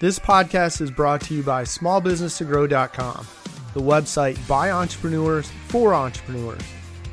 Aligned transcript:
This 0.00 0.18
podcast 0.18 0.80
is 0.80 0.90
brought 0.90 1.20
to 1.24 1.34
you 1.34 1.42
by 1.42 1.64
smallbusinesstogrow.com, 1.64 3.26
the 3.74 3.82
website 3.82 4.48
by 4.48 4.70
entrepreneurs 4.70 5.50
for 5.68 5.92
entrepreneurs. 5.92 6.62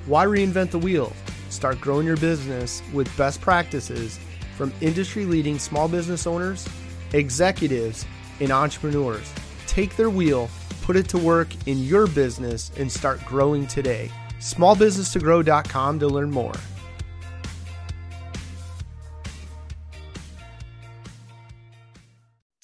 Why 0.05 0.25
reinvent 0.25 0.71
the 0.71 0.79
wheel? 0.79 1.11
Start 1.49 1.81
growing 1.81 2.07
your 2.07 2.15
business 2.15 2.81
with 2.93 3.13
best 3.17 3.41
practices 3.41 4.21
from 4.55 4.71
industry 4.79 5.25
leading 5.25 5.59
small 5.59 5.89
business 5.89 6.25
owners, 6.25 6.65
executives, 7.11 8.05
and 8.39 8.51
entrepreneurs. 8.51 9.33
Take 9.65 9.97
their 9.97 10.09
wheel, 10.09 10.49
put 10.83 10.95
it 10.95 11.09
to 11.09 11.17
work 11.17 11.49
in 11.67 11.83
your 11.83 12.07
business, 12.07 12.71
and 12.77 12.89
start 12.89 13.19
growing 13.25 13.67
today. 13.67 14.09
Smallbusinesstogrow.com 14.39 15.99
to 15.99 16.07
learn 16.07 16.31
more. 16.31 16.55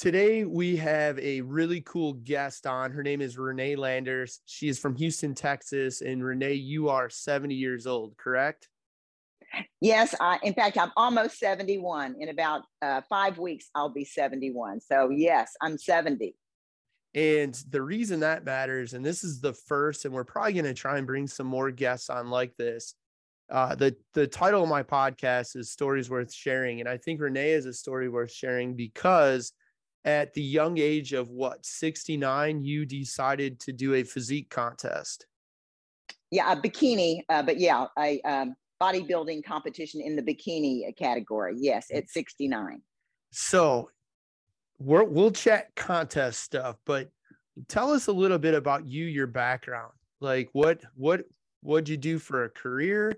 Today, 0.03 0.43
we 0.43 0.75
have 0.75 1.17
a 1.17 1.39
really 1.39 1.79
cool 1.79 2.11
guest 2.11 2.67
on. 2.67 2.91
Her 2.91 3.03
name 3.03 3.21
is 3.21 3.37
Renee 3.37 3.77
Landers. 3.77 4.41
She 4.45 4.67
is 4.67 4.77
from 4.77 4.97
Houston, 4.97 5.33
Texas. 5.33 6.01
And 6.01 6.21
Renee, 6.21 6.55
you 6.55 6.89
are 6.89 7.09
70 7.09 7.55
years 7.55 7.87
old, 7.87 8.17
correct? 8.17 8.67
Yes. 9.79 10.13
I, 10.19 10.39
in 10.43 10.55
fact, 10.55 10.77
I'm 10.77 10.91
almost 10.97 11.39
71. 11.39 12.17
In 12.19 12.27
about 12.27 12.63
uh, 12.81 12.99
five 13.07 13.37
weeks, 13.37 13.69
I'll 13.75 13.93
be 13.93 14.03
71. 14.03 14.81
So, 14.81 15.09
yes, 15.09 15.53
I'm 15.61 15.77
70. 15.77 16.35
And 17.15 17.57
the 17.69 17.81
reason 17.81 18.19
that 18.19 18.43
matters, 18.43 18.91
and 18.91 19.05
this 19.05 19.23
is 19.23 19.39
the 19.39 19.53
first, 19.53 20.03
and 20.03 20.13
we're 20.13 20.25
probably 20.25 20.51
going 20.51 20.65
to 20.65 20.73
try 20.73 20.97
and 20.97 21.07
bring 21.07 21.27
some 21.27 21.47
more 21.47 21.71
guests 21.71 22.09
on 22.09 22.29
like 22.29 22.57
this. 22.57 22.95
Uh, 23.49 23.73
the 23.75 23.95
the 24.15 24.27
title 24.27 24.63
of 24.63 24.69
my 24.69 24.83
podcast 24.83 25.55
is 25.55 25.71
Stories 25.71 26.09
Worth 26.09 26.33
Sharing, 26.33 26.81
and 26.81 26.89
I 26.89 26.97
think 26.97 27.21
Renee 27.21 27.51
is 27.51 27.65
a 27.65 27.73
story 27.73 28.09
worth 28.09 28.31
sharing 28.31 28.75
because 28.75 29.53
at 30.05 30.33
the 30.33 30.41
young 30.41 30.77
age 30.77 31.13
of 31.13 31.29
what 31.29 31.65
69 31.65 32.63
you 32.63 32.85
decided 32.85 33.59
to 33.61 33.71
do 33.71 33.95
a 33.95 34.03
physique 34.03 34.49
contest? 34.49 35.27
Yeah 36.31 36.51
a 36.51 36.55
bikini 36.55 37.21
uh, 37.29 37.43
but 37.43 37.59
yeah 37.59 37.85
a 37.97 38.21
um, 38.21 38.55
bodybuilding 38.81 39.45
competition 39.45 40.01
in 40.01 40.15
the 40.15 40.21
bikini 40.21 40.95
category. 40.97 41.55
Yes 41.57 41.87
at 41.93 42.09
69 42.09 42.81
so 43.31 43.89
we're, 44.79 45.03
we'll 45.03 45.31
chat 45.31 45.73
contest 45.75 46.41
stuff 46.41 46.77
but 46.85 47.09
tell 47.67 47.91
us 47.91 48.07
a 48.07 48.11
little 48.11 48.39
bit 48.39 48.53
about 48.53 48.85
you 48.85 49.05
your 49.05 49.27
background. 49.27 49.93
Like 50.19 50.49
what 50.53 50.81
what 50.95 51.23
what'd 51.61 51.87
you 51.87 51.97
do 51.97 52.19
for 52.19 52.45
a 52.45 52.49
career? 52.49 53.13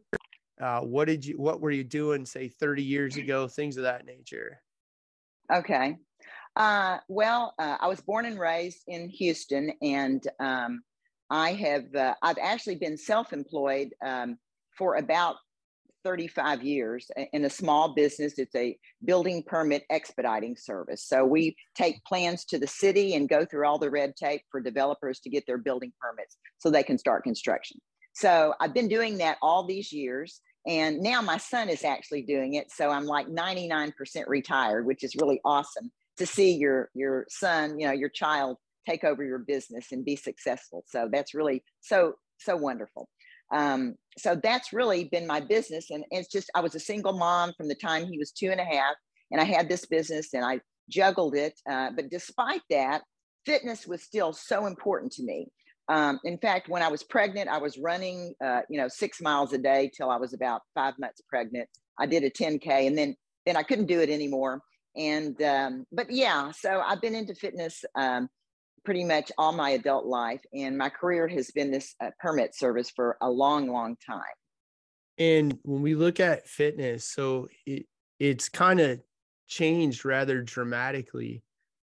Uh, 0.62 0.82
what 0.82 1.06
did 1.06 1.26
you 1.26 1.38
what 1.38 1.62
were 1.62 1.72
you 1.72 1.84
doing 1.84 2.26
say 2.26 2.48
30 2.48 2.84
years 2.84 3.18
ago 3.18 3.48
things 3.48 3.78
of 3.78 3.84
that 3.84 4.06
nature? 4.06 4.62
Okay 5.54 5.98
uh, 6.56 7.00
well, 7.10 7.54
uh, 7.60 7.78
I 7.80 7.88
was 7.88 8.02
born 8.02 8.26
and 8.26 8.40
raised 8.40 8.84
in 8.88 9.10
Houston, 9.10 9.72
and 9.82 10.26
um, 10.40 10.82
I 11.30 11.54
have 11.54 11.94
uh, 11.94 12.16
I've 12.22 12.38
actually 12.42 12.76
been 12.76 12.98
self-employed 12.98 13.94
um, 14.06 14.38
for 14.78 14.96
about 14.96 15.36
35 16.06 16.64
years 16.64 17.10
in 17.34 17.46
a 17.46 17.50
small 17.50 17.94
business. 17.94 18.38
It's 18.38 18.56
a 18.56 18.78
building 19.04 19.44
permit 19.44 19.84
expediting 19.90 20.56
service. 20.56 21.04
So 21.04 21.26
we 21.26 21.56
take 21.76 22.04
plans 22.06 22.46
to 22.46 22.60
the 22.60 22.68
city 22.68 23.16
and 23.16 23.28
go 23.28 23.44
through 23.44 23.66
all 23.66 23.80
the 23.80 23.90
red 23.90 24.16
tape 24.16 24.44
for 24.52 24.62
developers 24.62 25.20
to 25.22 25.30
get 25.30 25.46
their 25.48 25.58
building 25.58 25.92
permits 26.00 26.38
so 26.60 26.70
they 26.70 26.84
can 26.84 27.00
start 27.00 27.24
construction. 27.24 27.82
So 28.14 28.54
I've 28.62 28.74
been 28.74 28.88
doing 28.88 29.18
that 29.18 29.40
all 29.42 29.66
these 29.66 29.92
years. 29.92 30.42
And 30.68 31.00
now 31.02 31.22
my 31.22 31.38
son 31.38 31.70
is 31.70 31.84
actually 31.84 32.22
doing 32.22 32.54
it. 32.54 32.72
So 32.72 32.90
I'm 32.90 33.06
like 33.06 33.28
99% 33.28 33.94
retired, 34.28 34.86
which 34.86 35.04
is 35.04 35.16
really 35.16 35.42
awesome 35.44 35.92
to 36.18 36.26
see 36.26 36.54
your 36.54 36.90
your 36.94 37.26
son, 37.30 37.80
you 37.80 37.88
know, 37.88 37.94
your 37.94 38.10
child 38.10 38.58
take 38.88 39.04
over 39.04 39.24
your 39.24 39.40
business 39.40 39.88
and 39.92 40.06
be 40.06 40.16
successful. 40.16 40.84
So 40.88 41.10
that's 41.12 41.34
really 41.34 41.64
so 41.82 42.14
so 42.40 42.56
wonderful. 42.56 43.08
Um, 43.54 43.96
so 44.18 44.40
that's 44.42 44.74
really 44.74 45.06
been 45.06 45.28
my 45.28 45.40
business, 45.40 45.92
and 45.92 46.04
it's 46.12 46.32
just 46.32 46.50
I 46.56 46.62
was 46.62 46.76
a 46.76 46.80
single 46.80 47.14
mom 47.14 47.54
from 47.58 47.68
the 47.68 47.76
time 47.76 48.06
he 48.06 48.18
was 48.18 48.32
two 48.32 48.52
and 48.52 48.60
a 48.60 48.66
half, 48.66 48.96
and 49.32 49.40
I 49.40 49.44
had 49.44 49.70
this 49.70 49.86
business 49.86 50.34
and 50.34 50.44
I 50.44 50.62
juggled 50.90 51.36
it. 51.36 51.60
Uh, 51.70 51.90
but 51.96 52.10
despite 52.10 52.62
that, 52.70 53.02
fitness 53.46 53.88
was 53.88 54.04
still 54.04 54.34
so 54.34 54.66
important 54.66 55.12
to 55.14 55.24
me. 55.24 55.48
Um, 55.88 56.20
in 56.24 56.40
fact, 56.40 56.68
when 56.68 56.82
I 56.82 56.88
was 56.88 57.04
pregnant, 57.04 57.48
I 57.48 57.60
was 57.60 57.78
running, 57.78 58.34
uh, 58.44 58.62
you 58.70 58.80
know, 58.80 58.88
six 58.88 59.22
miles 59.22 59.54
a 59.54 59.60
day 59.60 59.92
till 59.96 60.10
I 60.10 60.18
was 60.18 60.34
about 60.34 60.62
five 60.74 60.96
months 60.98 61.22
pregnant. 61.30 61.70
I 62.00 62.08
did 62.08 62.24
a 62.24 62.30
10k, 62.30 62.88
and 62.88 62.98
then 62.98 63.16
then 63.46 63.56
I 63.56 63.64
couldn't 63.64 63.86
do 63.86 64.00
it 64.00 64.10
anymore 64.10 64.62
and 64.96 65.42
um, 65.42 65.86
but 65.92 66.10
yeah 66.10 66.52
so 66.52 66.82
i've 66.86 67.02
been 67.02 67.16
into 67.16 67.36
fitness 67.36 67.84
um, 67.96 68.30
pretty 68.86 69.04
much 69.04 69.32
all 69.38 69.52
my 69.52 69.72
adult 69.72 70.06
life 70.06 70.42
and 70.54 70.78
my 70.78 70.90
career 70.90 71.28
has 71.28 71.52
been 71.52 71.72
this 71.72 71.96
uh, 72.02 72.12
permit 72.20 72.56
service 72.56 72.90
for 72.90 73.18
a 73.22 73.30
long 73.30 73.68
long 73.68 73.98
time. 74.06 74.22
And 75.18 75.58
when 75.64 75.82
we 75.82 75.96
look 75.96 76.20
at 76.20 76.48
fitness 76.48 77.10
so 77.10 77.48
it, 77.66 77.88
it's 78.20 78.48
kind 78.48 78.80
of 78.80 79.02
changed 79.48 80.06
rather 80.06 80.42
dramatically 80.42 81.44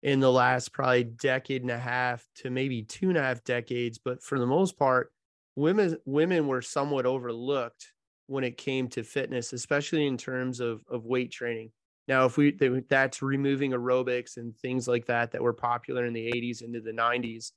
in 0.03 0.21
the 0.21 0.31
last 0.31 0.73
probably 0.73 1.05
decade 1.05 1.63
and 1.63 1.71
a 1.71 1.79
half 1.79 2.25
to 2.37 2.51
maybe 2.51 2.83
two 2.83 3.09
and 3.09 3.19
a 3.19 3.23
half 3.23 3.43
decades 3.45 3.99
but 4.03 4.23
for 4.23 4.39
the 4.39 4.47
most 4.47 4.79
part 4.79 5.13
women 5.57 5.97
women 6.05 6.47
were 6.47 6.63
somewhat 6.63 7.07
overlooked 7.07 7.93
when 8.27 8.45
it 8.45 8.57
came 8.57 8.89
to 8.89 9.03
fitness 9.03 9.53
especially 9.53 10.07
in 10.07 10.17
terms 10.17 10.61
of 10.61 10.83
of 10.91 11.05
weight 11.05 11.31
training 11.31 11.71
now, 12.09 12.25
if 12.25 12.37
we 12.37 12.53
that's 12.89 13.21
removing 13.21 13.73
aerobics 13.73 14.37
and 14.37 14.57
things 14.57 14.87
like 14.87 15.07
that 15.07 15.33
that 15.33 15.43
were 15.43 15.53
popular 15.53 16.05
in 16.07 16.13
the 16.13 16.31
80s 16.33 16.63
into 16.63 16.81
the 16.81 16.93
90s. 16.93 17.53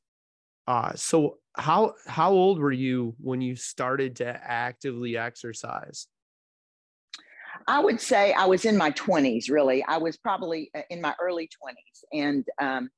Uh, 0.68 0.94
so 0.96 1.38
how 1.58 1.94
how 2.08 2.32
old 2.32 2.60
were 2.60 2.72
you 2.72 3.16
when 3.20 3.42
you 3.42 3.56
started 3.56 4.16
to 4.18 4.28
actively 4.28 5.18
exercise? 5.18 6.08
I 7.68 7.80
would 7.80 8.00
say 8.02 8.34
I 8.34 8.46
was 8.46 8.66
in 8.66 8.78
my 8.78 8.92
20s. 8.92 9.50
Really, 9.50 9.84
I 9.84 9.98
was 9.98 10.18
probably 10.18 10.72
uh, 10.76 10.82
in 10.90 11.02
my 11.02 11.14
early 11.22 11.46
20s, 11.46 12.04
and 12.14 12.46
um, 12.60 12.90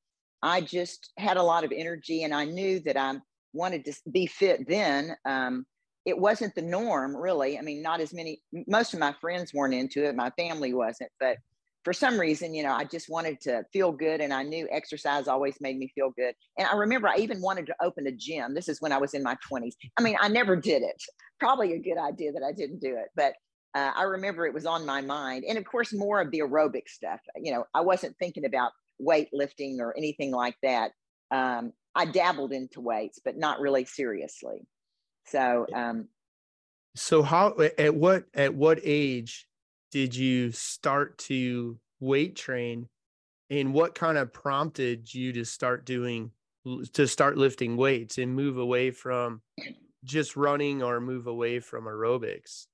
I 0.42 0.62
just 0.62 1.12
had 1.18 1.38
a 1.38 1.44
lot 1.44 1.64
of 1.64 1.74
energy, 1.76 2.24
and 2.24 2.34
I 2.34 2.46
knew 2.46 2.80
that 2.82 2.96
I 2.96 3.16
wanted 3.54 3.86
to 3.86 3.94
be 4.10 4.26
fit 4.28 4.68
then. 4.68 5.16
Um, 5.26 5.66
it 6.06 6.18
wasn't 6.18 6.56
the 6.56 6.62
norm 6.62 7.16
really. 7.16 7.58
I 7.58 7.62
mean 7.62 7.82
not 7.82 8.02
as 8.02 8.14
many 8.14 8.42
most 8.68 8.94
of 8.94 9.00
my 9.00 9.14
friends 9.14 9.54
weren't 9.54 9.74
into 9.74 10.08
it 10.08 10.16
my 10.16 10.32
family 10.32 10.74
wasn't 10.74 11.12
but 11.20 11.38
for 11.84 11.94
some 11.94 12.20
reason 12.20 12.54
you 12.54 12.64
know 12.64 12.74
i 12.74 12.84
just 12.84 13.10
wanted 13.10 13.40
to 13.42 13.64
feel 13.74 13.92
good 13.92 14.22
and 14.22 14.34
i 14.34 14.44
knew 14.44 14.68
exercise 14.72 15.28
always 15.28 15.60
made 15.62 15.78
me 15.78 15.92
feel 15.94 16.12
good. 16.12 16.34
And 16.58 16.68
i 16.68 16.76
remember 16.76 17.08
i 17.08 17.18
even 17.18 17.42
wanted 17.42 17.66
to 17.68 17.76
open 17.82 18.08
a 18.08 18.12
gym. 18.12 18.54
This 18.54 18.70
is 18.70 18.82
when 18.82 18.92
i 18.92 18.98
was 18.98 19.14
in 19.14 19.24
my 19.24 19.36
20s 19.52 19.74
i 19.98 20.02
mean 20.02 20.16
i 20.20 20.28
never 20.28 20.56
did 20.56 20.84
it. 20.84 21.02
Probably 21.40 21.74
a 21.74 21.80
good 21.80 21.98
idea 21.98 22.32
that 22.34 22.44
i 22.44 22.52
didn't 22.52 22.80
do 22.80 22.96
it 22.96 23.10
but 23.16 23.34
uh, 23.74 23.92
i 23.96 24.04
remember 24.04 24.46
it 24.46 24.54
was 24.54 24.66
on 24.66 24.86
my 24.86 25.02
mind. 25.02 25.44
And 25.48 25.58
of 25.58 25.66
course 25.66 25.94
more 25.94 26.22
of 26.22 26.32
the 26.32 26.40
aerobic 26.40 26.88
stuff 26.88 27.20
you 27.36 27.52
know 27.52 27.66
i 27.74 27.82
wasn't 27.82 28.16
thinking 28.18 28.46
about 28.46 28.72
weightlifting 29.02 29.80
or 29.80 29.96
anything 29.98 30.32
like 30.32 30.56
that. 30.64 30.92
Um, 31.32 31.74
i 31.96 32.06
dabbled 32.06 32.52
into 32.52 32.82
weights 32.82 33.20
but 33.24 33.38
not 33.38 33.60
really 33.60 33.86
seriously 33.86 34.68
so, 35.26 35.66
um, 35.74 36.08
so 36.96 37.24
how 37.24 37.56
at 37.78 37.96
what 37.96 38.26
at 38.34 38.54
what 38.54 38.80
age 38.84 39.48
did 39.92 40.16
you 40.16 40.52
start 40.52 41.18
to 41.20 41.78
weight 42.00 42.36
train, 42.36 42.88
and 43.50 43.74
what 43.74 43.96
kind 43.96 44.18
of 44.18 44.34
prompted 44.34 45.14
you 45.14 45.34
to 45.34 45.46
start 45.46 45.86
doing 45.86 46.32
to 46.94 47.08
start 47.08 47.38
lifting 47.38 47.78
weights 47.78 48.18
and 48.18 48.36
move 48.36 48.58
away 48.58 48.92
from 48.92 49.42
just 50.04 50.36
running 50.36 50.84
or 50.84 51.00
move 51.00 51.28
away 51.28 51.60
from 51.60 51.86
aerobics? 51.86 52.68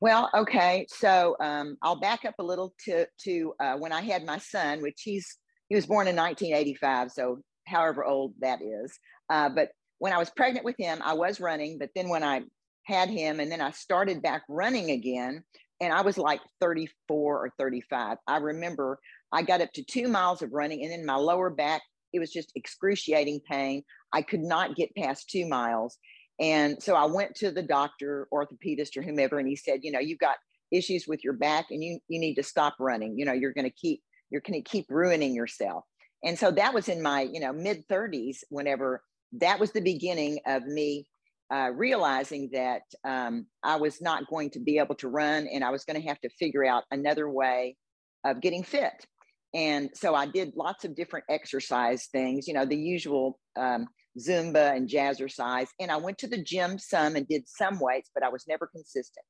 Well, 0.00 0.30
okay, 0.34 0.86
so 0.88 1.36
um, 1.40 1.76
I'll 1.82 2.00
back 2.00 2.24
up 2.24 2.34
a 2.38 2.42
little 2.42 2.74
to 2.86 3.06
to 3.24 3.54
uh, 3.60 3.76
when 3.76 3.92
I 3.92 4.00
had 4.00 4.24
my 4.24 4.38
son, 4.38 4.80
which 4.80 5.02
he's 5.02 5.38
he 5.68 5.76
was 5.76 5.86
born 5.86 6.08
in 6.08 6.16
1985, 6.16 7.12
so 7.12 7.38
however 7.66 8.04
old 8.04 8.34
that 8.40 8.60
is. 8.62 8.98
Uh, 9.28 9.50
but 9.50 9.70
when 10.00 10.12
I 10.14 10.18
was 10.18 10.30
pregnant 10.30 10.64
with 10.64 10.76
him, 10.78 11.00
I 11.04 11.12
was 11.12 11.40
running, 11.40 11.78
but 11.78 11.90
then 11.94 12.08
when 12.08 12.24
I 12.24 12.42
had 12.84 13.10
him 13.10 13.38
and 13.38 13.52
then 13.52 13.60
I 13.60 13.70
started 13.70 14.22
back 14.22 14.42
running 14.48 14.90
again, 14.90 15.44
and 15.80 15.92
I 15.92 16.00
was 16.00 16.18
like 16.18 16.40
34 16.60 17.46
or 17.46 17.52
35. 17.58 18.16
I 18.26 18.36
remember 18.38 18.98
I 19.30 19.42
got 19.42 19.60
up 19.60 19.72
to 19.74 19.84
two 19.84 20.08
miles 20.08 20.42
of 20.42 20.52
running, 20.52 20.82
and 20.82 20.90
then 20.90 21.06
my 21.06 21.16
lower 21.16 21.50
back, 21.50 21.82
it 22.12 22.18
was 22.18 22.32
just 22.32 22.50
excruciating 22.54 23.40
pain. 23.48 23.82
I 24.12 24.22
could 24.22 24.40
not 24.40 24.74
get 24.74 24.94
past 24.96 25.28
two 25.28 25.46
miles. 25.46 25.98
And 26.40 26.82
so 26.82 26.94
I 26.94 27.04
went 27.04 27.34
to 27.36 27.50
the 27.50 27.62
doctor, 27.62 28.26
orthopedist, 28.32 28.96
or 28.96 29.02
whomever, 29.02 29.38
and 29.38 29.46
he 29.46 29.56
said, 29.56 29.80
you 29.82 29.92
know, 29.92 30.00
you've 30.00 30.18
got 30.18 30.36
issues 30.72 31.06
with 31.06 31.22
your 31.22 31.34
back 31.34 31.66
and 31.70 31.84
you 31.84 31.98
you 32.08 32.18
need 32.18 32.36
to 32.36 32.42
stop 32.42 32.76
running. 32.78 33.18
You 33.18 33.26
know, 33.26 33.32
you're 33.32 33.52
gonna 33.52 33.68
keep 33.68 34.00
you're 34.30 34.40
gonna 34.40 34.62
keep 34.62 34.86
ruining 34.88 35.34
yourself. 35.34 35.84
And 36.24 36.38
so 36.38 36.50
that 36.52 36.72
was 36.72 36.88
in 36.88 37.02
my, 37.02 37.22
you 37.22 37.40
know, 37.40 37.52
mid 37.52 37.86
30s 37.88 38.38
whenever 38.48 39.02
that 39.32 39.60
was 39.60 39.72
the 39.72 39.80
beginning 39.80 40.40
of 40.46 40.64
me 40.66 41.06
uh, 41.52 41.70
realizing 41.74 42.48
that 42.52 42.82
um, 43.04 43.46
I 43.62 43.76
was 43.76 44.00
not 44.00 44.28
going 44.28 44.50
to 44.50 44.60
be 44.60 44.78
able 44.78 44.94
to 44.96 45.08
run 45.08 45.48
and 45.52 45.64
I 45.64 45.70
was 45.70 45.84
going 45.84 46.00
to 46.00 46.08
have 46.08 46.20
to 46.20 46.30
figure 46.38 46.64
out 46.64 46.84
another 46.90 47.28
way 47.28 47.76
of 48.24 48.40
getting 48.40 48.62
fit. 48.62 49.04
And 49.52 49.90
so 49.94 50.14
I 50.14 50.26
did 50.26 50.52
lots 50.54 50.84
of 50.84 50.94
different 50.94 51.24
exercise 51.28 52.06
things, 52.12 52.46
you 52.46 52.54
know, 52.54 52.64
the 52.64 52.76
usual 52.76 53.38
um, 53.56 53.88
Zumba 54.18 54.76
and 54.76 54.88
jazzercise. 54.88 55.68
And 55.80 55.90
I 55.90 55.96
went 55.96 56.18
to 56.18 56.28
the 56.28 56.42
gym 56.42 56.78
some 56.78 57.16
and 57.16 57.26
did 57.26 57.48
some 57.48 57.80
weights, 57.80 58.10
but 58.14 58.22
I 58.22 58.28
was 58.28 58.44
never 58.46 58.68
consistent. 58.68 59.24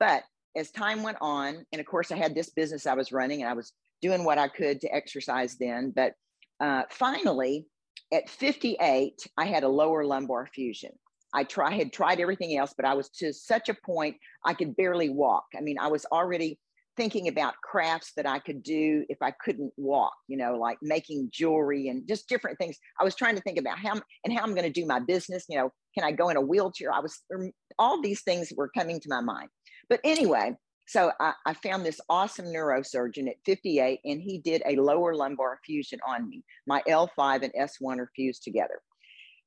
But 0.00 0.22
as 0.56 0.70
time 0.70 1.02
went 1.02 1.18
on, 1.20 1.66
and 1.72 1.80
of 1.80 1.86
course, 1.86 2.10
I 2.10 2.16
had 2.16 2.34
this 2.34 2.50
business 2.50 2.86
I 2.86 2.94
was 2.94 3.12
running 3.12 3.42
and 3.42 3.50
I 3.50 3.54
was 3.54 3.72
doing 4.00 4.24
what 4.24 4.38
I 4.38 4.48
could 4.48 4.80
to 4.80 4.94
exercise 4.94 5.56
then. 5.58 5.92
But 5.94 6.12
uh, 6.60 6.82
finally, 6.90 7.66
at 8.12 8.28
58, 8.28 9.14
I 9.36 9.46
had 9.46 9.64
a 9.64 9.68
lower 9.68 10.04
lumbar 10.04 10.46
fusion. 10.46 10.92
I 11.34 11.44
try, 11.44 11.74
had 11.74 11.92
tried 11.92 12.20
everything 12.20 12.56
else, 12.56 12.72
but 12.74 12.86
I 12.86 12.94
was 12.94 13.10
to 13.18 13.32
such 13.32 13.68
a 13.68 13.76
point 13.84 14.16
I 14.44 14.54
could 14.54 14.76
barely 14.76 15.10
walk. 15.10 15.44
I 15.56 15.60
mean, 15.60 15.78
I 15.78 15.88
was 15.88 16.06
already 16.06 16.58
thinking 16.96 17.28
about 17.28 17.54
crafts 17.62 18.12
that 18.16 18.26
I 18.26 18.40
could 18.40 18.62
do 18.62 19.04
if 19.08 19.18
I 19.22 19.30
couldn't 19.30 19.72
walk, 19.76 20.12
you 20.26 20.36
know, 20.36 20.56
like 20.56 20.78
making 20.82 21.28
jewelry 21.32 21.88
and 21.88 22.06
just 22.08 22.28
different 22.28 22.58
things. 22.58 22.76
I 23.00 23.04
was 23.04 23.14
trying 23.14 23.36
to 23.36 23.42
think 23.42 23.58
about 23.58 23.78
how 23.78 24.00
and 24.24 24.32
how 24.32 24.42
I'm 24.42 24.54
going 24.54 24.70
to 24.70 24.80
do 24.80 24.84
my 24.84 24.98
business. 24.98 25.44
You 25.48 25.58
know, 25.58 25.72
can 25.94 26.04
I 26.04 26.10
go 26.10 26.28
in 26.28 26.36
a 26.36 26.40
wheelchair? 26.40 26.92
I 26.92 26.98
was 26.98 27.22
um, 27.32 27.52
all 27.78 28.02
these 28.02 28.22
things 28.22 28.52
were 28.56 28.70
coming 28.76 28.98
to 29.00 29.08
my 29.08 29.20
mind. 29.20 29.48
But 29.88 30.00
anyway, 30.02 30.56
so 30.88 31.12
I, 31.20 31.34
I, 31.44 31.52
found 31.52 31.84
this 31.84 32.00
awesome 32.08 32.46
neurosurgeon 32.46 33.28
at 33.28 33.36
58, 33.44 34.00
and 34.06 34.22
he 34.22 34.38
did 34.38 34.62
a 34.64 34.76
lower 34.76 35.14
lumbar 35.14 35.60
fusion 35.62 36.00
on 36.08 36.26
me. 36.26 36.42
My 36.66 36.82
L5 36.88 37.42
and 37.42 37.52
S1 37.52 37.98
are 37.98 38.10
fused 38.16 38.42
together. 38.42 38.80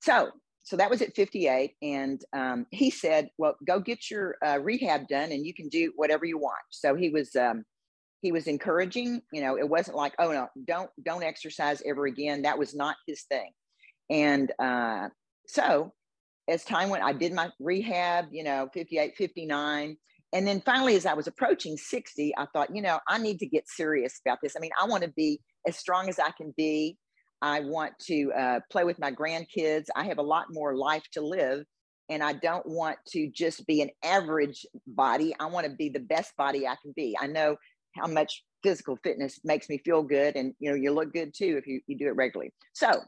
So, 0.04 0.30
so 0.62 0.78
that 0.78 0.92
was 0.92 1.02
at 1.02 1.16
58, 1.16 1.74
and 1.82 2.24
um, 2.34 2.68
he 2.70 2.92
said, 2.92 3.30
"Well, 3.40 3.56
go 3.66 3.80
get 3.80 4.12
your 4.12 4.36
uh, 4.46 4.60
rehab 4.62 5.08
done, 5.08 5.32
and 5.32 5.44
you 5.44 5.56
can 5.56 5.68
do 5.70 5.92
whatever 5.96 6.26
you 6.26 6.38
want." 6.38 6.62
So 6.70 6.94
he 6.94 7.10
was 7.10 7.36
um, 7.36 7.66
he 8.22 8.32
was 8.32 8.46
encouraging. 8.46 9.24
You 9.34 9.42
know, 9.42 9.58
it 9.58 9.68
wasn't 9.68 9.98
like, 9.98 10.14
"Oh 10.20 10.32
no, 10.32 10.48
don't 10.66 10.92
don't 11.04 11.24
exercise 11.24 11.82
ever 11.88 12.06
again." 12.06 12.44
That 12.44 12.60
was 12.60 12.76
not 12.76 12.98
his 13.08 13.24
thing. 13.24 13.50
And 14.12 14.52
uh, 14.60 15.10
so, 15.48 15.92
as 16.48 16.64
time 16.64 16.90
went, 16.90 17.04
I 17.04 17.14
did 17.14 17.34
my 17.34 17.50
rehab. 17.60 18.28
You 18.32 18.44
know, 18.44 18.70
58, 18.72 19.16
59 19.18 19.98
and 20.34 20.48
then 20.48 20.62
finally, 20.62 20.96
as 20.96 21.06
I 21.06 21.14
was 21.14 21.28
approaching 21.28 21.78
60, 21.78 22.34
I 22.38 22.46
thought, 22.54 22.74
you 22.74 22.82
know, 22.82 23.00
I 23.08 23.18
need 23.18 23.40
to 23.40 23.46
get 23.46 23.68
serious 23.68 24.20
about 24.26 24.40
this. 24.42 24.56
I 24.56 24.60
mean, 24.60 24.72
I 24.82 24.86
want 24.86 25.04
to 25.04 25.10
be 25.10 25.42
as 25.68 25.78
strong 25.78 26.08
as 26.08 26.20
I 26.20 26.32
can 26.32 26.54
be. 26.56 26.98
I 27.42 27.62
want 27.62 27.94
to 28.08 28.32
uh, 28.38 28.60
play 28.72 28.84
with 28.84 29.00
my 29.00 29.12
grandkids. 29.12 29.86
I 29.96 30.06
have 30.06 30.20
a 30.20 30.24
lot 30.24 30.46
more 30.52 30.76
life 30.76 31.04
to 31.14 31.22
live. 31.22 31.66
And 32.10 32.22
I 32.22 32.34
don't 32.34 32.66
want 32.66 32.98
to 33.10 33.30
just 33.34 33.66
be 33.68 33.82
an 33.82 33.90
average 34.04 34.66
body. 34.86 35.34
I 35.40 35.46
want 35.46 35.66
to 35.66 35.74
be 35.74 35.90
the 35.90 36.00
best 36.00 36.36
body 36.38 36.68
I 36.68 36.76
can 36.82 36.94
be. 36.96 37.16
I 37.20 37.28
know 37.28 37.56
how 37.96 38.08
much 38.08 38.44
physical 38.64 38.98
fitness 39.04 39.40
makes 39.44 39.70
me 39.70 39.80
feel 39.84 40.04
good. 40.04 40.36
And, 40.36 40.54
you 40.60 40.70
know, 40.70 40.76
you 40.76 40.92
look 40.92 41.14
good 41.14 41.34
too 41.34 41.58
if 41.58 41.68
you, 41.68 41.82
you 41.88 41.98
do 41.98 42.08
it 42.08 42.16
regularly. 42.16 42.54
So, 42.74 43.02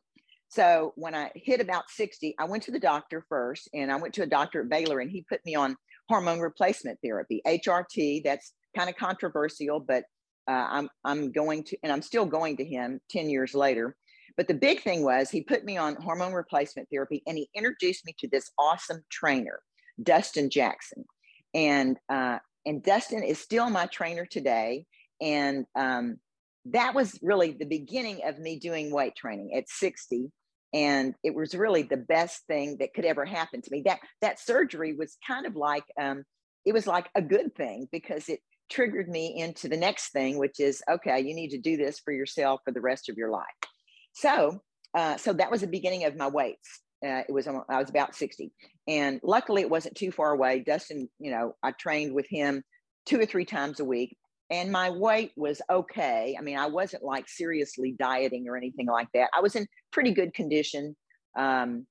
so 0.50 0.94
when 0.96 1.16
I 1.16 1.32
hit 1.36 1.62
about 1.62 1.90
60, 1.90 2.36
I 2.40 2.46
went 2.46 2.64
to 2.64 2.72
the 2.72 2.80
doctor 2.80 3.26
first 3.28 3.70
and 3.74 3.92
I 3.92 3.96
went 3.98 4.14
to 4.16 4.24
a 4.24 4.28
doctor 4.28 4.62
at 4.62 4.70
Baylor 4.70 5.00
and 5.00 5.12
he 5.12 5.26
put 5.28 5.46
me 5.46 5.56
on 5.56 5.76
hormone 6.10 6.40
replacement 6.40 7.00
therapy, 7.04 7.42
HRT. 7.48 8.24
That's 8.24 8.54
kind 8.76 8.90
of 8.90 8.96
controversial, 8.96 9.80
but 9.80 10.04
uh, 10.48 10.68
I'm 10.70 10.90
I'm 11.04 11.32
going 11.32 11.64
to, 11.66 11.78
and 11.84 11.92
I'm 11.92 12.02
still 12.02 12.26
going 12.26 12.58
to 12.58 12.66
him 12.66 13.00
10 13.12 13.30
years 13.30 13.54
later. 13.54 13.96
But 14.36 14.48
the 14.48 14.54
big 14.54 14.82
thing 14.82 15.04
was 15.04 15.30
he 15.30 15.42
put 15.42 15.64
me 15.64 15.78
on 15.78 15.96
hormone 15.96 16.34
replacement 16.34 16.90
therapy 16.92 17.22
and 17.28 17.38
he 17.38 17.50
introduced 17.56 18.06
me 18.06 18.16
to 18.20 18.28
this 18.28 18.52
awesome 18.58 19.04
trainer, 19.12 19.60
Dustin 20.02 20.50
Jackson. 20.50 21.06
And 21.54 21.98
uh, 22.10 22.40
and 22.66 22.84
Dustin 22.84 23.24
is 23.24 23.40
still 23.40 23.70
my 23.70 23.86
trainer 23.88 24.26
today. 24.26 24.86
And 25.22 25.66
um, 25.76 26.18
that 26.66 26.96
was 26.96 27.20
really 27.22 27.52
the 27.52 27.66
beginning 27.66 28.22
of 28.26 28.40
me 28.40 28.58
doing 28.58 28.92
weight 28.92 29.16
training 29.16 29.54
at 29.56 29.70
60 29.70 30.32
and 30.74 31.14
it 31.24 31.36
was 31.36 31.54
really 31.54 31.84
the 31.84 31.98
best 31.98 32.46
thing 32.48 32.78
that 32.80 32.94
could 32.94 33.06
ever 33.06 33.26
happen 33.26 33.62
to 33.62 33.72
me. 33.72 33.84
That 33.86 34.00
that 34.22 34.40
surgery 34.40 34.94
was 34.94 35.18
kind 35.26 35.46
of 35.46 35.56
like 35.56 35.84
um, 36.02 36.24
it 36.66 36.74
was 36.74 36.88
like 36.88 37.10
a 37.16 37.22
good 37.22 37.56
thing 37.56 37.88
because 37.92 38.28
it 38.30 38.40
triggered 38.70 39.08
me 39.08 39.36
into 39.38 39.68
the 39.68 39.78
next 39.78 40.12
thing 40.14 40.38
which 40.40 40.60
is 40.60 40.82
okay 40.90 41.20
you 41.20 41.36
need 41.36 41.50
to 41.50 41.60
do 41.60 41.76
this 41.76 42.00
for 42.00 42.14
yourself 42.14 42.62
for 42.66 42.72
the 42.72 42.82
rest 42.82 43.10
of 43.10 43.18
your 43.18 43.30
life. 43.30 43.44
So 44.14 44.62
uh, 44.96 45.18
so 45.18 45.34
that 45.34 45.52
was 45.52 45.62
the 45.62 45.68
beginning 45.68 46.06
of 46.06 46.16
my 46.16 46.28
weights. 46.28 46.82
Uh, 47.06 47.24
it 47.28 47.34
was 47.34 47.48
i 47.48 47.80
was 47.80 47.90
about 47.90 48.16
60 48.16 48.52
and 48.88 49.20
luckily 49.24 49.62
it 49.62 49.70
wasn't 49.70 49.96
too 49.96 50.12
far 50.12 50.32
away. 50.32 50.60
Dustin 50.60 51.10
you 51.20 51.32
know 51.32 51.54
i 51.62 51.72
trained 51.72 52.14
with 52.14 52.28
him 52.30 52.64
two 53.06 53.20
or 53.20 53.26
three 53.26 53.46
times 53.46 53.80
a 53.80 53.86
week 53.86 54.18
and 54.54 54.72
my 54.72 54.92
weight 54.92 55.32
was 55.36 55.64
okay. 55.68 56.36
I 56.38 56.42
mean, 56.44 56.60
I 56.60 56.68
wasn't 56.68 57.04
like 57.04 57.28
seriously 57.28 57.96
dieting 57.98 58.48
or 58.48 58.56
anything 58.56 58.86
like 58.86 59.08
that. 59.16 59.32
I 59.36 59.42
was 59.42 59.56
in 59.56 59.66
pretty 59.92 60.12
good 60.12 60.32
condition. 60.36 60.96
Um, 61.36 61.88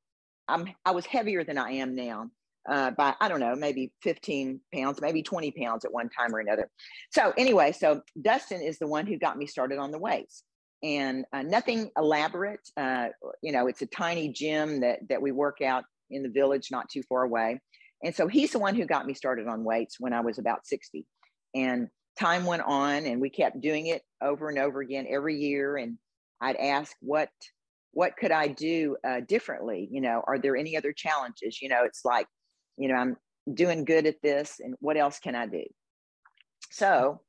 I'm 0.47 0.69
I 0.85 0.93
was 0.93 1.05
heavier 1.05 1.43
than 1.43 1.59
I 1.59 1.73
am 1.73 1.97
now 1.97 2.31
uh, 2.70 2.93
by 2.93 3.14
I 3.20 3.29
don't 3.29 3.41
know, 3.41 3.56
maybe 3.56 3.93
15 4.05 4.61
pounds, 4.73 5.00
maybe 5.00 5.25
20 5.25 5.50
pounds 5.61 5.85
at 5.85 5.93
one 5.93 6.09
time 6.09 6.32
or 6.32 6.38
another. 6.38 6.70
So 7.11 7.32
anyway, 7.37 7.73
so 7.73 8.03
Dustin 8.20 8.62
is 8.62 8.79
the 8.79 8.87
one 8.87 9.06
who 9.06 9.19
got 9.19 9.37
me 9.37 9.47
started 9.47 9.79
on 9.79 9.91
the 9.91 9.99
weights, 9.99 10.44
and 10.85 11.25
uh, 11.32 11.43
nothing 11.43 11.91
elaborate. 11.97 12.61
Uh, 12.76 13.09
you 13.43 13.50
know, 13.50 13.67
it's 13.67 13.82
a 13.82 13.87
tiny 13.87 14.29
gym 14.29 14.82
that 14.82 15.00
that 15.09 15.20
we 15.20 15.32
work 15.32 15.62
out 15.62 15.82
in 16.11 16.23
the 16.23 16.29
village, 16.29 16.69
not 16.70 16.88
too 16.88 17.03
far 17.09 17.25
away. 17.25 17.61
And 18.05 18.14
so 18.14 18.29
he's 18.29 18.53
the 18.53 18.61
one 18.61 18.76
who 18.76 18.85
got 18.85 19.05
me 19.05 19.14
started 19.14 19.49
on 19.49 19.64
weights 19.64 19.97
when 19.99 20.12
I 20.12 20.20
was 20.20 20.38
about 20.38 20.64
60. 20.67 21.05
And 21.55 21.88
time 22.19 22.44
went 22.44 22.62
on 22.62 23.06
and 23.06 23.20
we 23.20 23.31
kept 23.31 23.61
doing 23.61 23.87
it 23.87 24.03
over 24.20 24.49
and 24.49 24.59
over 24.59 24.81
again 24.81 25.06
every 25.09 25.37
year. 25.37 25.76
And 25.76 25.99
i'd 26.41 26.56
ask 26.56 26.94
what 27.00 27.31
what 27.93 28.17
could 28.17 28.32
i 28.32 28.49
do 28.49 28.97
uh, 29.06 29.20
differently? 29.20 29.88
You 29.91 30.00
know 30.00 30.23
are 30.26 30.38
there 30.38 30.56
any 30.56 30.76
other 30.76 30.93
challenges? 30.93 31.61
You 31.61 31.69
know 31.69 31.85
it's 31.85 32.05
like 32.05 32.26
you 32.76 32.88
know 32.88 32.94
i'm 32.94 33.17
doing 33.53 33.85
good 33.85 34.06
at 34.06 34.23
this 34.23 34.61
and 34.61 34.75
what 34.81 34.97
else 34.97 35.19
can 35.19 35.35
i 35.35 35.47
do? 35.47 35.64
So 36.70 37.20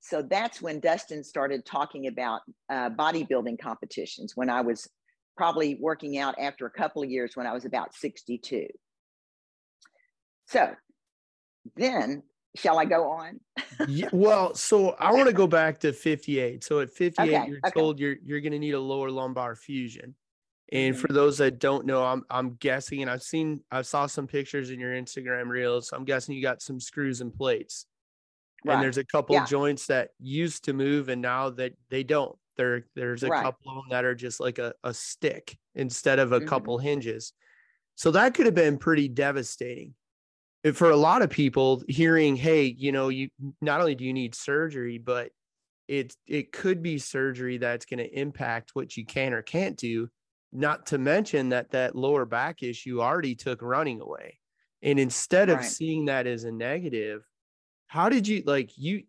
so 0.00 0.22
that's 0.22 0.62
when 0.62 0.80
dustin 0.80 1.24
started 1.24 1.66
talking 1.66 2.06
about 2.06 2.40
uh, 2.70 2.90
bodybuilding 2.90 3.58
competitions 3.60 4.32
when 4.36 4.48
i 4.48 4.60
was 4.60 4.88
probably 5.36 5.76
working 5.80 6.18
out 6.18 6.34
after 6.38 6.66
a 6.66 6.70
couple 6.70 7.02
of 7.02 7.10
years 7.10 7.32
when 7.34 7.46
i 7.46 7.52
was 7.52 7.64
about 7.64 7.94
62 7.94 8.66
so 10.46 10.70
then 11.76 12.22
shall 12.56 12.78
I 12.78 12.84
go 12.84 13.10
on? 13.10 13.40
yeah, 13.88 14.08
well, 14.12 14.54
so 14.54 14.90
I 14.98 15.12
want 15.12 15.28
to 15.28 15.34
go 15.34 15.46
back 15.46 15.80
to 15.80 15.92
58. 15.92 16.64
So 16.64 16.80
at 16.80 16.90
58, 16.90 17.22
okay, 17.22 17.48
you're 17.48 17.60
okay. 17.64 17.78
told 17.78 17.98
you're 17.98 18.16
you're 18.24 18.40
going 18.40 18.52
to 18.52 18.58
need 18.58 18.74
a 18.74 18.80
lower 18.80 19.10
lumbar 19.10 19.54
fusion. 19.54 20.14
And 20.70 20.94
mm-hmm. 20.94 21.00
for 21.00 21.12
those 21.12 21.38
that 21.38 21.58
don't 21.58 21.86
know, 21.86 22.04
I'm 22.04 22.24
I'm 22.30 22.54
guessing, 22.54 23.02
and 23.02 23.10
I've 23.10 23.22
seen 23.22 23.60
I 23.70 23.82
saw 23.82 24.06
some 24.06 24.26
pictures 24.26 24.70
in 24.70 24.80
your 24.80 24.92
Instagram 24.92 25.48
reels. 25.48 25.88
So 25.88 25.96
I'm 25.96 26.04
guessing 26.04 26.34
you 26.34 26.42
got 26.42 26.62
some 26.62 26.80
screws 26.80 27.20
and 27.20 27.34
plates. 27.34 27.86
Right. 28.64 28.74
And 28.74 28.82
there's 28.82 28.98
a 28.98 29.04
couple 29.04 29.36
yeah. 29.36 29.46
joints 29.46 29.86
that 29.86 30.10
used 30.18 30.64
to 30.64 30.72
move 30.72 31.08
and 31.08 31.22
now 31.22 31.50
that 31.50 31.74
they 31.90 32.02
don't. 32.02 32.36
There 32.56 32.84
there's 32.96 33.22
a 33.22 33.28
right. 33.28 33.44
couple 33.44 33.70
of 33.70 33.76
them 33.76 33.84
that 33.90 34.04
are 34.04 34.16
just 34.16 34.40
like 34.40 34.58
a, 34.58 34.74
a 34.82 34.92
stick 34.92 35.56
instead 35.76 36.18
of 36.18 36.32
a 36.32 36.40
mm-hmm. 36.40 36.48
couple 36.48 36.76
hinges. 36.78 37.32
So 37.94 38.10
that 38.10 38.34
could 38.34 38.46
have 38.46 38.54
been 38.54 38.78
pretty 38.78 39.08
devastating 39.08 39.94
for 40.74 40.90
a 40.90 40.96
lot 40.96 41.22
of 41.22 41.30
people 41.30 41.82
hearing 41.88 42.36
hey 42.36 42.64
you 42.64 42.92
know 42.92 43.08
you 43.08 43.28
not 43.60 43.80
only 43.80 43.94
do 43.94 44.04
you 44.04 44.12
need 44.12 44.34
surgery 44.34 44.98
but 44.98 45.30
it 45.88 46.14
it 46.26 46.52
could 46.52 46.82
be 46.82 46.98
surgery 46.98 47.56
that's 47.58 47.86
going 47.86 47.98
to 47.98 48.18
impact 48.18 48.70
what 48.74 48.96
you 48.96 49.04
can 49.04 49.32
or 49.32 49.42
can't 49.42 49.76
do 49.76 50.08
not 50.52 50.86
to 50.86 50.98
mention 50.98 51.50
that 51.50 51.70
that 51.70 51.96
lower 51.96 52.24
back 52.24 52.62
issue 52.62 53.00
already 53.00 53.34
took 53.34 53.60
running 53.60 54.00
away. 54.00 54.38
And 54.82 54.98
instead 54.98 55.48
right. 55.48 55.58
of 55.58 55.64
seeing 55.64 56.06
that 56.06 56.26
as 56.26 56.44
a 56.44 56.52
negative 56.52 57.26
how 57.88 58.08
did 58.08 58.28
you 58.28 58.42
like 58.46 58.70
you 58.76 59.02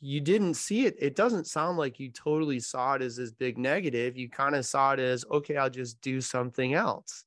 you 0.00 0.18
didn't 0.18 0.54
see 0.54 0.86
it. 0.86 0.96
It 0.98 1.14
doesn't 1.14 1.46
sound 1.46 1.76
like 1.76 2.00
you 2.00 2.10
totally 2.10 2.58
saw 2.58 2.94
it 2.94 3.02
as 3.02 3.16
this 3.16 3.32
big 3.32 3.58
negative. 3.58 4.16
You 4.16 4.30
kind 4.30 4.54
of 4.54 4.64
saw 4.64 4.92
it 4.92 5.00
as 5.00 5.24
okay 5.30 5.56
i'll 5.56 5.70
just 5.70 6.00
do 6.00 6.20
something 6.20 6.74
else 6.74 7.24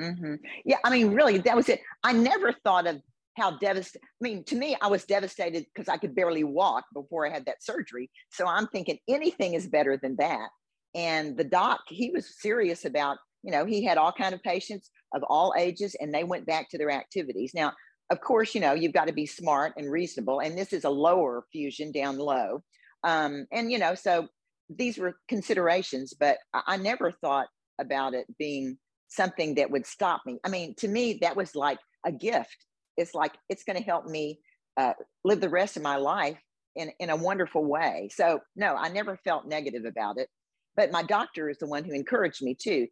Mm-hmm. 0.00 0.34
Yeah, 0.64 0.76
I 0.84 0.90
mean, 0.90 1.14
really, 1.14 1.38
that 1.38 1.56
was 1.56 1.68
it. 1.68 1.80
I 2.04 2.12
never 2.12 2.52
thought 2.52 2.86
of 2.86 3.00
how 3.36 3.52
devastated. 3.58 4.04
I 4.04 4.22
mean, 4.22 4.44
to 4.44 4.56
me, 4.56 4.76
I 4.80 4.88
was 4.88 5.04
devastated 5.04 5.66
because 5.74 5.88
I 5.88 5.96
could 5.96 6.14
barely 6.14 6.44
walk 6.44 6.84
before 6.92 7.26
I 7.26 7.30
had 7.30 7.46
that 7.46 7.62
surgery. 7.62 8.10
So 8.30 8.46
I'm 8.46 8.66
thinking 8.68 8.98
anything 9.08 9.54
is 9.54 9.66
better 9.66 9.98
than 10.00 10.16
that. 10.16 10.48
And 10.94 11.36
the 11.36 11.44
doc, 11.44 11.80
he 11.88 12.10
was 12.10 12.40
serious 12.40 12.84
about, 12.84 13.18
you 13.42 13.52
know, 13.52 13.64
he 13.64 13.84
had 13.84 13.98
all 13.98 14.12
kind 14.12 14.34
of 14.34 14.42
patients 14.42 14.90
of 15.14 15.22
all 15.28 15.54
ages, 15.56 15.96
and 16.00 16.12
they 16.12 16.24
went 16.24 16.46
back 16.46 16.68
to 16.70 16.78
their 16.78 16.90
activities. 16.90 17.52
Now, 17.54 17.72
of 18.10 18.20
course, 18.20 18.54
you 18.54 18.60
know, 18.60 18.72
you've 18.72 18.92
got 18.94 19.06
to 19.06 19.12
be 19.12 19.26
smart 19.26 19.74
and 19.76 19.90
reasonable, 19.90 20.40
and 20.40 20.56
this 20.56 20.72
is 20.72 20.84
a 20.84 20.90
lower 20.90 21.44
fusion 21.52 21.92
down 21.92 22.18
low. 22.18 22.62
Um, 23.04 23.46
and 23.52 23.70
you 23.70 23.78
know, 23.78 23.94
so 23.94 24.28
these 24.68 24.98
were 24.98 25.16
considerations, 25.28 26.14
but 26.18 26.38
I, 26.52 26.62
I 26.66 26.76
never 26.76 27.12
thought 27.12 27.46
about 27.80 28.14
it 28.14 28.26
being 28.38 28.78
something 29.08 29.56
that 29.56 29.70
would 29.70 29.86
stop 29.86 30.22
me. 30.26 30.38
I 30.44 30.48
mean, 30.48 30.74
to 30.76 30.88
me, 30.88 31.18
that 31.22 31.36
was 31.36 31.54
like 31.54 31.78
a 32.04 32.12
gift. 32.12 32.56
It's 32.96 33.14
like 33.14 33.34
it's 33.48 33.64
going 33.64 33.78
to 33.78 33.84
help 33.84 34.06
me 34.06 34.40
uh, 34.76 34.94
live 35.24 35.40
the 35.40 35.48
rest 35.48 35.76
of 35.76 35.82
my 35.82 35.96
life 35.96 36.38
in, 36.76 36.92
in 37.00 37.10
a 37.10 37.16
wonderful 37.16 37.64
way. 37.64 38.08
So 38.12 38.40
no, 38.56 38.74
I 38.74 38.88
never 38.88 39.18
felt 39.24 39.46
negative 39.46 39.84
about 39.84 40.18
it. 40.18 40.28
But 40.76 40.92
my 40.92 41.02
doctor 41.02 41.48
is 41.48 41.58
the 41.58 41.66
one 41.66 41.84
who 41.84 41.92
encouraged 41.92 42.42
me 42.42 42.54
too. 42.54 42.86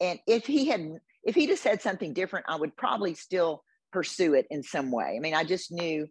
And 0.00 0.18
if 0.26 0.46
he 0.46 0.66
had 0.66 0.98
if 1.24 1.34
he'd 1.34 1.50
have 1.50 1.58
said 1.58 1.82
something 1.82 2.14
different, 2.14 2.46
I 2.48 2.56
would 2.56 2.76
probably 2.76 3.14
still 3.14 3.62
pursue 3.92 4.34
it 4.34 4.46
in 4.50 4.62
some 4.62 4.90
way. 4.90 5.14
I 5.16 5.20
mean, 5.20 5.34
I 5.34 5.44
just 5.44 5.70
knew 5.72 6.06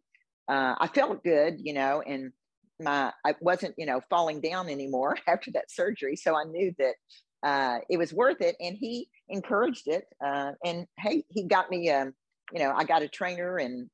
uh, 0.48 0.76
I 0.80 0.88
felt 0.88 1.24
good, 1.24 1.56
you 1.60 1.74
know, 1.74 2.02
and 2.06 2.32
my 2.80 3.12
I 3.26 3.36
wasn't, 3.42 3.76
you 3.78 3.86
know, 3.86 4.02
falling 4.10 4.42
down 4.42 4.70
anymore 4.70 5.18
after 5.28 5.52
that 5.52 5.72
surgery. 5.72 6.16
So 6.16 6.36
I 6.36 6.44
knew 6.44 6.74
that 6.78 6.96
uh, 7.44 7.79
it 7.89 7.98
was 7.98 8.13
worth 8.13 8.41
it, 8.41 8.56
and 8.60 8.75
he 8.77 9.10
encouraged 9.29 9.88
it. 9.88 10.06
Uh, 10.24 10.51
and 10.63 10.88
hey, 10.98 11.24
he 11.29 11.44
got 11.44 11.70
me, 11.70 11.89
um, 11.89 12.13
you 12.51 12.60
know, 12.60 12.74
I 12.75 12.84
got 12.84 13.01
a 13.01 13.08
trainer, 13.08 13.58
and 13.58 13.89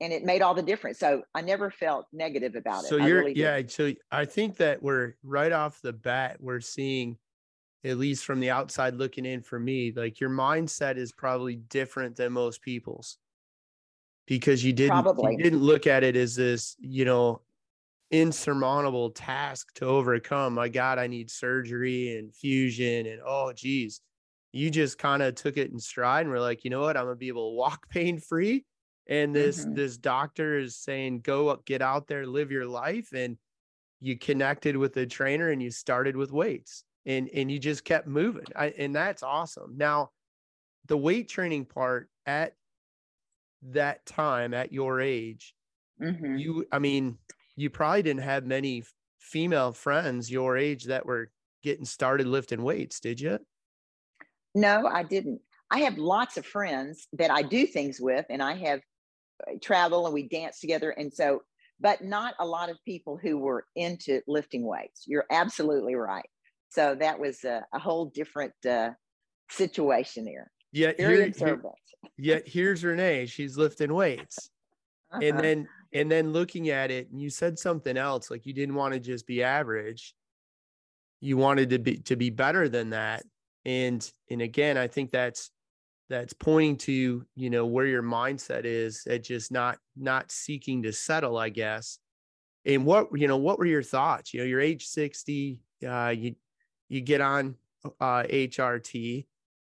and 0.00 0.12
it 0.12 0.24
made 0.24 0.42
all 0.42 0.54
the 0.54 0.62
difference. 0.62 0.98
So 0.98 1.22
I 1.34 1.40
never 1.40 1.70
felt 1.70 2.06
negative 2.12 2.54
about 2.54 2.84
it. 2.84 2.88
So 2.88 2.96
you're, 2.96 3.20
really 3.20 3.36
yeah. 3.36 3.60
So 3.66 3.92
I 4.10 4.24
think 4.24 4.56
that 4.58 4.82
we're 4.82 5.14
right 5.22 5.52
off 5.52 5.80
the 5.82 5.92
bat, 5.92 6.36
we're 6.40 6.60
seeing, 6.60 7.16
at 7.84 7.98
least 7.98 8.24
from 8.24 8.40
the 8.40 8.50
outside 8.50 8.94
looking 8.94 9.26
in 9.26 9.42
for 9.42 9.58
me, 9.58 9.92
like 9.94 10.20
your 10.20 10.30
mindset 10.30 10.96
is 10.96 11.12
probably 11.12 11.56
different 11.56 12.16
than 12.16 12.32
most 12.32 12.62
people's 12.62 13.18
because 14.26 14.62
you 14.62 14.72
didn't, 14.72 15.02
probably. 15.02 15.32
you 15.32 15.38
didn't 15.38 15.62
look 15.62 15.86
at 15.86 16.04
it 16.04 16.14
as 16.14 16.36
this, 16.36 16.76
you 16.78 17.04
know, 17.04 17.40
insurmountable 18.10 19.10
task 19.10 19.68
to 19.74 19.84
overcome. 19.84 20.54
My 20.54 20.68
God, 20.68 20.98
I 20.98 21.06
need 21.06 21.30
surgery 21.30 22.16
and 22.16 22.34
fusion 22.34 23.06
and 23.06 23.20
oh 23.24 23.52
geez. 23.52 24.00
You 24.52 24.70
just 24.70 24.98
kind 24.98 25.22
of 25.22 25.34
took 25.34 25.56
it 25.56 25.70
in 25.70 25.78
stride 25.78 26.22
and 26.22 26.30
we're 26.30 26.40
like, 26.40 26.64
you 26.64 26.70
know 26.70 26.80
what? 26.80 26.96
I'm 26.96 27.04
gonna 27.04 27.16
be 27.16 27.28
able 27.28 27.50
to 27.50 27.56
walk 27.56 27.88
pain 27.90 28.18
free. 28.18 28.64
And 29.08 29.34
this 29.34 29.60
mm-hmm. 29.60 29.74
this 29.74 29.96
doctor 29.96 30.58
is 30.58 30.76
saying, 30.76 31.20
go 31.20 31.48
up, 31.48 31.64
get 31.64 31.82
out 31.82 32.06
there, 32.06 32.26
live 32.26 32.50
your 32.50 32.66
life. 32.66 33.12
And 33.14 33.36
you 34.00 34.16
connected 34.16 34.76
with 34.76 34.94
the 34.94 35.06
trainer 35.06 35.50
and 35.50 35.62
you 35.62 35.70
started 35.70 36.16
with 36.16 36.30
weights 36.32 36.84
and 37.06 37.28
and 37.34 37.50
you 37.50 37.58
just 37.58 37.84
kept 37.84 38.06
moving. 38.06 38.44
I, 38.54 38.66
and 38.78 38.94
that's 38.94 39.22
awesome. 39.22 39.74
Now, 39.76 40.10
the 40.86 40.96
weight 40.96 41.28
training 41.28 41.64
part 41.64 42.08
at 42.26 42.54
that 43.70 44.06
time 44.06 44.54
at 44.54 44.72
your 44.72 45.00
age, 45.00 45.54
mm-hmm. 46.00 46.36
you 46.36 46.66
I 46.70 46.78
mean, 46.78 47.18
you 47.58 47.70
probably 47.70 48.02
didn't 48.02 48.22
have 48.22 48.46
many 48.46 48.84
female 49.18 49.72
friends 49.72 50.30
your 50.30 50.56
age 50.56 50.84
that 50.84 51.04
were 51.04 51.28
getting 51.64 51.84
started 51.84 52.28
lifting 52.28 52.62
weights, 52.62 53.00
did 53.00 53.20
you? 53.20 53.40
No, 54.54 54.86
I 54.86 55.02
didn't. 55.02 55.40
I 55.68 55.80
have 55.80 55.98
lots 55.98 56.36
of 56.36 56.46
friends 56.46 57.08
that 57.14 57.32
I 57.32 57.42
do 57.42 57.66
things 57.66 58.00
with, 58.00 58.24
and 58.30 58.40
I 58.40 58.54
have 58.54 58.80
uh, 59.46 59.54
travel 59.60 60.06
and 60.06 60.14
we 60.14 60.28
dance 60.28 60.60
together. 60.60 60.90
And 60.90 61.12
so, 61.12 61.42
but 61.80 62.02
not 62.02 62.34
a 62.38 62.46
lot 62.46 62.70
of 62.70 62.78
people 62.84 63.18
who 63.20 63.38
were 63.38 63.66
into 63.74 64.20
lifting 64.28 64.64
weights. 64.64 65.02
You're 65.06 65.26
absolutely 65.28 65.96
right. 65.96 66.28
So 66.70 66.94
that 66.94 67.18
was 67.18 67.42
a, 67.42 67.66
a 67.74 67.78
whole 67.80 68.06
different 68.06 68.54
uh, 68.68 68.90
situation 69.50 70.24
there. 70.24 70.50
Yeah, 70.70 70.92
here, 70.96 71.28
here, 71.30 71.62
yet 72.16 72.46
here's 72.46 72.84
Renee. 72.84 73.26
She's 73.26 73.56
lifting 73.56 73.92
weights, 73.92 74.50
uh-huh. 75.10 75.24
and 75.24 75.40
then 75.40 75.68
and 75.92 76.10
then 76.10 76.32
looking 76.32 76.70
at 76.70 76.90
it 76.90 77.10
and 77.10 77.20
you 77.20 77.30
said 77.30 77.58
something 77.58 77.96
else 77.96 78.30
like 78.30 78.46
you 78.46 78.52
didn't 78.52 78.74
want 78.74 78.94
to 78.94 79.00
just 79.00 79.26
be 79.26 79.42
average. 79.42 80.14
You 81.20 81.36
wanted 81.36 81.70
to 81.70 81.78
be 81.78 81.96
to 81.98 82.16
be 82.16 82.30
better 82.30 82.68
than 82.68 82.90
that 82.90 83.24
and 83.64 84.10
and 84.30 84.40
again 84.40 84.78
i 84.78 84.86
think 84.86 85.10
that's 85.10 85.50
that's 86.08 86.32
pointing 86.32 86.76
to 86.76 87.26
you 87.34 87.50
know 87.50 87.66
where 87.66 87.86
your 87.86 88.02
mindset 88.02 88.64
is 88.64 89.06
at 89.06 89.22
just 89.22 89.52
not 89.52 89.78
not 89.96 90.30
seeking 90.30 90.82
to 90.82 90.92
settle 90.92 91.36
i 91.36 91.48
guess. 91.48 91.98
And 92.64 92.84
what 92.84 93.08
you 93.14 93.28
know 93.28 93.36
what 93.36 93.58
were 93.58 93.66
your 93.66 93.82
thoughts? 93.82 94.32
You 94.32 94.40
know 94.40 94.46
you're 94.46 94.60
age 94.60 94.86
60 94.86 95.60
uh 95.86 96.14
you 96.16 96.34
you 96.88 97.00
get 97.00 97.20
on 97.20 97.54
uh 98.00 98.24
hrt 98.24 99.26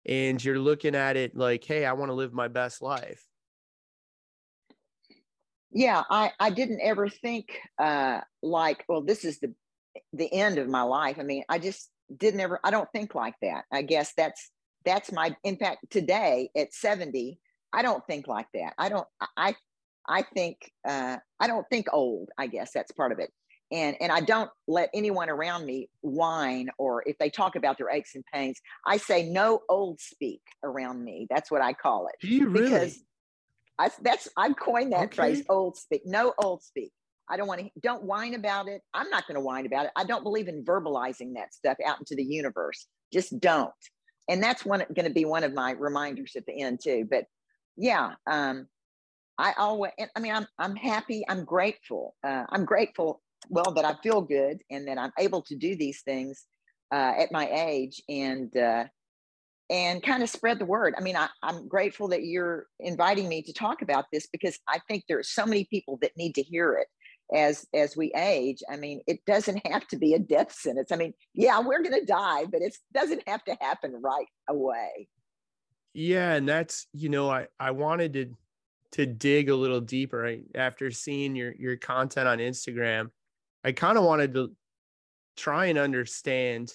and 0.07 0.45
you're 0.45 0.59
looking 0.59 0.95
at 0.95 1.17
it 1.17 1.35
like 1.35 1.65
hey 1.65 1.87
i 1.87 1.95
want 1.95 2.11
to 2.11 2.15
live 2.15 2.35
my 2.35 2.49
best 2.49 2.83
life 2.83 3.25
yeah 5.75 6.03
i 6.09 6.31
i 6.41 6.49
didn't 6.49 6.81
ever 6.83 7.09
think 7.09 7.59
uh 7.79 8.21
like 8.43 8.85
well 8.89 9.03
this 9.03 9.25
is 9.25 9.39
the 9.41 9.53
the 10.13 10.33
end 10.33 10.59
of 10.59 10.69
my 10.69 10.83
life. 10.83 11.17
I 11.19 11.23
mean 11.23 11.45
i 11.49 11.59
just 11.59 11.91
didn't 12.17 12.41
ever 12.41 12.61
i 12.65 12.71
don't 12.71 12.89
think 12.93 13.15
like 13.15 13.35
that. 13.43 13.65
I 13.73 13.83
guess 13.83 14.13
that's 14.17 14.51
that's 14.85 15.13
my 15.13 15.35
in 15.45 15.57
fact 15.57 15.87
today 15.91 16.51
at 16.57 16.73
70 16.73 17.39
i 17.73 17.83
don't 17.83 18.05
think 18.07 18.27
like 18.27 18.47
that. 18.55 18.75
I 18.79 18.89
don't 18.89 19.07
i 19.37 19.55
i 20.09 20.23
think 20.23 20.71
uh 20.87 21.17
i 21.41 21.47
don't 21.47 21.67
think 21.71 21.87
old 21.93 22.31
i 22.39 22.47
guess 22.47 22.71
that's 22.73 22.93
part 22.93 23.13
of 23.13 23.19
it. 23.19 23.31
And 23.73 23.97
and 24.01 24.13
i 24.13 24.21
don't 24.21 24.51
let 24.69 24.91
anyone 24.95 25.31
around 25.31 25.65
me 25.65 25.89
whine 26.03 26.69
or 26.79 27.03
if 27.07 27.17
they 27.19 27.31
talk 27.31 27.57
about 27.57 27.79
their 27.79 27.91
aches 27.91 28.15
and 28.15 28.25
pains 28.33 28.61
i 28.87 28.97
say 28.97 29.29
no 29.29 29.61
old 29.69 30.01
speak 30.01 30.43
around 30.63 31.03
me. 31.03 31.27
That's 31.31 31.51
what 31.51 31.63
i 31.63 31.73
call 31.73 32.09
it. 32.09 32.15
Do 32.21 32.29
you 32.29 32.49
really? 32.49 32.65
because 32.65 33.03
I, 33.79 33.91
that's 34.03 34.29
I 34.37 34.53
coined 34.53 34.93
that 34.93 35.05
okay. 35.05 35.17
phrase, 35.17 35.45
old 35.49 35.77
speak. 35.77 36.03
No 36.05 36.35
old 36.39 36.63
speak. 36.63 36.93
I 37.29 37.37
don't 37.37 37.49
want 37.49 37.61
to. 37.61 37.71
Don't 37.83 38.05
whine 38.05 38.35
about 38.35 38.69
it. 38.69 38.83
I'm 38.93 39.11
not 39.11 39.27
going 39.27 39.37
to 39.37 39.41
whine 39.41 39.67
about 39.67 39.87
it. 39.87 39.93
I 39.97 40.05
don't 40.05 40.23
believe 40.23 40.49
in 40.49 40.65
verbalizing 40.65 41.35
that 41.35 41.55
stuff 41.55 41.77
out 41.85 41.99
into 41.99 42.15
the 42.15 42.25
universe. 42.25 42.87
Just 43.13 43.39
don't. 43.41 43.73
And 44.29 44.43
that's 44.43 44.65
one 44.65 44.85
going 44.95 45.09
to 45.09 45.15
be 45.15 45.25
one 45.25 45.45
of 45.45 45.55
my 45.55 45.73
reminders 45.73 46.35
at 46.37 46.47
the 46.47 46.61
end 46.61 46.81
too. 46.83 47.07
But 47.09 47.25
yeah, 47.77 48.15
um, 48.31 48.67
I 49.39 49.55
always. 49.59 49.93
I 50.15 50.21
mean, 50.21 50.35
I'm 50.35 50.47
I'm 50.59 50.77
happy. 50.77 51.25
I'm 51.29 51.45
grateful. 51.45 52.15
Uh, 52.23 52.45
I'm 52.51 52.65
grateful. 52.65 53.23
Well, 53.51 53.73
that 53.75 53.85
I 53.85 53.95
feel 54.03 54.23
good 54.23 54.63
and 54.71 54.89
that 54.89 54.97
I'm 54.97 55.13
able 55.19 55.43
to 55.43 55.57
do 55.57 55.77
these 55.77 56.01
things 56.03 56.47
uh, 56.93 57.13
at 57.19 57.33
my 57.33 57.49
age. 57.51 58.03
And 58.09 58.55
uh, 58.57 58.85
and 59.71 60.03
kind 60.03 60.23
of 60.23 60.29
spread 60.29 60.59
the 60.59 60.67
word. 60.67 60.95
I 60.97 61.01
mean, 61.01 61.17
I, 61.17 61.29
am 61.43 61.69
grateful 61.69 62.09
that 62.09 62.25
you're 62.25 62.67
inviting 62.81 63.29
me 63.29 63.43
to 63.43 63.53
talk 63.53 63.83
about 63.83 64.07
this 64.13 64.27
because 64.27 64.59
I 64.69 64.79
think 64.89 65.05
there 65.09 65.19
are 65.19 65.25
so 65.25 65.47
many 65.47 65.65
people 65.65 65.99
that 66.03 66.17
need 66.17 66.35
to 66.35 66.43
hear 66.43 66.75
it 66.75 66.89
as 67.35 67.67
as 67.73 67.97
we 67.97 68.13
age. 68.15 68.63
I 68.71 68.77
mean, 68.77 69.01
it 69.07 69.25
doesn't 69.25 69.67
have 69.71 69.87
to 69.89 69.97
be 69.97 70.15
a 70.15 70.19
death 70.19 70.53
sentence. 70.53 70.93
I 70.93 70.97
mean, 70.97 71.15
yeah, 71.35 71.61
we're 71.61 71.83
going 71.83 71.99
to 71.99 72.05
die, 72.05 72.45
but 72.45 72.63
it 72.63 72.77
doesn't 72.93 73.27
have 73.27 73.45
to 73.45 73.57
happen 73.61 74.01
right 74.03 74.27
away. 74.49 75.09
Yeah, 75.95 76.35
and 76.35 76.49
that's 76.49 76.87
you 76.93 77.09
know, 77.09 77.31
I 77.31 77.47
I 77.59 77.71
wanted 77.71 78.13
to 78.15 78.37
to 78.93 79.07
dig 79.07 79.49
a 79.49 79.57
little 79.57 79.81
deeper 79.81 80.37
after 80.55 80.91
seeing 80.91 81.35
your 81.35 81.55
your 81.59 81.77
content 81.77 82.29
on 82.29 82.39
Instagram. 82.39 83.11
I 83.65 83.73
kind 83.73 83.97
of 83.97 84.05
wanted 84.05 84.35
to 84.35 84.55
try 85.37 85.67
and 85.67 85.79
understand 85.79 86.73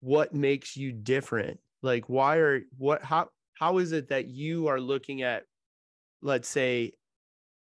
what 0.00 0.34
makes 0.34 0.76
you 0.76 0.92
different 0.92 1.58
like 1.82 2.08
why 2.08 2.36
are 2.36 2.62
what 2.76 3.02
how 3.02 3.28
how 3.54 3.78
is 3.78 3.92
it 3.92 4.08
that 4.08 4.28
you 4.28 4.68
are 4.68 4.80
looking 4.80 5.22
at 5.22 5.44
let's 6.22 6.48
say 6.48 6.92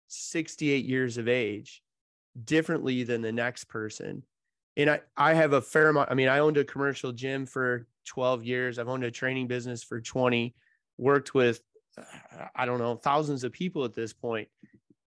68 0.08 0.86
years 0.86 1.18
of 1.18 1.28
age 1.28 1.82
differently 2.44 3.04
than 3.04 3.22
the 3.22 3.32
next 3.32 3.66
person? 3.66 4.24
And 4.76 4.90
i 4.90 5.02
i 5.16 5.34
have 5.34 5.54
a 5.54 5.62
fair 5.62 5.90
amount 5.90 6.12
i 6.12 6.16
mean 6.16 6.30
i 6.30 6.40
owned 6.40 6.58
a 6.58 6.64
commercial 6.64 7.12
gym 7.12 7.46
for 7.46 7.88
12 8.06 8.44
years. 8.44 8.80
I've 8.80 8.90
owned 8.90 9.04
a 9.04 9.12
training 9.12 9.48
business 9.48 9.84
for 9.84 10.02
20 10.02 10.54
worked 10.98 11.34
with 11.34 11.62
i 12.56 12.66
don't 12.66 12.80
know 12.80 12.96
thousands 12.96 13.44
of 13.44 13.52
people 13.52 13.84
at 13.86 13.94
this 13.94 14.14
point. 14.14 14.48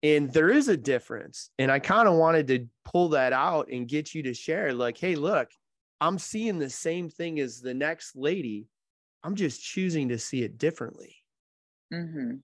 And 0.02 0.30
there 0.30 0.50
is 0.50 0.68
a 0.68 0.76
difference. 0.76 1.50
And 1.58 1.70
i 1.70 1.78
kind 1.78 2.08
of 2.08 2.14
wanted 2.14 2.46
to 2.49 2.66
pull 2.84 3.11
that 3.11 3.32
out 3.32 3.68
and 3.70 3.88
get 3.88 4.14
you 4.14 4.23
to 4.25 4.34
share 4.34 4.73
like 4.73 4.99
hey 4.99 5.14
look 5.14 5.49
i'm 6.00 6.18
seeing 6.18 6.58
the 6.58 6.70
same 6.70 7.08
thing 7.08 7.40
as 7.40 7.61
the 7.61 7.75
next 7.75 8.16
lady 8.16 8.66
I'm 9.25 9.35
just 9.35 9.62
choosing 9.62 10.11
to 10.11 10.19
see 10.19 10.43
it 10.43 10.59
differently. 10.59 11.16
Mm-hmm. 11.93 12.37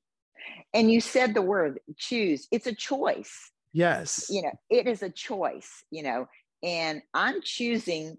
And 0.73 0.91
you 0.91 1.01
said 1.01 1.35
the 1.35 1.43
word 1.43 1.79
choose. 1.99 2.49
It's 2.51 2.67
a 2.67 2.75
choice. 2.75 3.51
Yes. 3.73 4.27
You 4.31 4.43
know, 4.43 4.53
it 4.71 4.87
is 4.87 5.03
a 5.03 5.11
choice, 5.11 5.85
you 5.91 6.03
know, 6.03 6.27
and 6.63 7.03
I'm 7.15 7.41
choosing 7.43 8.17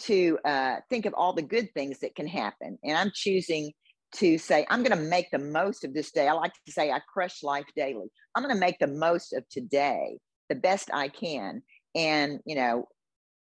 to 0.00 0.38
uh, 0.44 0.76
think 0.88 1.06
of 1.06 1.14
all 1.14 1.32
the 1.32 1.42
good 1.42 1.72
things 1.72 2.00
that 2.00 2.14
can 2.14 2.26
happen. 2.26 2.78
And 2.82 2.96
I'm 2.96 3.12
choosing 3.14 3.72
to 4.16 4.38
say, 4.38 4.66
I'm 4.68 4.82
going 4.82 4.98
to 4.98 5.04
make 5.04 5.30
the 5.30 5.38
most 5.38 5.84
of 5.84 5.94
this 5.94 6.10
day. 6.10 6.26
I 6.26 6.32
like 6.32 6.52
to 6.66 6.72
say, 6.72 6.90
I 6.90 7.00
crush 7.12 7.42
life 7.42 7.66
daily. 7.76 8.08
I'm 8.34 8.42
going 8.42 8.54
to 8.54 8.60
make 8.60 8.78
the 8.78 8.86
most 8.86 9.32
of 9.32 9.48
today 9.48 10.18
the 10.48 10.54
best 10.56 10.90
I 10.92 11.08
can. 11.08 11.62
And, 11.94 12.40
you 12.44 12.56
know, 12.56 12.88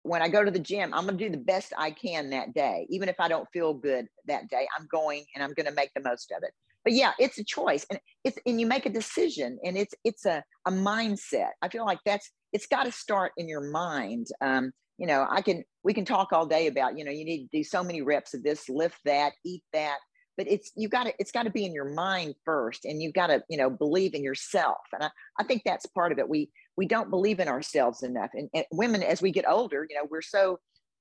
when 0.06 0.22
I 0.22 0.28
go 0.28 0.44
to 0.44 0.50
the 0.50 0.58
gym, 0.58 0.94
I'm 0.94 1.04
going 1.06 1.18
to 1.18 1.24
do 1.24 1.30
the 1.30 1.42
best 1.42 1.72
I 1.76 1.90
can 1.90 2.30
that 2.30 2.54
day. 2.54 2.86
Even 2.90 3.08
if 3.08 3.16
I 3.18 3.28
don't 3.28 3.48
feel 3.52 3.74
good 3.74 4.06
that 4.26 4.48
day, 4.48 4.66
I'm 4.78 4.86
going 4.90 5.24
and 5.34 5.42
I'm 5.42 5.52
going 5.52 5.66
to 5.66 5.72
make 5.72 5.90
the 5.94 6.02
most 6.02 6.30
of 6.30 6.42
it. 6.42 6.52
But 6.84 6.92
yeah, 6.92 7.12
it's 7.18 7.38
a 7.38 7.44
choice 7.44 7.84
and 7.90 7.98
it's, 8.22 8.38
and 8.46 8.60
you 8.60 8.66
make 8.66 8.86
a 8.86 8.90
decision 8.90 9.58
and 9.64 9.76
it's, 9.76 9.94
it's 10.04 10.24
a, 10.24 10.44
a 10.66 10.70
mindset. 10.70 11.50
I 11.60 11.68
feel 11.68 11.84
like 11.84 11.98
that's, 12.06 12.30
it's 12.52 12.66
got 12.66 12.84
to 12.84 12.92
start 12.92 13.32
in 13.36 13.48
your 13.48 13.70
mind. 13.70 14.28
Um, 14.40 14.70
you 14.96 15.06
know, 15.06 15.26
I 15.28 15.42
can, 15.42 15.64
we 15.82 15.92
can 15.92 16.04
talk 16.04 16.32
all 16.32 16.46
day 16.46 16.68
about, 16.68 16.96
you 16.96 17.04
know, 17.04 17.10
you 17.10 17.24
need 17.24 17.48
to 17.48 17.58
do 17.58 17.64
so 17.64 17.82
many 17.82 18.02
reps 18.02 18.34
of 18.34 18.44
this, 18.44 18.68
lift 18.68 18.98
that, 19.04 19.32
eat 19.44 19.64
that, 19.72 19.98
but 20.36 20.46
it's, 20.48 20.70
you 20.76 20.88
got 20.88 21.04
to, 21.04 21.12
it's 21.18 21.32
got 21.32 21.42
to 21.42 21.50
be 21.50 21.64
in 21.64 21.74
your 21.74 21.92
mind 21.92 22.34
first 22.44 22.84
and 22.84 23.02
you've 23.02 23.14
got 23.14 23.26
to, 23.28 23.42
you 23.50 23.58
know, 23.58 23.68
believe 23.68 24.14
in 24.14 24.22
yourself. 24.22 24.78
And 24.92 25.02
I, 25.02 25.10
I 25.40 25.42
think 25.44 25.62
that's 25.64 25.86
part 25.86 26.12
of 26.12 26.18
it. 26.18 26.28
We, 26.28 26.50
we 26.76 26.86
don't 26.86 27.10
believe 27.10 27.40
in 27.40 27.48
ourselves 27.48 28.02
enough. 28.02 28.30
And, 28.34 28.48
and 28.54 28.64
women, 28.70 29.02
as 29.02 29.22
we 29.22 29.30
get 29.30 29.48
older, 29.48 29.86
you 29.88 29.96
know, 29.96 30.06
we're 30.10 30.22
so, 30.22 30.58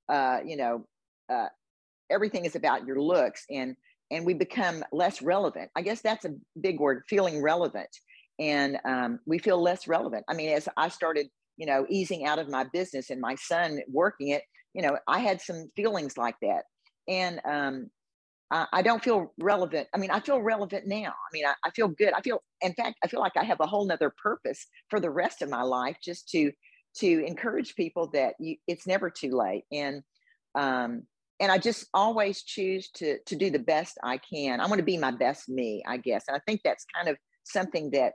uh, 0.08 0.38
you 0.44 0.56
know, 0.56 0.86
uh, 1.28 1.48
everything 2.10 2.44
is 2.44 2.56
about 2.56 2.86
your 2.86 3.00
looks 3.00 3.44
and 3.50 3.76
and 4.10 4.24
we 4.24 4.34
become 4.34 4.84
less 4.92 5.20
relevant. 5.20 5.70
I 5.74 5.82
guess 5.82 6.00
that's 6.00 6.24
a 6.24 6.34
big 6.60 6.78
word, 6.78 7.02
feeling 7.08 7.42
relevant. 7.42 7.88
And 8.38 8.78
um, 8.84 9.18
we 9.26 9.38
feel 9.38 9.60
less 9.60 9.88
relevant. 9.88 10.24
I 10.28 10.34
mean, 10.34 10.50
as 10.50 10.68
I 10.76 10.88
started, 10.90 11.26
you 11.56 11.66
know, 11.66 11.86
easing 11.90 12.24
out 12.24 12.38
of 12.38 12.48
my 12.48 12.66
business 12.72 13.10
and 13.10 13.20
my 13.20 13.34
son 13.34 13.80
working 13.88 14.28
it, 14.28 14.42
you 14.74 14.82
know, 14.82 14.96
I 15.08 15.18
had 15.18 15.40
some 15.40 15.70
feelings 15.74 16.16
like 16.16 16.36
that. 16.42 16.62
And 17.08 17.40
um, 17.44 17.90
I, 18.50 18.82
don't 18.82 19.02
feel 19.02 19.32
relevant. 19.38 19.88
I 19.92 19.98
mean, 19.98 20.10
I 20.10 20.20
feel 20.20 20.40
relevant 20.40 20.86
now. 20.86 21.08
I 21.08 21.30
mean, 21.32 21.44
I, 21.44 21.54
I 21.64 21.70
feel 21.70 21.88
good. 21.88 22.12
I 22.12 22.20
feel, 22.20 22.42
in 22.60 22.74
fact, 22.74 22.96
I 23.02 23.08
feel 23.08 23.20
like 23.20 23.36
I 23.36 23.44
have 23.44 23.60
a 23.60 23.66
whole 23.66 23.86
nother 23.86 24.12
purpose 24.22 24.66
for 24.88 25.00
the 25.00 25.10
rest 25.10 25.42
of 25.42 25.50
my 25.50 25.62
life 25.62 25.96
just 26.02 26.28
to 26.30 26.52
to 26.98 27.26
encourage 27.26 27.74
people 27.74 28.08
that 28.14 28.34
you, 28.40 28.56
it's 28.66 28.86
never 28.86 29.10
too 29.10 29.30
late. 29.36 29.64
And 29.70 30.02
um, 30.54 31.02
and 31.40 31.52
I 31.52 31.58
just 31.58 31.86
always 31.92 32.42
choose 32.42 32.90
to 32.96 33.18
to 33.26 33.36
do 33.36 33.50
the 33.50 33.58
best 33.58 33.98
I 34.02 34.18
can. 34.18 34.60
I 34.60 34.66
want 34.66 34.78
to 34.78 34.84
be 34.84 34.96
my 34.96 35.10
best 35.10 35.48
me, 35.48 35.82
I 35.86 35.98
guess. 35.98 36.24
And 36.28 36.36
I 36.36 36.40
think 36.46 36.62
that's 36.64 36.86
kind 36.94 37.08
of 37.08 37.16
something 37.44 37.90
that 37.90 38.14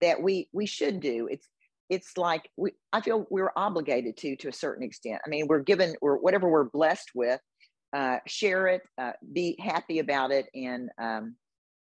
that 0.00 0.22
we 0.22 0.48
we 0.52 0.66
should 0.66 1.00
do. 1.00 1.28
It's 1.30 1.46
it's 1.88 2.16
like 2.16 2.48
we 2.56 2.72
I 2.92 3.00
feel 3.00 3.26
we're 3.30 3.52
obligated 3.56 4.16
to 4.18 4.36
to 4.36 4.48
a 4.48 4.52
certain 4.52 4.84
extent. 4.84 5.20
I 5.24 5.28
mean, 5.28 5.46
we're 5.46 5.60
given 5.60 5.94
or 6.00 6.18
whatever 6.18 6.48
we're 6.48 6.64
blessed 6.64 7.10
with, 7.14 7.40
uh, 7.92 8.18
share 8.26 8.66
it, 8.68 8.82
uh, 8.98 9.12
be 9.32 9.56
happy 9.60 9.98
about 9.98 10.30
it, 10.30 10.46
and 10.54 10.90
um, 10.98 11.36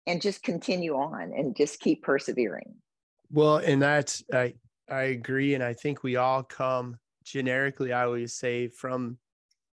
and 0.08 0.22
just 0.22 0.44
continue 0.44 0.96
on 0.96 1.32
and 1.36 1.56
just 1.56 1.80
keep 1.80 2.04
persevering. 2.04 2.76
Well, 3.32 3.58
and 3.58 3.82
that's 3.82 4.24
I 4.34 4.56
I 4.90 5.04
agree, 5.04 5.54
and 5.54 5.64
I 5.64 5.74
think 5.74 6.04
we 6.04 6.16
all 6.16 6.44
come 6.44 6.98
generically. 7.24 7.94
I 7.94 8.06
always 8.06 8.34
say 8.34 8.68
from 8.68 9.18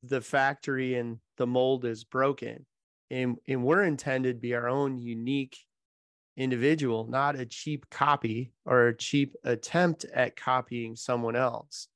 the 0.03 0.21
factory 0.21 0.97
and 0.97 1.19
the 1.37 1.47
mold 1.47 1.85
is 1.85 2.05
broken 2.05 2.67
and 3.11 3.39
and 3.47 3.63
we're 3.63 3.85
intended 3.85 4.37
to 4.37 4.41
be 4.41 4.55
our 4.55 4.69
own 4.69 4.99
unique 4.99 5.57
individual 6.37 7.07
not 7.09 7.39
a 7.39 7.47
cheap 7.47 7.89
copy 7.91 8.53
or 8.65 8.89
a 8.89 8.97
cheap 8.97 9.35
attempt 9.45 10.05
at 10.15 10.35
copying 10.35 10.97
someone 10.97 11.37
else 11.37 11.89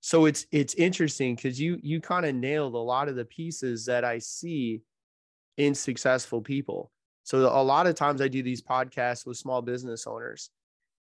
so 0.00 0.24
it's 0.24 0.46
it's 0.50 0.74
interesting 0.74 1.34
because 1.34 1.60
you 1.60 1.78
you 1.82 2.00
kind 2.00 2.24
of 2.24 2.34
nailed 2.34 2.74
a 2.74 2.78
lot 2.78 3.08
of 3.08 3.16
the 3.16 3.24
pieces 3.24 3.84
that 3.86 4.04
i 4.04 4.18
see 4.18 4.82
in 5.56 5.74
successful 5.74 6.40
people. 6.40 6.90
So 7.22 7.40
a 7.40 7.62
lot 7.62 7.86
of 7.86 7.94
times 7.94 8.20
i 8.20 8.28
do 8.28 8.42
these 8.42 8.62
podcasts 8.62 9.26
with 9.26 9.36
small 9.36 9.62
business 9.62 10.06
owners 10.06 10.50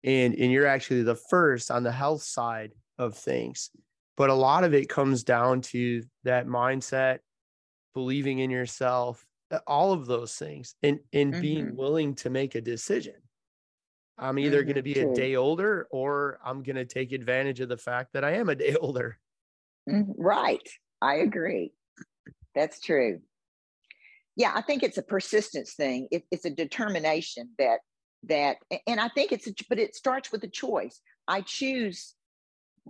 and 0.04 0.34
and 0.34 0.52
you're 0.52 0.66
actually 0.66 1.02
the 1.02 1.16
first 1.16 1.70
on 1.70 1.82
the 1.82 1.92
health 1.92 2.22
side 2.22 2.72
of 2.98 3.16
things. 3.16 3.70
But 4.16 4.30
a 4.30 4.34
lot 4.34 4.62
of 4.62 4.74
it 4.74 4.88
comes 4.88 5.24
down 5.24 5.62
to 5.62 6.04
that 6.22 6.46
mindset 6.46 7.18
believing 7.94 8.38
in 8.38 8.50
yourself 8.50 9.24
all 9.66 9.92
of 9.92 10.06
those 10.06 10.34
things 10.34 10.76
and 10.82 11.00
and 11.12 11.32
mm-hmm. 11.32 11.42
being 11.42 11.76
willing 11.76 12.14
to 12.16 12.30
make 12.30 12.54
a 12.54 12.60
decision 12.60 13.14
i'm 14.18 14.38
either 14.38 14.58
mm-hmm. 14.58 14.66
going 14.66 14.76
to 14.76 14.82
be 14.82 14.98
a 14.98 15.14
day 15.14 15.36
older 15.36 15.86
or 15.90 16.38
i'm 16.44 16.62
going 16.62 16.76
to 16.76 16.84
take 16.84 17.12
advantage 17.12 17.60
of 17.60 17.68
the 17.68 17.76
fact 17.76 18.12
that 18.12 18.24
i 18.24 18.32
am 18.32 18.48
a 18.48 18.54
day 18.64 18.74
older 18.80 19.18
mm-hmm. 19.88 20.10
right 20.16 20.68
i 21.00 21.16
agree 21.16 21.72
that's 22.54 22.80
true 22.80 23.20
yeah 24.36 24.52
i 24.54 24.60
think 24.60 24.82
it's 24.82 24.98
a 24.98 25.02
persistence 25.02 25.74
thing 25.74 26.08
it, 26.10 26.24
it's 26.30 26.44
a 26.44 26.50
determination 26.50 27.50
that 27.58 27.80
that 28.22 28.56
and 28.86 29.00
i 29.00 29.08
think 29.08 29.32
it's 29.32 29.46
a, 29.46 29.52
but 29.68 29.78
it 29.78 29.94
starts 29.94 30.32
with 30.32 30.42
a 30.44 30.48
choice 30.48 31.00
i 31.28 31.40
choose 31.40 32.14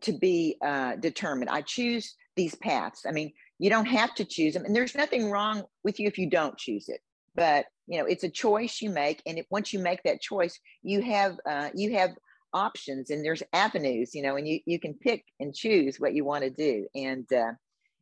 to 0.02 0.12
be 0.12 0.56
uh, 0.64 0.96
determined. 0.96 1.50
I 1.50 1.62
choose 1.62 2.14
these 2.36 2.54
paths. 2.54 3.04
I 3.06 3.12
mean, 3.12 3.32
you 3.58 3.70
don't 3.70 3.86
have 3.86 4.14
to 4.16 4.24
choose 4.24 4.54
them, 4.54 4.64
and 4.64 4.74
there's 4.74 4.94
nothing 4.94 5.30
wrong 5.30 5.64
with 5.82 6.00
you 6.00 6.08
if 6.08 6.18
you 6.18 6.28
don't 6.28 6.56
choose 6.58 6.88
it. 6.88 7.00
But 7.34 7.66
you 7.86 7.98
know, 7.98 8.06
it's 8.06 8.24
a 8.24 8.30
choice 8.30 8.80
you 8.80 8.90
make, 8.90 9.22
and 9.26 9.38
it, 9.38 9.46
once 9.50 9.72
you 9.72 9.78
make 9.78 10.02
that 10.04 10.20
choice, 10.20 10.58
you 10.82 11.02
have 11.02 11.36
uh, 11.48 11.70
you 11.74 11.94
have 11.94 12.10
options, 12.52 13.10
and 13.10 13.24
there's 13.24 13.42
avenues. 13.52 14.14
You 14.14 14.22
know, 14.22 14.36
and 14.36 14.46
you 14.46 14.60
you 14.66 14.78
can 14.78 14.94
pick 14.94 15.24
and 15.40 15.54
choose 15.54 15.96
what 15.98 16.14
you 16.14 16.24
want 16.24 16.44
to 16.44 16.50
do. 16.50 16.86
And 16.94 17.30
uh, 17.32 17.52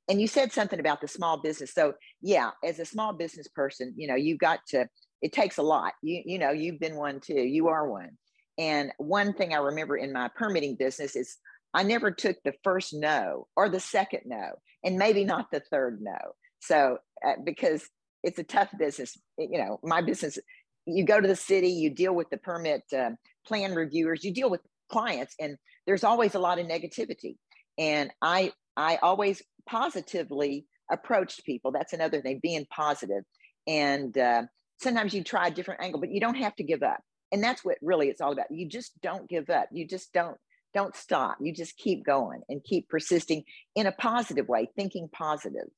and 0.09 0.21
you 0.21 0.27
said 0.27 0.53
something 0.53 0.81
about 0.81 1.01
the 1.01 1.09
small 1.09 1.41
business. 1.41 1.73
So 1.75 1.95
yeah, 2.21 2.51
as 2.65 2.79
a 2.79 2.85
small 2.85 3.13
business 3.13 3.49
person, 3.49 3.95
you 3.97 4.09
know, 4.09 4.17
you 4.17 4.37
got 4.37 4.61
to. 4.69 4.89
It 5.21 5.33
takes 5.33 5.59
a 5.59 5.63
lot. 5.63 5.93
You 6.03 6.23
you 6.25 6.39
know, 6.39 6.51
you've 6.51 6.81
been 6.81 6.97
one 6.97 7.21
too. 7.21 7.41
You 7.41 7.69
are 7.69 7.89
one. 7.89 8.19
And 8.59 8.93
one 8.99 9.33
thing 9.33 9.55
I 9.55 9.59
remember 9.59 9.97
in 9.97 10.13
my 10.13 10.29
permitting 10.29 10.77
business 10.77 11.17
is 11.17 11.39
I 11.75 11.85
never 11.85 12.11
took 12.11 12.37
the 12.45 12.53
first 12.63 12.93
no 12.93 13.47
or 13.57 13.69
the 13.69 13.81
second 13.81 14.23
no, 14.27 14.51
and 14.85 14.99
maybe 14.99 15.25
not 15.25 15.51
the 15.51 15.61
third 15.61 16.01
no. 16.03 16.19
So, 16.61 16.99
uh, 17.27 17.35
because 17.43 17.89
it's 18.23 18.39
a 18.39 18.45
tough 18.45 18.69
business, 18.79 19.19
you 19.39 19.59
know, 19.59 19.81
my 19.83 20.01
business, 20.01 20.39
you 20.87 21.05
go 21.05 21.21
to 21.21 21.29
the 21.29 21.37
city, 21.37 21.69
you 21.69 21.91
deal 21.91 22.15
with 22.15 22.31
the 22.31 22.37
permit 22.37 22.83
uh, 22.97 23.11
plan 23.47 23.75
reviewers, 23.75 24.25
you 24.25 24.33
deal 24.33 24.51
with 24.51 24.61
clients, 24.91 25.35
and 25.41 25.57
there's 25.87 26.05
always 26.05 26.35
a 26.35 26.39
lot 26.39 26.59
of 26.59 26.67
negativity. 26.67 27.37
And 27.79 28.11
I, 28.21 28.53
I 28.77 28.97
always 28.97 29.43
positively 29.67 30.67
approached 30.91 31.45
people. 31.45 31.73
That's 31.73 31.93
another 31.93 32.21
thing, 32.21 32.41
being 32.43 32.67
positive. 32.71 33.25
And 33.67 34.17
uh, 34.17 34.43
sometimes 34.81 35.15
you 35.15 35.25
try 35.25 35.49
a 35.49 35.51
different 35.51 35.83
angle, 35.83 36.01
but 36.01 36.11
you 36.11 36.21
don't 36.21 36.37
have 36.37 36.55
to 36.57 36.65
give 36.65 36.83
up. 36.83 37.01
And 37.33 37.43
that's 37.43 37.65
what 37.65 37.79
really 37.81 38.09
it's 38.09 38.21
all 38.21 38.33
about. 38.33 38.51
You 38.51 38.69
just 38.69 39.01
don't 39.01 39.29
give 39.29 39.49
up. 39.51 39.69
You 39.73 39.87
just 39.87 40.13
don't 40.13 40.37
don't 40.75 40.97
stop. 40.97 41.37
You 41.41 41.53
just 41.53 41.77
keep 41.77 42.05
going 42.05 42.41
and 42.49 42.65
keep 42.65 42.89
persisting 42.89 43.45
in 43.75 43.87
a 43.87 43.93
positive 43.93 44.49
way, 44.49 44.71
thinking 44.75 45.09
positive. 45.13 45.69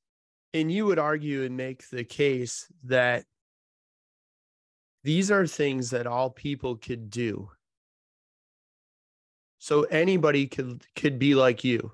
And 0.55 0.71
you 0.71 0.87
would 0.87 1.01
argue 1.01 1.43
and 1.43 1.57
make 1.57 1.91
the 1.91 2.05
case 2.05 2.73
that 2.85 3.25
these 5.03 5.31
are 5.31 5.47
things 5.47 5.91
that 5.91 6.07
all 6.07 6.31
people 6.31 6.77
could 6.77 7.11
do. 7.11 7.51
So 9.59 9.83
anybody 9.85 10.47
could 10.47 10.85
could 10.95 11.19
be 11.19 11.35
like 11.35 11.65
you. 11.65 11.93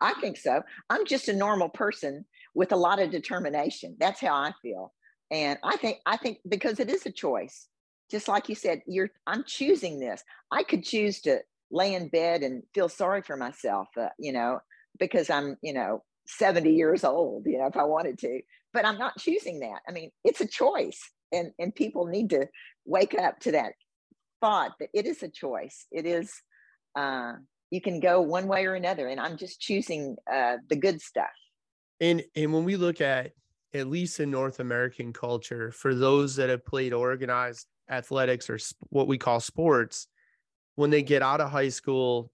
I 0.00 0.14
think 0.20 0.36
so. 0.36 0.62
I'm 0.88 1.04
just 1.04 1.28
a 1.28 1.32
normal 1.32 1.68
person 1.68 2.24
with 2.54 2.72
a 2.72 2.76
lot 2.76 3.00
of 3.00 3.10
determination. 3.10 3.96
That's 3.98 4.20
how 4.20 4.34
I 4.34 4.52
feel. 4.62 4.92
And 5.30 5.58
I 5.64 5.76
think 5.76 5.98
I 6.06 6.16
think 6.16 6.38
because 6.48 6.78
it 6.78 6.88
is 6.88 7.04
a 7.06 7.10
choice. 7.10 7.68
Just 8.10 8.28
like 8.28 8.48
you 8.48 8.54
said, 8.54 8.82
you're 8.86 9.10
I'm 9.26 9.44
choosing 9.44 9.98
this. 9.98 10.22
I 10.50 10.62
could 10.62 10.84
choose 10.84 11.20
to 11.22 11.40
lay 11.70 11.94
in 11.94 12.08
bed 12.08 12.42
and 12.42 12.62
feel 12.72 12.88
sorry 12.88 13.22
for 13.22 13.36
myself, 13.36 13.88
uh, 13.98 14.08
you 14.18 14.32
know, 14.32 14.60
because 14.98 15.28
I'm, 15.28 15.56
you 15.62 15.74
know, 15.74 16.02
70 16.28 16.70
years 16.70 17.04
old, 17.04 17.44
you 17.46 17.58
know, 17.58 17.66
if 17.66 17.76
I 17.76 17.84
wanted 17.84 18.18
to, 18.20 18.40
but 18.72 18.84
I'm 18.84 18.98
not 18.98 19.18
choosing 19.18 19.60
that. 19.60 19.80
I 19.88 19.92
mean, 19.92 20.10
it's 20.24 20.40
a 20.40 20.46
choice 20.46 21.00
and, 21.32 21.52
and 21.58 21.74
people 21.74 22.06
need 22.06 22.30
to 22.30 22.46
wake 22.84 23.18
up 23.18 23.40
to 23.40 23.52
that 23.52 23.72
thought 24.40 24.72
that 24.78 24.88
it 24.94 25.06
is 25.06 25.22
a 25.22 25.28
choice. 25.28 25.86
It 25.90 26.06
is, 26.06 26.32
uh, 26.94 27.32
you 27.70 27.80
can 27.80 28.00
go 28.00 28.20
one 28.20 28.46
way 28.46 28.66
or 28.66 28.74
another. 28.74 29.08
And 29.08 29.20
I'm 29.20 29.36
just 29.36 29.60
choosing 29.60 30.16
uh, 30.30 30.56
the 30.68 30.76
good 30.76 31.00
stuff. 31.00 31.26
And, 32.00 32.22
and 32.36 32.52
when 32.52 32.64
we 32.64 32.76
look 32.76 33.00
at, 33.00 33.32
at 33.74 33.88
least 33.88 34.20
in 34.20 34.30
North 34.30 34.60
American 34.60 35.12
culture, 35.12 35.72
for 35.72 35.94
those 35.94 36.36
that 36.36 36.48
have 36.48 36.64
played 36.64 36.92
organized 36.92 37.66
athletics 37.90 38.48
or 38.48 38.58
what 38.90 39.08
we 39.08 39.18
call 39.18 39.40
sports, 39.40 40.06
when 40.76 40.90
they 40.90 41.02
get 41.02 41.22
out 41.22 41.40
of 41.40 41.50
high 41.50 41.68
school, 41.68 42.30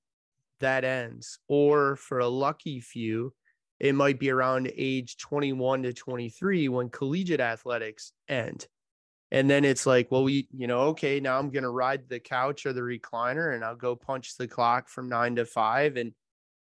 that 0.61 0.85
ends. 0.85 1.39
Or 1.49 1.97
for 1.97 2.21
a 2.21 2.29
lucky 2.29 2.81
few, 2.81 3.33
it 3.81 3.95
might 3.95 4.19
be 4.19 4.31
around 4.31 4.71
age 4.77 5.17
21 5.17 5.83
to 5.83 5.93
23 5.93 6.69
when 6.69 6.89
collegiate 6.89 7.41
athletics 7.41 8.13
end. 8.29 8.67
And 9.31 9.51
then 9.51 9.65
it's 9.65 9.85
like, 9.85 10.11
well, 10.11 10.23
we, 10.23 10.47
you 10.53 10.67
know, 10.67 10.81
okay, 10.83 11.19
now 11.19 11.39
I'm 11.39 11.51
going 11.51 11.65
to 11.65 11.71
ride 11.71 12.09
the 12.09 12.21
couch 12.21 12.67
or 12.67 12.73
the 12.73 12.83
recliner 12.83 13.55
and 13.55 13.65
I'll 13.65 13.75
go 13.75 13.97
punch 13.97 14.37
the 14.37 14.47
clock 14.47 14.89
from 14.89 15.09
nine 15.09 15.37
to 15.37 15.45
five. 15.45 15.97
And, 15.97 16.13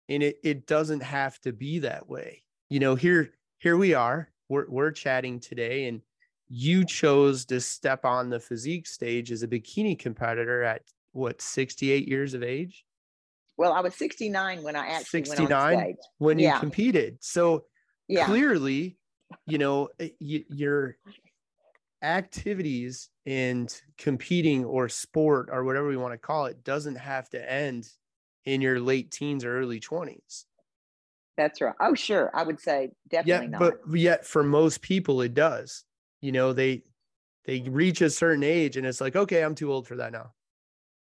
and 0.08 0.22
it, 0.22 0.36
it 0.44 0.66
doesn't 0.66 1.02
have 1.02 1.40
to 1.40 1.52
be 1.52 1.80
that 1.80 2.08
way. 2.08 2.44
You 2.70 2.78
know, 2.78 2.94
here, 2.94 3.32
here 3.58 3.76
we 3.76 3.94
are, 3.94 4.30
we're, 4.48 4.68
we're 4.68 4.92
chatting 4.92 5.40
today 5.40 5.86
and 5.86 6.02
you 6.48 6.84
chose 6.84 7.46
to 7.46 7.60
step 7.60 8.04
on 8.04 8.30
the 8.30 8.38
physique 8.38 8.86
stage 8.86 9.32
as 9.32 9.42
a 9.42 9.48
bikini 9.48 9.98
competitor 9.98 10.62
at 10.62 10.82
what 11.12 11.42
68 11.42 12.06
years 12.06 12.34
of 12.34 12.42
age 12.42 12.84
well 13.62 13.72
i 13.72 13.80
was 13.80 13.94
69 13.94 14.62
when 14.64 14.74
i 14.74 14.88
actually 14.88 15.24
69 15.24 15.96
when 16.18 16.38
you 16.40 16.52
competed. 16.58 17.18
So 17.20 17.64
yeah. 18.08 18.26
clearly 18.26 18.98
you 19.46 19.58
know 19.58 19.88
eh, 20.00 20.08
your 20.18 20.96
activities 22.02 23.08
and 23.24 23.72
competing 23.96 24.64
or 24.64 24.88
sport 24.88 25.48
or 25.52 25.62
whatever 25.62 25.86
we 25.86 25.96
want 25.96 26.12
to 26.12 26.18
call 26.18 26.46
it 26.46 26.64
doesn't 26.64 26.96
have 26.96 27.30
to 27.30 27.52
end 27.52 27.88
in 28.44 28.60
your 28.60 28.80
late 28.80 29.12
teens 29.12 29.44
or 29.44 29.56
early 29.56 29.78
20s 29.78 30.46
that's 31.36 31.62
right. 31.62 31.74
Oh 31.80 31.94
sure. 31.94 32.30
I 32.34 32.42
would 32.42 32.60
say 32.60 32.90
definitely 33.08 33.46
yeah, 33.46 33.58
not. 33.58 33.60
but 33.60 33.96
yet 33.96 34.26
for 34.26 34.42
most 34.42 34.82
people 34.82 35.22
it 35.22 35.32
does. 35.32 35.84
You 36.20 36.30
know 36.30 36.52
they 36.52 36.82
they 37.46 37.62
reach 37.62 38.02
a 38.02 38.10
certain 38.10 38.42
age 38.44 38.76
and 38.76 38.86
it's 38.86 39.00
like 39.00 39.16
okay 39.16 39.42
i'm 39.42 39.54
too 39.54 39.72
old 39.72 39.86
for 39.86 39.96
that 39.96 40.12
now. 40.12 40.32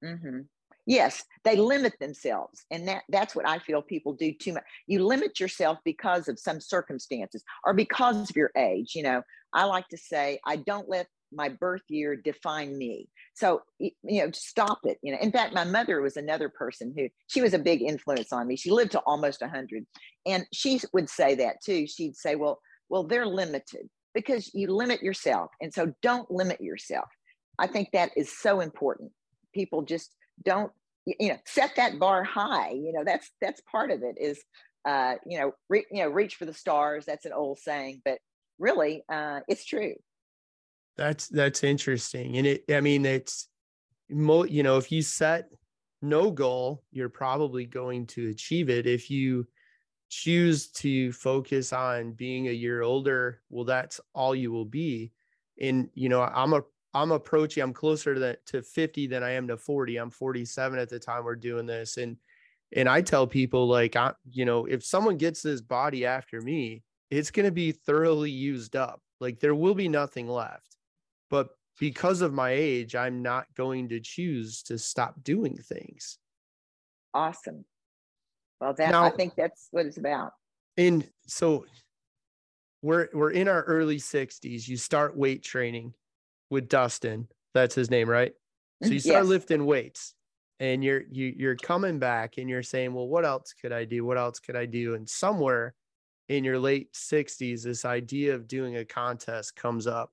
Mm-hmm. 0.05 0.41
Yes, 0.87 1.23
they 1.45 1.57
limit 1.57 1.95
themselves. 2.01 2.65
And 2.71 2.89
that, 2.89 3.03
that's 3.09 3.35
what 3.37 3.49
I 3.49 3.59
feel 3.59 3.83
people 3.83 4.15
do 4.15 4.33
too 4.33 4.55
much. 4.55 4.65
You 4.87 5.05
limit 5.05 5.39
yourself 5.39 5.79
because 5.85 6.29
of 6.29 6.39
some 6.39 6.61
circumstances 6.61 7.45
or 7.65 7.75
because 7.75 8.31
of 8.31 8.37
your 8.37 8.51
age. 8.57 8.93
You 8.95 9.03
know, 9.05 9.23
I 9.53 9.65
like 9.65 9.89
to 9.89 9.99
say, 9.99 10.41
I 10.45 10.57
don't 10.57 10.89
let 10.89 11.07
my 11.33 11.49
birth 11.49 11.83
year 11.89 12.17
define 12.17 12.77
me. 12.77 13.09
So, 13.35 13.63
you 13.79 13.93
know, 14.03 14.31
stop 14.33 14.81
it. 14.85 14.99
You 15.03 15.13
know, 15.13 15.19
in 15.21 15.31
fact, 15.31 15.55
my 15.55 15.65
mother 15.65 16.01
was 16.01 16.17
another 16.17 16.49
person 16.49 16.93
who 16.97 17.09
she 17.29 17.41
was 17.41 17.55
a 17.55 17.59
big 17.59 17.83
influence 17.83 18.33
on 18.33 18.47
me. 18.47 18.57
She 18.57 18.71
lived 18.71 18.93
to 18.93 19.01
almost 19.01 19.41
100. 19.41 19.87
And 20.27 20.45
she 20.53 20.81
would 20.93 21.09
say 21.09 21.37
that 21.37 21.63
too. 21.65 21.87
She'd 21.87 22.17
say, 22.17 22.35
well, 22.35 22.61
well, 22.89 23.05
they're 23.05 23.27
limited 23.27 23.89
because 24.15 24.53
you 24.55 24.73
limit 24.75 25.03
yourself. 25.03 25.51
And 25.61 25.73
so 25.73 25.93
don't 26.03 26.31
limit 26.31 26.61
yourself. 26.61 27.09
I 27.59 27.67
think 27.67 27.91
that 27.93 28.11
is 28.17 28.37
so 28.37 28.61
important. 28.61 29.13
People 29.55 29.83
just 29.83 30.15
don't 30.45 30.73
you 31.07 31.29
know 31.31 31.39
set 31.45 31.75
that 31.77 31.99
bar 31.99 32.23
high 32.23 32.71
you 32.71 32.93
know 32.93 33.05
that's 33.05 33.31
that's 33.41 33.61
part 33.63 33.91
of 33.91 34.03
it 34.03 34.17
is 34.21 34.43
uh 34.85 35.15
you 35.27 35.39
know 35.39 35.53
re, 35.69 35.85
you 35.91 36.03
know 36.03 36.09
reach 36.09 36.37
for 36.37 36.45
the 36.45 36.55
stars 36.55 37.05
that's 37.05 37.27
an 37.27 37.33
old 37.33 37.59
saying 37.59 38.01
but 38.05 38.19
really 38.59 39.03
uh 39.11 39.41
it's 39.49 39.65
true. 39.65 39.95
That's 40.97 41.29
that's 41.29 41.65
interesting 41.65 42.37
and 42.37 42.47
it 42.47 42.65
i 42.71 42.81
mean 42.81 43.07
it's 43.07 43.49
mo 44.11 44.45
you 44.45 44.63
know 44.63 44.77
if 44.77 44.93
you 44.93 45.01
set 45.01 45.49
no 46.03 46.31
goal 46.31 46.83
you're 46.91 47.09
probably 47.09 47.65
going 47.65 48.07
to 48.07 48.29
achieve 48.29 48.69
it. 48.71 48.87
If 48.87 49.11
you 49.11 49.47
choose 50.11 50.69
to 50.73 51.13
focus 51.13 51.73
on 51.73 52.13
being 52.13 52.49
a 52.49 52.53
year 52.53 52.83
older 52.83 53.41
well 53.49 53.65
that's 53.65 54.01
all 54.15 54.35
you 54.35 54.53
will 54.53 54.65
be. 54.67 55.13
And 55.61 55.89
you 55.95 56.09
know 56.09 56.23
i'm 56.23 56.53
a 56.53 56.63
I'm 56.93 57.13
approaching, 57.13 57.63
I'm 57.63 57.73
closer 57.73 58.15
to 58.15 58.21
that 58.21 58.45
to 58.47 58.63
50 58.63 59.07
than 59.07 59.23
I 59.23 59.31
am 59.33 59.47
to 59.49 59.57
40. 59.57 59.97
I'm 59.97 60.11
47 60.11 60.79
at 60.79 60.89
the 60.89 60.99
time 60.99 61.25
we're 61.25 61.37
doing 61.37 61.67
this. 61.67 61.97
And 61.97 62.17
and 62.73 62.89
I 62.89 63.01
tell 63.01 63.27
people 63.27 63.67
like 63.67 63.97
I, 63.97 64.13
you 64.31 64.45
know, 64.45 64.67
if 64.67 64.85
someone 64.85 65.17
gets 65.17 65.43
this 65.43 65.61
body 65.61 66.07
after 66.07 66.41
me, 66.41 66.83
it's 67.11 67.31
gonna 67.31 67.51
be 67.51 67.73
thoroughly 67.73 68.31
used 68.31 68.77
up. 68.77 69.01
Like 69.21 69.41
there 69.41 69.55
will 69.55 69.75
be 69.75 69.89
nothing 69.89 70.29
left. 70.29 70.77
But 71.31 71.51
because 71.79 72.21
of 72.21 72.33
my 72.33 72.51
age, 72.51 72.95
I'm 72.95 73.23
not 73.23 73.47
going 73.57 73.89
to 73.89 74.01
choose 74.01 74.63
to 74.65 74.79
stop 74.79 75.23
doing 75.23 75.57
things. 75.57 76.19
Awesome. 77.15 77.65
Well, 78.61 78.75
that 78.75 78.91
now, 78.91 79.05
I 79.05 79.11
think 79.11 79.35
that's 79.35 79.69
what 79.71 79.87
it's 79.87 79.97
about. 79.97 80.33
And 80.77 81.09
so 81.27 81.65
we're 82.83 83.09
we're 83.13 83.31
in 83.31 83.49
our 83.49 83.63
early 83.63 83.99
60s. 83.99 84.69
You 84.69 84.77
start 84.77 85.17
weight 85.17 85.43
training 85.43 85.95
with 86.51 86.69
Dustin. 86.69 87.29
That's 87.55 87.75
his 87.75 87.91
name, 87.91 88.09
right? 88.09 88.33
So 88.83 88.91
you 88.91 89.01
start 89.01 89.25
yes. 89.25 89.29
lifting 89.29 89.67
weights 89.67 90.15
and 90.61 90.85
you're 90.85 91.03
you 91.11 91.35
you're 91.37 91.57
coming 91.57 91.99
back 91.99 92.39
and 92.39 92.49
you're 92.49 92.63
saying, 92.63 92.95
"Well, 92.95 93.09
what 93.09 93.25
else 93.25 93.55
could 93.55 93.73
I 93.73 93.85
do? 93.85 94.05
What 94.05 94.19
else 94.19 94.39
could 94.39 94.57
I 94.57 94.67
do?" 94.67 94.95
And 94.95 95.09
somewhere 95.09 95.75
in 96.29 96.45
your 96.45 96.59
late 96.59 96.93
60s 96.93 97.65
this 97.65 97.85
idea 97.85 98.35
of 98.35 98.47
doing 98.47 98.77
a 98.77 98.85
contest 98.85 99.57
comes 99.57 99.87
up. 99.89 100.13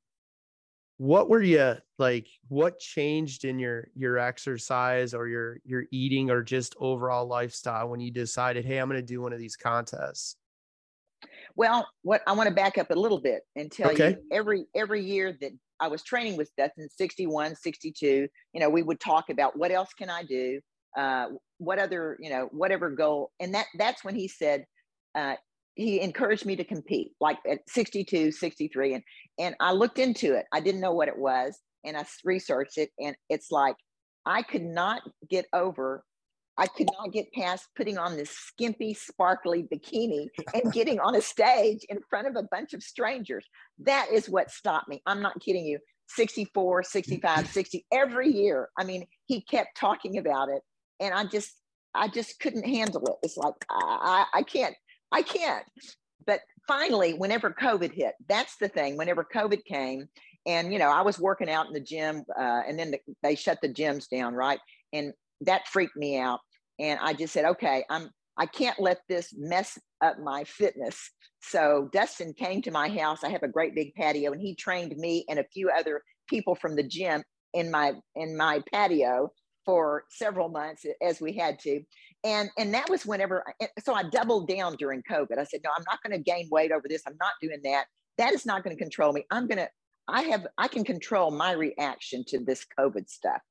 What 0.97 1.29
were 1.29 1.43
you 1.43 1.75
like 1.99 2.27
what 2.47 2.79
changed 2.79 3.45
in 3.45 3.59
your 3.59 3.89
your 3.93 4.17
exercise 4.17 5.13
or 5.13 5.27
your 5.27 5.59
your 5.63 5.83
eating 5.91 6.31
or 6.31 6.41
just 6.41 6.75
overall 6.79 7.27
lifestyle 7.27 7.89
when 7.89 7.99
you 7.99 8.11
decided, 8.11 8.65
"Hey, 8.65 8.77
I'm 8.77 8.89
going 8.89 8.99
to 8.99 9.05
do 9.05 9.21
one 9.21 9.33
of 9.33 9.39
these 9.39 9.57
contests?" 9.57 10.37
Well, 11.55 11.87
what 12.03 12.21
I 12.25 12.31
want 12.33 12.47
to 12.49 12.55
back 12.55 12.77
up 12.77 12.89
a 12.91 12.95
little 12.95 13.19
bit 13.19 13.41
and 13.55 13.71
tell 13.71 13.91
okay. 13.91 14.11
you 14.11 14.17
every 14.31 14.65
every 14.75 15.03
year 15.03 15.37
that 15.41 15.51
I 15.79 15.87
was 15.87 16.03
training 16.03 16.37
with 16.37 16.51
Dustin 16.57 16.89
61, 16.89 17.55
62. 17.55 18.27
You 18.53 18.59
know, 18.59 18.69
we 18.69 18.83
would 18.83 18.99
talk 18.99 19.29
about 19.29 19.57
what 19.57 19.71
else 19.71 19.89
can 19.97 20.09
I 20.09 20.23
do? 20.23 20.59
Uh, 20.97 21.27
what 21.59 21.79
other, 21.79 22.17
you 22.19 22.29
know, 22.29 22.49
whatever 22.51 22.89
goal. 22.89 23.31
And 23.39 23.53
that 23.53 23.67
that's 23.77 24.03
when 24.03 24.15
he 24.15 24.27
said, 24.27 24.65
uh, 25.15 25.35
he 25.75 26.01
encouraged 26.01 26.45
me 26.45 26.55
to 26.55 26.63
compete 26.63 27.11
like 27.21 27.37
at 27.49 27.59
62, 27.69 28.31
63. 28.31 28.95
And, 28.95 29.03
and 29.37 29.55
I 29.59 29.73
looked 29.73 29.99
into 29.99 30.33
it. 30.33 30.45
I 30.51 30.59
didn't 30.59 30.81
know 30.81 30.93
what 30.93 31.07
it 31.07 31.17
was. 31.17 31.59
And 31.85 31.95
I 31.95 32.05
researched 32.25 32.77
it. 32.77 32.89
And 32.99 33.15
it's 33.29 33.51
like, 33.51 33.75
I 34.25 34.41
could 34.41 34.63
not 34.63 35.01
get 35.29 35.45
over 35.53 36.03
I 36.57 36.67
could 36.67 36.89
not 36.97 37.11
get 37.11 37.31
past 37.33 37.67
putting 37.75 37.97
on 37.97 38.17
this 38.17 38.31
skimpy, 38.31 38.93
sparkly 38.93 39.63
bikini 39.63 40.27
and 40.53 40.73
getting 40.73 40.99
on 40.99 41.15
a 41.15 41.21
stage 41.21 41.85
in 41.89 41.99
front 42.09 42.27
of 42.27 42.35
a 42.35 42.47
bunch 42.49 42.73
of 42.73 42.81
strangers. 42.81 43.45
That 43.79 44.07
is 44.11 44.27
what 44.27 44.49
stopped 44.49 44.87
me. 44.89 45.01
I'm 45.05 45.21
not 45.21 45.39
kidding 45.39 45.65
you. 45.65 45.79
64, 46.09 46.83
65, 46.83 47.47
60, 47.51 47.85
every 47.91 48.31
year. 48.31 48.69
I 48.77 48.85
mean, 48.85 49.05
he 49.25 49.41
kept 49.41 49.77
talking 49.77 50.17
about 50.17 50.49
it. 50.49 50.61
And 50.99 51.13
I 51.13 51.25
just, 51.25 51.51
I 51.93 52.07
just 52.07 52.39
couldn't 52.39 52.65
handle 52.65 53.05
it. 53.05 53.15
It's 53.21 53.37
like, 53.37 53.53
I, 53.69 54.25
I 54.33 54.41
can't, 54.41 54.75
I 55.11 55.21
can't. 55.21 55.65
But 56.25 56.39
finally, 56.67 57.13
whenever 57.13 57.51
COVID 57.51 57.93
hit, 57.93 58.15
that's 58.27 58.57
the 58.57 58.67
thing. 58.67 58.97
Whenever 58.97 59.23
COVID 59.23 59.63
came, 59.65 60.07
and 60.45 60.71
you 60.73 60.79
know, 60.79 60.89
I 60.89 61.01
was 61.01 61.19
working 61.19 61.49
out 61.49 61.67
in 61.67 61.73
the 61.73 61.79
gym, 61.79 62.23
uh, 62.37 62.61
and 62.67 62.79
then 62.79 62.91
the, 62.91 62.99
they 63.21 63.35
shut 63.35 63.59
the 63.61 63.69
gyms 63.69 64.09
down, 64.09 64.33
right? 64.33 64.59
And 64.91 65.13
that 65.41 65.67
freaked 65.67 65.95
me 65.95 66.17
out 66.17 66.39
and 66.79 66.99
I 67.01 67.13
just 67.13 67.33
said, 67.33 67.45
okay, 67.45 67.83
I'm 67.89 68.09
I 68.37 68.45
can't 68.45 68.79
let 68.79 68.99
this 69.09 69.33
mess 69.35 69.79
up 70.01 70.19
my 70.19 70.43
fitness. 70.43 71.09
So 71.41 71.89
Dustin 71.91 72.33
came 72.33 72.61
to 72.61 72.71
my 72.71 72.87
house. 72.87 73.23
I 73.23 73.29
have 73.29 73.43
a 73.43 73.47
great 73.47 73.73
big 73.73 73.95
patio, 73.95 74.31
and 74.31 74.41
he 74.41 74.55
trained 74.55 74.95
me 74.95 75.25
and 75.27 75.39
a 75.39 75.45
few 75.53 75.69
other 75.69 76.03
people 76.29 76.55
from 76.55 76.75
the 76.75 76.83
gym 76.83 77.23
in 77.53 77.71
my 77.71 77.93
in 78.15 78.37
my 78.37 78.61
patio 78.71 79.31
for 79.65 80.05
several 80.09 80.49
months 80.49 80.85
as 81.01 81.19
we 81.19 81.33
had 81.33 81.59
to. 81.59 81.81
And 82.23 82.49
and 82.57 82.73
that 82.73 82.89
was 82.89 83.05
whenever 83.05 83.43
so 83.83 83.93
I 83.93 84.03
doubled 84.03 84.47
down 84.47 84.75
during 84.77 85.03
COVID. 85.09 85.37
I 85.37 85.43
said, 85.43 85.61
no, 85.63 85.71
I'm 85.75 85.85
not 85.89 86.01
going 86.03 86.17
to 86.17 86.23
gain 86.23 86.47
weight 86.51 86.71
over 86.71 86.85
this. 86.87 87.03
I'm 87.07 87.17
not 87.19 87.33
doing 87.41 87.59
that. 87.63 87.85
That 88.17 88.33
is 88.33 88.45
not 88.45 88.63
going 88.63 88.75
to 88.75 88.81
control 88.81 89.13
me. 89.13 89.25
I'm 89.31 89.47
going 89.47 89.59
to 89.59 89.69
I 90.07 90.21
have 90.23 90.47
I 90.57 90.67
can 90.67 90.83
control 90.83 91.31
my 91.31 91.51
reaction 91.51 92.23
to 92.29 92.39
this 92.39 92.65
COVID 92.79 93.09
stuff. 93.09 93.41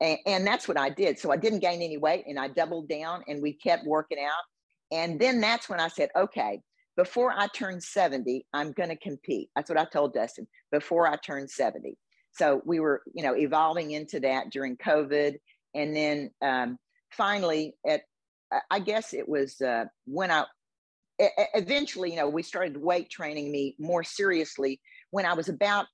And, 0.00 0.18
and 0.26 0.46
that's 0.46 0.68
what 0.68 0.78
I 0.78 0.90
did. 0.90 1.18
So 1.18 1.32
I 1.32 1.36
didn't 1.36 1.60
gain 1.60 1.82
any 1.82 1.98
weight 1.98 2.24
and 2.26 2.38
I 2.38 2.48
doubled 2.48 2.88
down 2.88 3.24
and 3.28 3.42
we 3.42 3.52
kept 3.52 3.86
working 3.86 4.18
out. 4.18 4.44
And 4.90 5.20
then 5.20 5.40
that's 5.40 5.68
when 5.68 5.80
I 5.80 5.88
said, 5.88 6.10
okay, 6.16 6.60
before 6.96 7.32
I 7.36 7.46
turn 7.48 7.80
70, 7.80 8.46
I'm 8.52 8.72
going 8.72 8.88
to 8.88 8.96
compete. 8.96 9.50
That's 9.54 9.68
what 9.68 9.78
I 9.78 9.84
told 9.84 10.14
Dustin 10.14 10.46
before 10.72 11.06
I 11.06 11.16
turned 11.16 11.50
70. 11.50 11.96
So 12.32 12.62
we 12.64 12.80
were, 12.80 13.02
you 13.14 13.22
know, 13.22 13.36
evolving 13.36 13.90
into 13.90 14.20
that 14.20 14.50
during 14.50 14.76
COVID. 14.76 15.36
And 15.74 15.94
then 15.94 16.30
um, 16.42 16.78
finally, 17.10 17.74
at 17.86 18.02
I 18.70 18.78
guess 18.78 19.12
it 19.12 19.28
was 19.28 19.60
uh, 19.60 19.84
when 20.06 20.30
I 20.30 20.44
eventually, 21.18 22.10
you 22.10 22.16
know, 22.16 22.28
we 22.28 22.42
started 22.42 22.76
weight 22.76 23.10
training 23.10 23.50
me 23.50 23.76
more 23.78 24.02
seriously 24.02 24.80
when 25.10 25.26
I 25.26 25.34
was 25.34 25.48
about 25.48 25.86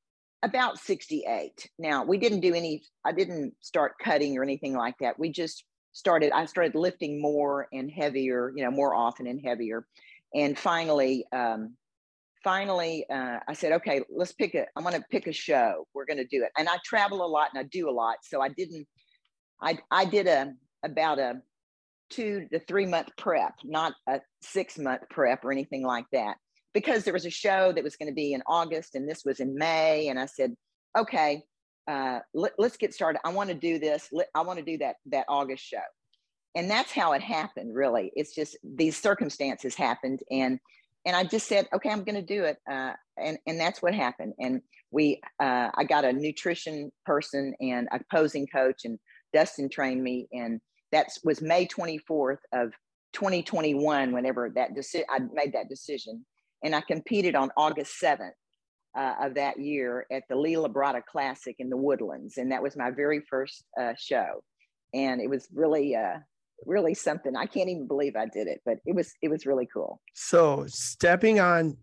about 0.45 0.79
68. 0.79 1.71
Now, 1.79 2.05
we 2.05 2.19
didn't 2.19 2.41
do 2.41 2.55
any, 2.55 2.83
I 3.05 3.13
didn't 3.13 3.55
start 3.61 3.95
cutting 3.99 4.37
or 4.37 4.43
anything 4.43 4.75
like 4.75 4.95
that. 5.01 5.19
We 5.19 5.31
just 5.31 5.65
started, 5.93 6.33
I 6.33 6.45
started 6.45 6.75
lifting 6.75 7.21
more 7.21 7.67
and 7.73 7.91
heavier, 7.91 8.53
you 8.55 8.63
know, 8.63 8.71
more 8.71 8.95
often 8.95 9.27
and 9.27 9.41
heavier. 9.43 9.87
And 10.35 10.59
finally, 10.59 11.25
um, 11.33 11.77
finally, 12.43 13.07
uh, 13.11 13.39
I 13.49 13.55
said, 13.55 13.73
okay, 13.73 14.03
let's 14.15 14.33
pick 14.33 14.55
a, 14.55 14.67
I'm 14.77 14.83
going 14.83 14.95
to 14.95 15.05
pick 15.11 15.27
a 15.27 15.33
show. 15.33 15.87
We're 15.95 16.05
going 16.05 16.19
to 16.19 16.27
do 16.27 16.45
it. 16.45 16.51
And 16.59 16.69
I 16.69 16.77
travel 16.85 17.25
a 17.25 17.27
lot 17.27 17.49
and 17.55 17.65
I 17.65 17.67
do 17.73 17.89
a 17.89 17.93
lot. 17.93 18.17
So 18.23 18.43
I 18.43 18.51
didn't, 18.51 18.87
I, 19.63 19.79
I 19.91 20.05
did 20.05 20.27
a, 20.27 20.53
about 20.85 21.19
a 21.19 21.41
two 22.11 22.47
to 22.53 22.61
three 22.61 22.85
month 22.85 23.09
prep, 23.17 23.55
not 23.65 23.95
a 24.07 24.21
six 24.43 24.79
month 24.79 25.03
prep 25.09 25.43
or 25.43 25.53
anything 25.53 25.85
like 25.85 26.05
that 26.13 26.37
because 26.75 27.05
there 27.05 27.15
was 27.15 27.25
a 27.25 27.31
show 27.31 27.73
that 27.73 27.85
was 27.85 27.97
going 27.97 28.09
to 28.09 28.15
be 28.15 28.35
in 28.35 28.43
August 28.47 28.97
and 28.97 29.09
this 29.09 29.25
was 29.25 29.41
in 29.41 29.57
May. 29.57 30.09
And 30.09 30.19
I 30.19 30.27
said, 30.27 30.55
okay, 30.99 31.43
uh, 31.87 32.19
let, 32.35 32.53
us 32.59 32.77
get 32.77 32.93
started. 32.93 33.21
I 33.25 33.33
want 33.33 33.49
to 33.49 33.55
do 33.55 33.79
this. 33.79 34.11
I 34.35 34.43
want 34.43 34.59
to 34.59 34.65
do 34.65 34.77
that, 34.79 34.97
that 35.07 35.25
August 35.29 35.65
show. 35.65 35.79
And 36.57 36.71
that's 36.71 36.93
how 36.93 37.13
it 37.13 37.23
happened, 37.23 37.75
really. 37.75 38.13
It's 38.15 38.35
just 38.35 38.57
these 38.63 39.01
circumstances 39.01 39.75
happened. 39.75 40.21
And, 40.31 40.59
and 41.07 41.17
I 41.17 41.25
just 41.25 41.49
said, 41.49 41.69
okay, 41.73 41.91
I'm 41.91 42.05
going 42.05 42.15
to 42.15 42.23
do 42.23 42.45
it. 42.45 42.59
Uh, 42.71 42.93
and, 43.17 43.39
and 43.47 43.59
that's 43.59 43.81
what 43.81 43.95
happened. 43.95 44.35
And 44.39 44.61
we, 44.91 45.21
uh, 45.41 45.71
I 45.75 45.85
got 45.85 46.05
a 46.05 46.13
nutrition 46.13 46.91
person 47.07 47.55
and 47.61 47.89
a 47.93 48.01
posing 48.11 48.47
coach 48.47 48.85
and 48.85 48.99
Dustin 49.33 49.69
trained 49.69 50.03
me. 50.03 50.29
And 50.33 50.61
that 50.93 51.09
was 51.25 51.43
May 51.43 51.67
24th 51.67 52.39
of 52.53 52.73
2021, 53.13 54.13
whenever 54.13 54.51
that 54.55 54.75
decision, 54.75 55.07
I 55.11 55.21
made 55.33 55.53
that 55.53 55.69
decision 55.69 56.25
and 56.65 56.75
I 56.75 56.81
competed 56.81 57.37
on 57.37 57.51
August 57.57 58.01
7th 58.03 58.31
uh, 58.97 59.15
of 59.21 59.35
that 59.35 59.61
year 59.61 60.07
at 60.11 60.25
the 60.29 60.37
Lee 60.37 60.55
Labrada 60.55 61.05
Classic 61.05 61.55
in 61.59 61.69
the 61.69 61.77
Woodlands. 61.77 62.39
And 62.39 62.51
that 62.51 62.63
was 62.63 62.75
my 62.77 62.91
very 62.91 63.21
first 63.29 63.65
uh, 63.79 63.93
show. 63.99 64.43
And 64.95 65.21
it 65.21 65.29
was 65.29 65.47
really, 65.53 65.95
uh, 65.95 66.19
really 66.65 66.95
something. 66.95 67.37
I 67.37 67.47
can't 67.47 67.69
even 67.69 67.87
believe 67.87 68.17
I 68.17 68.27
did 68.27 68.47
it, 68.47 68.63
but 68.65 68.79
it 68.87 68.95
was, 68.95 69.13
it 69.21 69.29
was 69.29 69.45
really 69.45 69.69
cool. 69.73 70.01
So 70.15 70.65
stepping 70.69 71.39
on, 71.39 71.77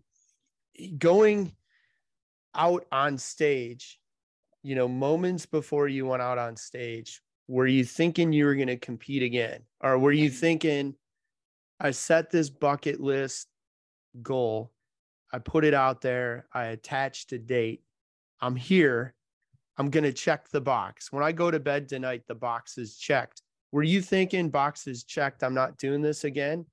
going 0.98 1.52
out 2.54 2.84
on 2.90 3.18
stage, 3.18 4.00
you 4.64 4.74
know, 4.74 4.88
moments 4.88 5.46
before 5.46 5.86
you 5.86 6.06
went 6.06 6.22
out 6.22 6.38
on 6.38 6.56
stage, 6.56 7.20
were 7.46 7.66
you 7.66 7.84
thinking 7.84 8.32
you 8.32 8.46
were 8.46 8.54
going 8.54 8.68
to 8.68 8.78
compete 8.78 9.22
again? 9.22 9.60
Or 9.80 9.98
were 9.98 10.12
you 10.12 10.30
thinking, 10.30 10.94
I 11.78 11.90
set 11.90 12.30
this 12.30 12.48
bucket 12.48 13.00
list 13.00 13.48
goal, 14.20 14.72
I 15.32 15.38
put 15.38 15.64
it 15.64 15.74
out 15.74 16.00
there, 16.00 16.46
I 16.52 16.66
attached 16.66 17.32
a 17.32 17.38
date, 17.38 17.82
I'm 18.40 18.56
here, 18.56 19.14
I'm 19.78 19.90
going 19.90 20.04
to 20.04 20.12
check 20.12 20.48
the 20.48 20.60
box. 20.60 21.12
When 21.12 21.24
I 21.24 21.32
go 21.32 21.50
to 21.50 21.58
bed 21.58 21.88
tonight, 21.88 22.22
the 22.28 22.34
box 22.34 22.76
is 22.76 22.96
checked. 22.96 23.42
Were 23.70 23.82
you 23.82 24.02
thinking 24.02 24.50
boxes 24.50 25.04
checked? 25.04 25.42
I'm 25.42 25.54
not 25.54 25.78
doing 25.78 26.02
this 26.02 26.24
again? 26.24 26.66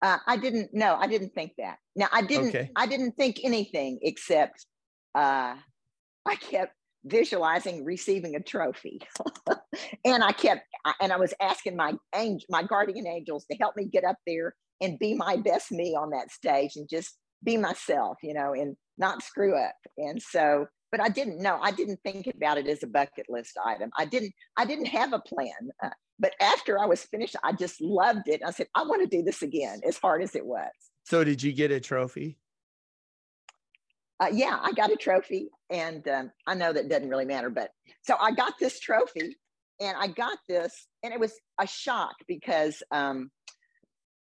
Uh, 0.00 0.18
I 0.26 0.36
didn't. 0.36 0.70
No, 0.72 0.96
I 0.96 1.06
didn't 1.06 1.34
think 1.34 1.52
that. 1.58 1.78
Now 1.96 2.08
I 2.12 2.22
didn't. 2.22 2.48
Okay. 2.48 2.70
I 2.76 2.86
didn't 2.86 3.12
think 3.12 3.40
anything 3.42 3.98
except 4.02 4.66
uh, 5.14 5.54
I 6.26 6.36
kept 6.36 6.74
visualizing 7.04 7.84
receiving 7.84 8.36
a 8.36 8.40
trophy, 8.40 9.00
and 10.04 10.22
I 10.22 10.32
kept 10.32 10.62
and 11.00 11.10
I 11.10 11.16
was 11.16 11.32
asking 11.40 11.76
my 11.76 11.94
angel, 12.14 12.46
my 12.50 12.62
guardian 12.62 13.06
angels 13.06 13.46
to 13.50 13.56
help 13.56 13.76
me 13.76 13.86
get 13.86 14.04
up 14.04 14.16
there 14.26 14.54
and 14.80 14.98
be 14.98 15.14
my 15.14 15.36
best 15.36 15.72
me 15.72 15.94
on 15.94 16.10
that 16.10 16.30
stage 16.30 16.76
and 16.76 16.88
just 16.88 17.16
be 17.42 17.56
myself, 17.56 18.18
you 18.22 18.34
know, 18.34 18.52
and 18.52 18.76
not 18.98 19.22
screw 19.22 19.56
up. 19.56 19.74
And 19.96 20.20
so 20.20 20.66
but 20.94 21.02
I 21.02 21.08
didn't 21.08 21.42
know. 21.42 21.58
I 21.60 21.72
didn't 21.72 21.98
think 22.04 22.28
about 22.28 22.56
it 22.56 22.68
as 22.68 22.84
a 22.84 22.86
bucket 22.86 23.26
list 23.28 23.58
item. 23.66 23.90
I 23.98 24.04
didn't. 24.04 24.32
I 24.56 24.64
didn't 24.64 24.86
have 24.86 25.12
a 25.12 25.18
plan. 25.18 25.50
Uh, 25.82 25.88
but 26.20 26.34
after 26.40 26.78
I 26.78 26.86
was 26.86 27.02
finished, 27.02 27.34
I 27.42 27.50
just 27.50 27.80
loved 27.80 28.28
it. 28.28 28.42
I 28.46 28.52
said, 28.52 28.68
I 28.76 28.84
want 28.84 29.02
to 29.02 29.08
do 29.08 29.24
this 29.24 29.42
again, 29.42 29.80
as 29.84 29.98
hard 29.98 30.22
as 30.22 30.36
it 30.36 30.46
was. 30.46 30.70
So, 31.02 31.24
did 31.24 31.42
you 31.42 31.52
get 31.52 31.72
a 31.72 31.80
trophy? 31.80 32.38
Uh, 34.20 34.28
yeah, 34.32 34.56
I 34.62 34.70
got 34.70 34.92
a 34.92 34.96
trophy, 34.96 35.48
and 35.68 36.06
um, 36.06 36.30
I 36.46 36.54
know 36.54 36.72
that 36.72 36.88
doesn't 36.88 37.08
really 37.08 37.24
matter, 37.24 37.50
but 37.50 37.70
so 38.02 38.14
I 38.20 38.30
got 38.30 38.52
this 38.60 38.78
trophy, 38.78 39.36
and 39.80 39.96
I 39.98 40.06
got 40.06 40.38
this, 40.48 40.86
and 41.02 41.12
it 41.12 41.18
was 41.18 41.32
a 41.60 41.66
shock 41.66 42.14
because 42.28 42.84
um, 42.92 43.32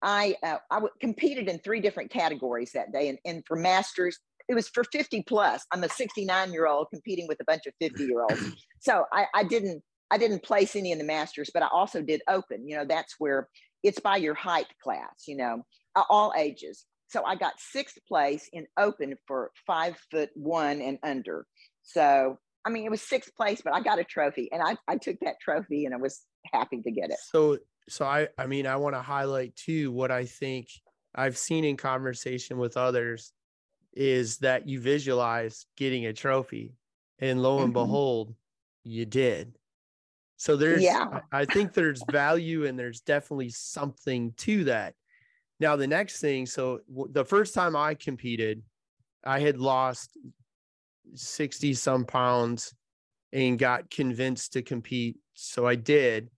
I 0.07 0.37
uh, 0.42 0.59
I 0.71 0.77
w- 0.77 0.92
competed 1.01 1.49
in 1.49 1.59
three 1.59 1.81
different 1.81 2.12
categories 2.12 2.71
that 2.73 2.92
day, 2.92 3.09
and, 3.09 3.19
and 3.25 3.42
for 3.45 3.57
masters, 3.57 4.19
it 4.49 4.55
was 4.55 4.69
for 4.69 4.85
50 4.85 5.25
plus. 5.25 5.66
I'm 5.73 5.83
a 5.83 5.88
69 5.88 6.53
year 6.53 6.69
old 6.69 6.87
competing 6.92 7.27
with 7.27 7.40
a 7.40 7.45
bunch 7.45 7.66
of 7.66 7.75
50 7.81 8.05
year 8.05 8.23
olds. 8.23 8.40
So 8.79 9.05
I, 9.12 9.27
I 9.35 9.42
didn't 9.42 9.83
I 10.12 10.19
didn't 10.19 10.45
place 10.45 10.77
any 10.77 10.92
in 10.92 10.99
the 10.99 11.05
masters, 11.05 11.51
but 11.53 11.64
I 11.64 11.66
also 11.73 12.03
did 12.03 12.21
open. 12.29 12.69
You 12.69 12.77
know, 12.77 12.85
that's 12.85 13.16
where 13.19 13.49
it's 13.83 13.99
by 13.99 14.16
your 14.16 14.35
height 14.35 14.69
class. 14.81 15.25
You 15.27 15.38
know, 15.38 15.62
all 16.09 16.33
ages. 16.37 16.85
So 17.09 17.25
I 17.25 17.35
got 17.35 17.55
sixth 17.59 17.99
place 18.07 18.49
in 18.53 18.66
open 18.79 19.16
for 19.27 19.51
five 19.66 19.97
foot 20.12 20.31
one 20.35 20.81
and 20.81 20.99
under. 21.03 21.47
So 21.83 22.38
I 22.64 22.71
mean, 22.71 22.85
it 22.85 22.90
was 22.92 23.03
sixth 23.03 23.35
place, 23.35 23.61
but 23.64 23.75
I 23.75 23.81
got 23.81 23.99
a 23.99 24.05
trophy, 24.05 24.51
and 24.53 24.62
I 24.62 24.77
I 24.87 24.99
took 24.99 25.16
that 25.23 25.40
trophy, 25.40 25.85
and 25.85 25.92
I 25.92 25.99
was 25.99 26.23
happy 26.53 26.81
to 26.83 26.90
get 26.92 27.11
it. 27.11 27.19
So 27.33 27.59
so 27.88 28.05
I 28.05 28.29
I 28.38 28.46
mean, 28.46 28.66
I 28.66 28.77
want 28.77 28.94
to 28.94 29.03
highlight 29.03 29.57
too 29.57 29.92
what 29.92 30.11
I 30.11 30.25
think 30.25 30.68
I've 31.14 31.38
seen 31.38 31.64
in 31.64 31.77
conversation 31.77 32.59
with 32.59 32.77
others 32.77 33.33
is 33.96 34.37
that 34.38 34.68
you 34.68 34.79
visualize 34.79 35.66
getting 35.77 36.07
a 36.07 36.12
trophy 36.12 36.75
and 37.18 37.42
lo 37.42 37.59
and 37.59 37.66
mm-hmm. 37.66 37.72
behold 37.72 38.35
you 38.85 39.07
did 39.07 39.57
so 40.37 40.55
there's 40.55 40.83
yeah. 40.83 41.20
i 41.33 41.44
think 41.46 41.72
there's 41.72 42.03
value 42.11 42.66
and 42.66 42.79
there's 42.79 43.01
definitely 43.01 43.49
something 43.49 44.33
to 44.37 44.64
that 44.64 44.94
now 45.59 45.75
the 45.75 45.87
next 45.87 46.20
thing 46.20 46.44
so 46.44 46.81
w- 46.88 47.11
the 47.12 47.25
first 47.25 47.55
time 47.55 47.75
i 47.75 47.94
competed 47.94 48.62
i 49.25 49.40
had 49.40 49.59
lost 49.59 50.18
60 51.14 51.72
some 51.72 52.05
pounds 52.05 52.75
and 53.33 53.59
got 53.59 53.88
convinced 53.90 54.53
to 54.53 54.62
compete 54.62 55.16
so 55.33 55.66
i 55.66 55.75
did 55.75 56.29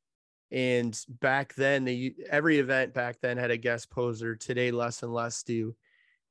and 0.50 1.04
back 1.20 1.54
then 1.54 1.84
the 1.84 2.14
every 2.30 2.58
event 2.58 2.94
back 2.94 3.20
then 3.20 3.36
had 3.36 3.50
a 3.50 3.56
guest 3.56 3.90
poser 3.90 4.34
today 4.34 4.70
less 4.70 5.02
and 5.02 5.12
less 5.12 5.42
do 5.42 5.74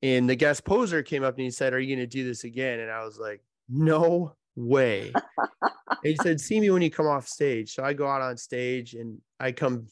and 0.04 0.30
the 0.30 0.36
guest 0.36 0.64
poser 0.64 1.02
came 1.02 1.24
up 1.24 1.36
and 1.36 1.44
he 1.44 1.52
said, 1.52 1.74
Are 1.74 1.80
you 1.80 1.96
going 1.96 2.08
to 2.08 2.08
do 2.08 2.24
this 2.26 2.44
again? 2.44 2.80
And 2.80 2.92
I 2.92 3.04
was 3.04 3.18
like, 3.20 3.42
No 3.70 4.36
way. 4.56 5.12
he 6.04 6.16
said, 6.22 6.40
See 6.40 6.60
me 6.60 6.70
when 6.70 6.82
you 6.82 6.92
come 6.92 7.08
off 7.08 7.28
stage. 7.28 7.74
So 7.74 7.84
I 7.84 7.94
go 7.94 8.08
out 8.08 8.22
on 8.22 8.38
stage 8.38 8.94
and 8.94 9.20
I 9.40 9.52
come 9.52 9.88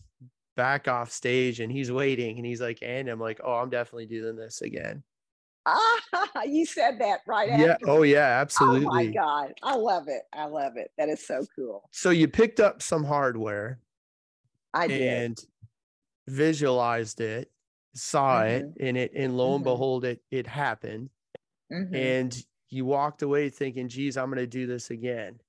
back 0.55 0.88
off 0.88 1.11
stage 1.11 1.59
and 1.59 1.71
he's 1.71 1.91
waiting 1.91 2.38
and 2.38 2.45
he's 2.45 2.61
like, 2.61 2.79
And 2.81 3.09
I'm 3.09 3.19
like, 3.19 3.41
Oh, 3.43 3.53
I'm 3.53 3.69
definitely 3.69 4.05
doing 4.05 4.35
this 4.35 4.61
again. 4.61 5.03
Ah, 5.65 5.99
you 6.45 6.63
said 6.67 6.99
that 6.99 7.21
right 7.25 7.49
yeah. 7.49 7.71
After. 7.71 7.89
Oh, 7.89 8.03
yeah, 8.03 8.39
absolutely. 8.39 8.85
Oh, 8.85 8.91
my 8.91 9.05
God. 9.07 9.53
I 9.63 9.75
love 9.75 10.07
it. 10.07 10.21
I 10.31 10.45
love 10.45 10.73
it. 10.77 10.91
That 10.99 11.09
is 11.09 11.25
so 11.25 11.43
cool. 11.55 11.89
So 11.89 12.11
you 12.11 12.27
picked 12.27 12.59
up 12.59 12.83
some 12.83 13.03
hardware. 13.03 13.79
I 14.75 14.88
did. 14.88 15.01
And 15.01 15.38
visualized 16.27 17.21
it 17.21 17.51
saw 17.95 18.41
mm-hmm. 18.41 18.67
it 18.79 18.88
and 18.88 18.97
it 18.97 19.11
and 19.15 19.38
lo 19.38 19.55
and 19.55 19.63
mm-hmm. 19.63 19.71
behold 19.71 20.05
it 20.05 20.21
it 20.29 20.45
happened 20.45 21.09
mm-hmm. 21.71 21.95
and 21.95 22.43
you 22.69 22.85
walked 22.85 23.21
away 23.21 23.49
thinking 23.49 23.88
geez 23.88 24.17
i'm 24.17 24.25
going 24.25 24.38
to 24.38 24.47
do 24.47 24.67
this 24.67 24.89
again 24.89 25.39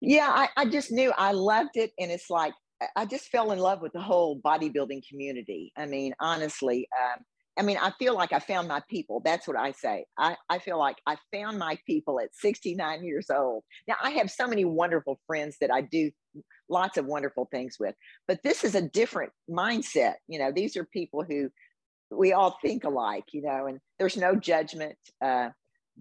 yeah 0.00 0.30
I, 0.32 0.48
I 0.56 0.64
just 0.66 0.92
knew 0.92 1.12
i 1.18 1.32
loved 1.32 1.76
it 1.76 1.92
and 1.98 2.10
it's 2.10 2.30
like 2.30 2.52
i 2.94 3.04
just 3.04 3.28
fell 3.28 3.50
in 3.50 3.58
love 3.58 3.82
with 3.82 3.92
the 3.92 4.00
whole 4.00 4.40
bodybuilding 4.40 5.06
community 5.08 5.72
i 5.76 5.86
mean 5.86 6.14
honestly 6.20 6.88
um, 7.02 7.24
i 7.58 7.62
mean 7.62 7.78
i 7.82 7.90
feel 7.98 8.14
like 8.14 8.32
i 8.32 8.38
found 8.38 8.68
my 8.68 8.80
people 8.88 9.20
that's 9.24 9.48
what 9.48 9.56
i 9.56 9.72
say 9.72 10.04
I, 10.16 10.36
I 10.48 10.60
feel 10.60 10.78
like 10.78 10.98
i 11.06 11.16
found 11.32 11.58
my 11.58 11.78
people 11.84 12.20
at 12.20 12.34
69 12.34 13.02
years 13.02 13.28
old 13.28 13.64
now 13.88 13.96
i 14.00 14.10
have 14.10 14.30
so 14.30 14.46
many 14.46 14.64
wonderful 14.64 15.18
friends 15.26 15.56
that 15.60 15.72
i 15.72 15.80
do 15.80 16.12
lots 16.68 16.96
of 16.96 17.06
wonderful 17.06 17.48
things 17.50 17.76
with. 17.78 17.94
But 18.28 18.42
this 18.42 18.64
is 18.64 18.74
a 18.74 18.88
different 18.88 19.32
mindset. 19.48 20.14
You 20.28 20.38
know, 20.38 20.52
these 20.52 20.76
are 20.76 20.84
people 20.84 21.24
who 21.28 21.50
we 22.10 22.32
all 22.32 22.58
think 22.62 22.84
alike, 22.84 23.24
you 23.32 23.42
know, 23.42 23.66
and 23.66 23.78
there's 23.98 24.16
no 24.16 24.34
judgment. 24.34 24.96
Uh, 25.22 25.50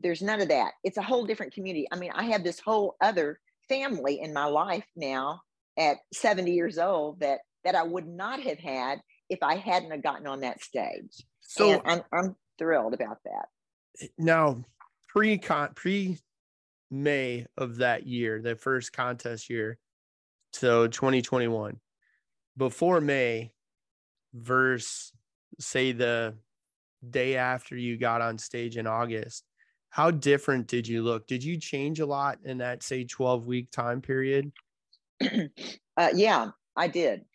there's 0.01 0.21
none 0.21 0.41
of 0.41 0.49
that. 0.49 0.71
It's 0.83 0.97
a 0.97 1.03
whole 1.03 1.25
different 1.25 1.53
community. 1.53 1.87
I 1.91 1.97
mean, 1.97 2.11
I 2.13 2.23
have 2.25 2.43
this 2.43 2.59
whole 2.59 2.95
other 3.01 3.39
family 3.67 4.19
in 4.21 4.33
my 4.33 4.45
life 4.45 4.85
now 4.95 5.41
at 5.77 5.97
70 6.13 6.51
years 6.51 6.77
old 6.77 7.19
that 7.19 7.39
that 7.63 7.75
I 7.75 7.83
would 7.83 8.07
not 8.07 8.39
have 8.41 8.57
had 8.57 9.01
if 9.29 9.39
I 9.43 9.55
hadn't 9.55 9.91
have 9.91 10.01
gotten 10.01 10.27
on 10.27 10.41
that 10.41 10.61
stage. 10.63 11.23
So 11.41 11.71
and 11.71 11.81
I'm 11.85 12.01
I'm 12.11 12.35
thrilled 12.57 12.93
about 12.93 13.17
that. 13.25 14.09
Now, 14.17 14.63
pre 15.07 15.37
con 15.37 15.69
pre 15.75 16.17
May 16.91 17.45
of 17.57 17.77
that 17.77 18.07
year, 18.07 18.41
the 18.41 18.55
first 18.55 18.93
contest 18.93 19.49
year, 19.49 19.77
so 20.53 20.87
2021 20.87 21.79
before 22.57 23.01
May 23.01 23.51
versus 24.33 25.11
say 25.59 25.91
the 25.91 26.35
day 27.07 27.35
after 27.35 27.75
you 27.75 27.97
got 27.97 28.21
on 28.21 28.37
stage 28.37 28.77
in 28.77 28.87
August, 28.87 29.43
how 29.89 30.11
different 30.11 30.67
did 30.67 30.87
you 30.87 31.01
look? 31.01 31.27
Did 31.27 31.43
you 31.43 31.57
change 31.57 31.99
a 31.99 32.05
lot 32.05 32.39
in 32.43 32.59
that 32.59 32.83
say 32.83 33.03
12 33.03 33.45
week 33.45 33.71
time 33.71 34.01
period? 34.01 34.51
uh, 35.21 36.09
yeah, 36.13 36.49
I 36.75 36.87
did. 36.87 37.25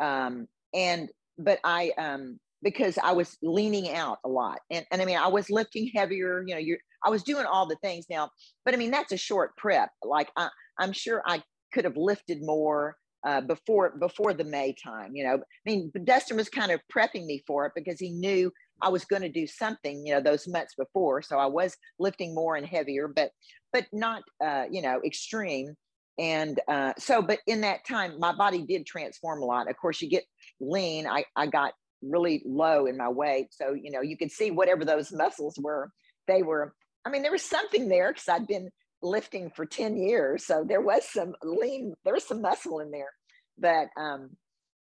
Um, 0.00 0.46
and 0.74 1.08
but 1.38 1.58
I 1.64 1.92
um 1.98 2.38
because 2.62 2.98
I 3.02 3.12
was 3.12 3.36
leaning 3.42 3.90
out 3.92 4.18
a 4.24 4.28
lot. 4.28 4.58
And 4.70 4.84
and 4.90 5.00
I 5.00 5.04
mean 5.04 5.18
I 5.18 5.28
was 5.28 5.50
lifting 5.50 5.90
heavier, 5.94 6.42
you 6.46 6.54
know, 6.54 6.60
you're 6.60 6.78
I 7.04 7.10
was 7.10 7.22
doing 7.22 7.46
all 7.46 7.66
the 7.66 7.76
things 7.76 8.06
now, 8.10 8.30
but 8.64 8.74
I 8.74 8.76
mean 8.76 8.90
that's 8.90 9.12
a 9.12 9.16
short 9.16 9.56
prep. 9.56 9.90
Like 10.02 10.30
I, 10.36 10.48
I'm 10.78 10.92
sure 10.92 11.22
I 11.26 11.42
could 11.74 11.84
have 11.84 11.96
lifted 11.96 12.38
more 12.40 12.96
uh, 13.26 13.40
before 13.40 13.96
before 13.98 14.32
the 14.32 14.44
May 14.44 14.74
time. 14.74 15.12
You 15.14 15.24
know, 15.24 15.34
I 15.34 15.38
mean, 15.66 15.90
Dustin 16.04 16.36
was 16.36 16.48
kind 16.48 16.70
of 16.70 16.80
prepping 16.94 17.26
me 17.26 17.42
for 17.46 17.66
it 17.66 17.72
because 17.74 17.98
he 17.98 18.10
knew 18.10 18.52
I 18.80 18.88
was 18.88 19.04
going 19.04 19.22
to 19.22 19.28
do 19.28 19.46
something. 19.46 20.06
You 20.06 20.14
know, 20.14 20.20
those 20.20 20.46
months 20.46 20.74
before, 20.74 21.22
so 21.22 21.38
I 21.38 21.46
was 21.46 21.76
lifting 21.98 22.34
more 22.34 22.56
and 22.56 22.66
heavier, 22.66 23.08
but 23.08 23.30
but 23.72 23.86
not 23.92 24.22
uh, 24.42 24.64
you 24.70 24.82
know 24.82 25.00
extreme. 25.04 25.74
And 26.16 26.60
uh, 26.68 26.92
so, 26.96 27.22
but 27.22 27.40
in 27.48 27.62
that 27.62 27.84
time, 27.88 28.20
my 28.20 28.32
body 28.32 28.62
did 28.62 28.86
transform 28.86 29.42
a 29.42 29.46
lot. 29.46 29.68
Of 29.68 29.76
course, 29.76 30.00
you 30.00 30.08
get 30.08 30.24
lean. 30.60 31.06
I 31.06 31.24
I 31.34 31.46
got 31.46 31.72
really 32.02 32.42
low 32.46 32.86
in 32.86 32.96
my 32.96 33.08
weight, 33.08 33.48
so 33.50 33.72
you 33.72 33.90
know 33.90 34.00
you 34.00 34.16
could 34.16 34.30
see 34.30 34.50
whatever 34.50 34.84
those 34.84 35.10
muscles 35.12 35.58
were. 35.60 35.90
They 36.28 36.42
were. 36.42 36.74
I 37.06 37.10
mean, 37.10 37.22
there 37.22 37.32
was 37.32 37.42
something 37.42 37.88
there 37.88 38.12
because 38.12 38.28
I'd 38.28 38.46
been 38.46 38.70
lifting 39.04 39.50
for 39.50 39.66
10 39.66 39.96
years. 39.96 40.46
So 40.46 40.64
there 40.66 40.80
was 40.80 41.04
some 41.04 41.34
lean, 41.42 41.94
there 42.04 42.14
was 42.14 42.26
some 42.26 42.42
muscle 42.42 42.80
in 42.80 42.90
there. 42.90 43.12
But 43.58 43.88
um, 43.96 44.30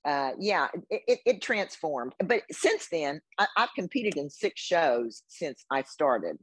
uh, 0.04 0.32
yeah, 0.38 0.68
it, 0.90 1.02
it, 1.06 1.18
it, 1.26 1.42
transformed. 1.42 2.14
But 2.24 2.42
since 2.50 2.88
then, 2.90 3.20
I, 3.38 3.46
I've 3.56 3.74
competed 3.74 4.16
in 4.16 4.30
six 4.30 4.60
shows 4.60 5.22
since 5.28 5.64
I 5.70 5.82
started. 5.82 6.36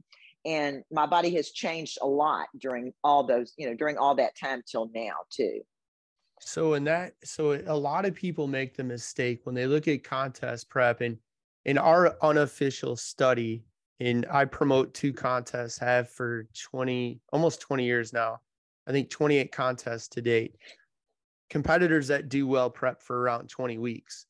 And 0.46 0.82
my 0.90 1.06
body 1.06 1.34
has 1.36 1.50
changed 1.50 1.98
a 2.02 2.06
lot 2.06 2.48
during 2.58 2.92
all 3.02 3.26
those, 3.26 3.52
you 3.56 3.66
know, 3.66 3.74
during 3.74 3.96
all 3.96 4.14
that 4.16 4.36
time 4.38 4.62
till 4.70 4.90
now, 4.94 5.14
too. 5.30 5.60
So 6.40 6.74
in 6.74 6.84
that, 6.84 7.14
so 7.24 7.62
a 7.66 7.76
lot 7.76 8.04
of 8.04 8.14
people 8.14 8.46
make 8.46 8.76
the 8.76 8.84
mistake 8.84 9.40
when 9.44 9.54
they 9.54 9.66
look 9.66 9.88
at 9.88 10.04
contest 10.04 10.68
prep 10.68 11.00
and 11.00 11.16
in 11.64 11.78
our 11.78 12.16
unofficial 12.22 12.96
study, 12.96 13.64
and 14.00 14.26
I 14.30 14.44
promote 14.44 14.94
two 14.94 15.12
contests, 15.12 15.78
have 15.78 16.10
for 16.10 16.48
20, 16.70 17.20
almost 17.32 17.60
20 17.60 17.84
years 17.84 18.12
now. 18.12 18.40
I 18.86 18.92
think 18.92 19.10
28 19.10 19.52
contests 19.52 20.08
to 20.08 20.22
date. 20.22 20.56
Competitors 21.48 22.08
that 22.08 22.28
do 22.28 22.46
well 22.46 22.70
prep 22.70 23.00
for 23.00 23.20
around 23.20 23.48
20 23.48 23.78
weeks. 23.78 24.26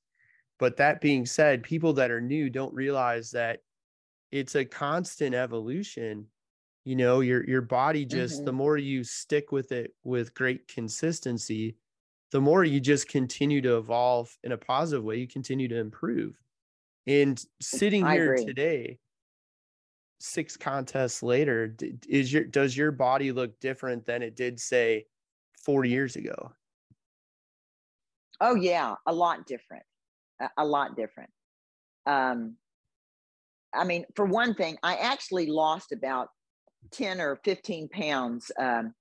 But 0.59 0.77
that 0.77 1.01
being 1.01 1.27
said, 1.27 1.63
people 1.63 1.93
that 1.95 2.11
are 2.11 2.21
new 2.21 2.51
don't 2.51 2.75
realize 2.75 3.31
that 3.33 3.61
it's 4.31 4.55
a 4.55 4.65
constant 4.65 5.35
evolution. 5.35 6.27
You 6.85 6.97
know, 6.97 7.21
your 7.21 7.45
your 7.49 7.63
body 7.63 8.05
just 8.05 8.37
mm-hmm. 8.37 8.45
the 8.45 8.53
more 8.53 8.77
you 8.77 9.05
stick 9.05 9.53
with 9.53 9.73
it 9.73 9.95
with 10.05 10.35
great 10.35 10.69
consistency, 10.69 11.77
the 12.31 12.41
more 12.41 12.63
you 12.65 12.79
just 12.79 13.09
continue 13.09 13.63
to 13.63 13.79
evolve 13.79 14.37
in 14.43 14.53
a 14.53 14.57
positive 14.57 15.05
way, 15.05 15.17
you 15.17 15.27
continue 15.27 15.69
to 15.69 15.79
improve. 15.79 16.39
And 17.07 17.43
sitting 17.61 18.05
I 18.05 18.15
here 18.15 18.35
agree. 18.35 18.45
today, 18.45 18.99
six 20.25 20.57
contests 20.57 21.23
later, 21.23 21.77
is 22.09 22.33
your 22.33 22.45
does 22.45 22.77
your 22.77 22.91
body 22.91 23.31
look 23.31 23.61
different 23.61 24.07
than 24.07 24.23
it 24.23 24.35
did 24.35 24.59
say 24.59 25.05
four 25.65 25.85
years 25.85 26.17
ago? 26.17 26.53
Oh 28.41 28.55
yeah, 28.55 28.95
a 29.07 29.13
lot 29.13 29.47
different. 29.47 29.85
A, 30.57 30.65
lot 30.65 30.97
different. 30.97 31.31
Um 32.07 32.57
I 33.75 33.85
mean, 33.85 34.05
for 34.15 34.25
one 34.25 34.55
thing, 34.55 34.79
I 34.83 34.97
actually 34.97 35.47
lost 35.47 35.93
about 35.93 36.29
10 36.93 37.21
or 37.21 37.37
15 37.45 37.89
pounds 37.89 38.51
um, 38.59 38.95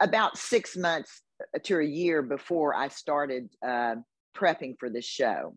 about 0.00 0.36
six 0.36 0.76
months 0.76 1.22
to 1.62 1.78
a 1.78 1.84
year 1.84 2.22
before 2.22 2.74
I 2.74 2.88
started 2.88 3.48
uh, 3.64 3.94
prepping 4.36 4.74
for 4.80 4.90
this 4.90 5.04
show. 5.04 5.54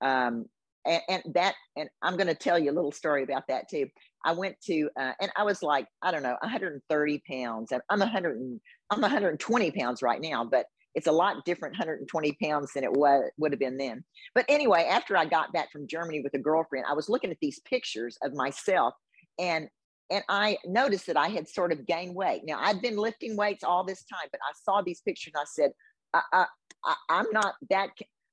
Um, 0.00 0.46
and, 0.88 1.02
and, 1.08 1.34
that, 1.34 1.54
and 1.76 1.88
I'm 2.02 2.16
going 2.16 2.26
to 2.26 2.34
tell 2.34 2.58
you 2.58 2.70
a 2.70 2.74
little 2.74 2.92
story 2.92 3.22
about 3.22 3.44
that 3.48 3.68
too. 3.68 3.86
I 4.24 4.32
went 4.32 4.56
to, 4.66 4.88
uh, 4.98 5.12
and 5.20 5.30
I 5.36 5.44
was 5.44 5.62
like, 5.62 5.86
I 6.02 6.10
don't 6.10 6.22
know, 6.22 6.36
130 6.40 7.22
pounds. 7.30 7.72
I'm 7.88 8.00
100, 8.00 8.60
I'm 8.90 9.00
120 9.00 9.70
pounds 9.72 10.02
right 10.02 10.20
now, 10.20 10.44
but 10.44 10.66
it's 10.94 11.06
a 11.06 11.12
lot 11.12 11.44
different 11.44 11.74
120 11.74 12.36
pounds 12.42 12.72
than 12.74 12.82
it 12.82 12.92
was 12.92 13.30
would 13.38 13.52
have 13.52 13.60
been 13.60 13.76
then. 13.76 14.02
But 14.34 14.46
anyway, 14.48 14.88
after 14.90 15.16
I 15.16 15.26
got 15.26 15.52
back 15.52 15.70
from 15.70 15.86
Germany 15.86 16.20
with 16.22 16.34
a 16.34 16.38
girlfriend, 16.38 16.86
I 16.88 16.94
was 16.94 17.08
looking 17.08 17.30
at 17.30 17.36
these 17.40 17.60
pictures 17.60 18.18
of 18.22 18.34
myself 18.34 18.94
and 19.38 19.68
and 20.10 20.24
I 20.28 20.56
noticed 20.64 21.06
that 21.08 21.18
I 21.18 21.28
had 21.28 21.46
sort 21.46 21.70
of 21.70 21.86
gained 21.86 22.14
weight. 22.14 22.42
Now 22.44 22.58
I'd 22.60 22.80
been 22.80 22.96
lifting 22.96 23.36
weights 23.36 23.62
all 23.62 23.84
this 23.84 24.04
time, 24.04 24.28
but 24.32 24.40
I 24.42 24.52
saw 24.64 24.82
these 24.82 25.02
pictures 25.02 25.32
and 25.34 25.42
I 25.42 25.44
said, 25.46 25.70
I, 26.14 26.22
I, 26.32 26.94
I, 27.10 27.20
am 27.20 27.26
not 27.32 27.54
that. 27.68 27.90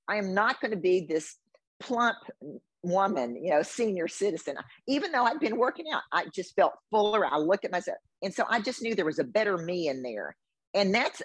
I 0.07 0.15
am 0.15 0.33
not 0.33 0.61
going 0.61 0.71
to 0.71 0.77
be 0.77 1.05
this 1.07 1.35
plump 1.79 2.17
woman, 2.83 3.35
you 3.43 3.51
know, 3.51 3.61
senior 3.61 4.07
citizen. 4.07 4.55
Even 4.87 5.11
though 5.11 5.23
I'd 5.23 5.39
been 5.39 5.57
working 5.57 5.85
out, 5.93 6.03
I 6.11 6.25
just 6.33 6.55
felt 6.55 6.73
fuller. 6.91 7.25
I 7.25 7.37
looked 7.37 7.65
at 7.65 7.71
myself, 7.71 7.97
and 8.21 8.33
so 8.33 8.45
I 8.49 8.61
just 8.61 8.81
knew 8.81 8.95
there 8.95 9.05
was 9.05 9.19
a 9.19 9.23
better 9.23 9.57
me 9.57 9.87
in 9.87 10.01
there. 10.01 10.35
And 10.73 10.93
that's 10.93 11.21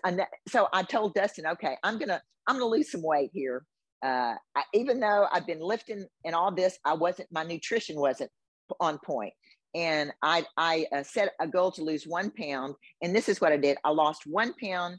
so 0.49 0.69
I 0.73 0.83
told 0.85 1.15
Dustin, 1.15 1.47
okay, 1.47 1.77
I'm 1.83 1.99
gonna 1.99 2.21
I'm 2.47 2.57
gonna 2.57 2.67
lose 2.67 2.91
some 2.91 3.03
weight 3.03 3.31
here. 3.33 3.65
Uh, 4.03 4.35
I, 4.57 4.63
even 4.73 5.01
though 5.01 5.27
I've 5.31 5.47
been 5.47 5.61
lifting 5.61 6.07
and 6.25 6.35
all 6.35 6.51
this, 6.53 6.79
I 6.85 6.95
wasn't 6.95 7.29
my 7.31 7.43
nutrition 7.43 7.99
wasn't 7.99 8.31
on 8.81 8.99
point. 8.99 9.05
point 9.05 9.33
and 9.75 10.13
I 10.23 10.45
I 10.57 10.87
uh, 10.93 11.03
set 11.03 11.33
a 11.41 11.47
goal 11.47 11.71
to 11.73 11.85
lose 11.85 12.05
one 12.07 12.31
pound, 12.31 12.75
and 13.03 13.15
this 13.15 13.29
is 13.29 13.41
what 13.41 13.53
I 13.53 13.57
did. 13.57 13.79
I 13.85 13.91
lost 13.91 14.23
one 14.27 14.55
pound. 14.61 14.99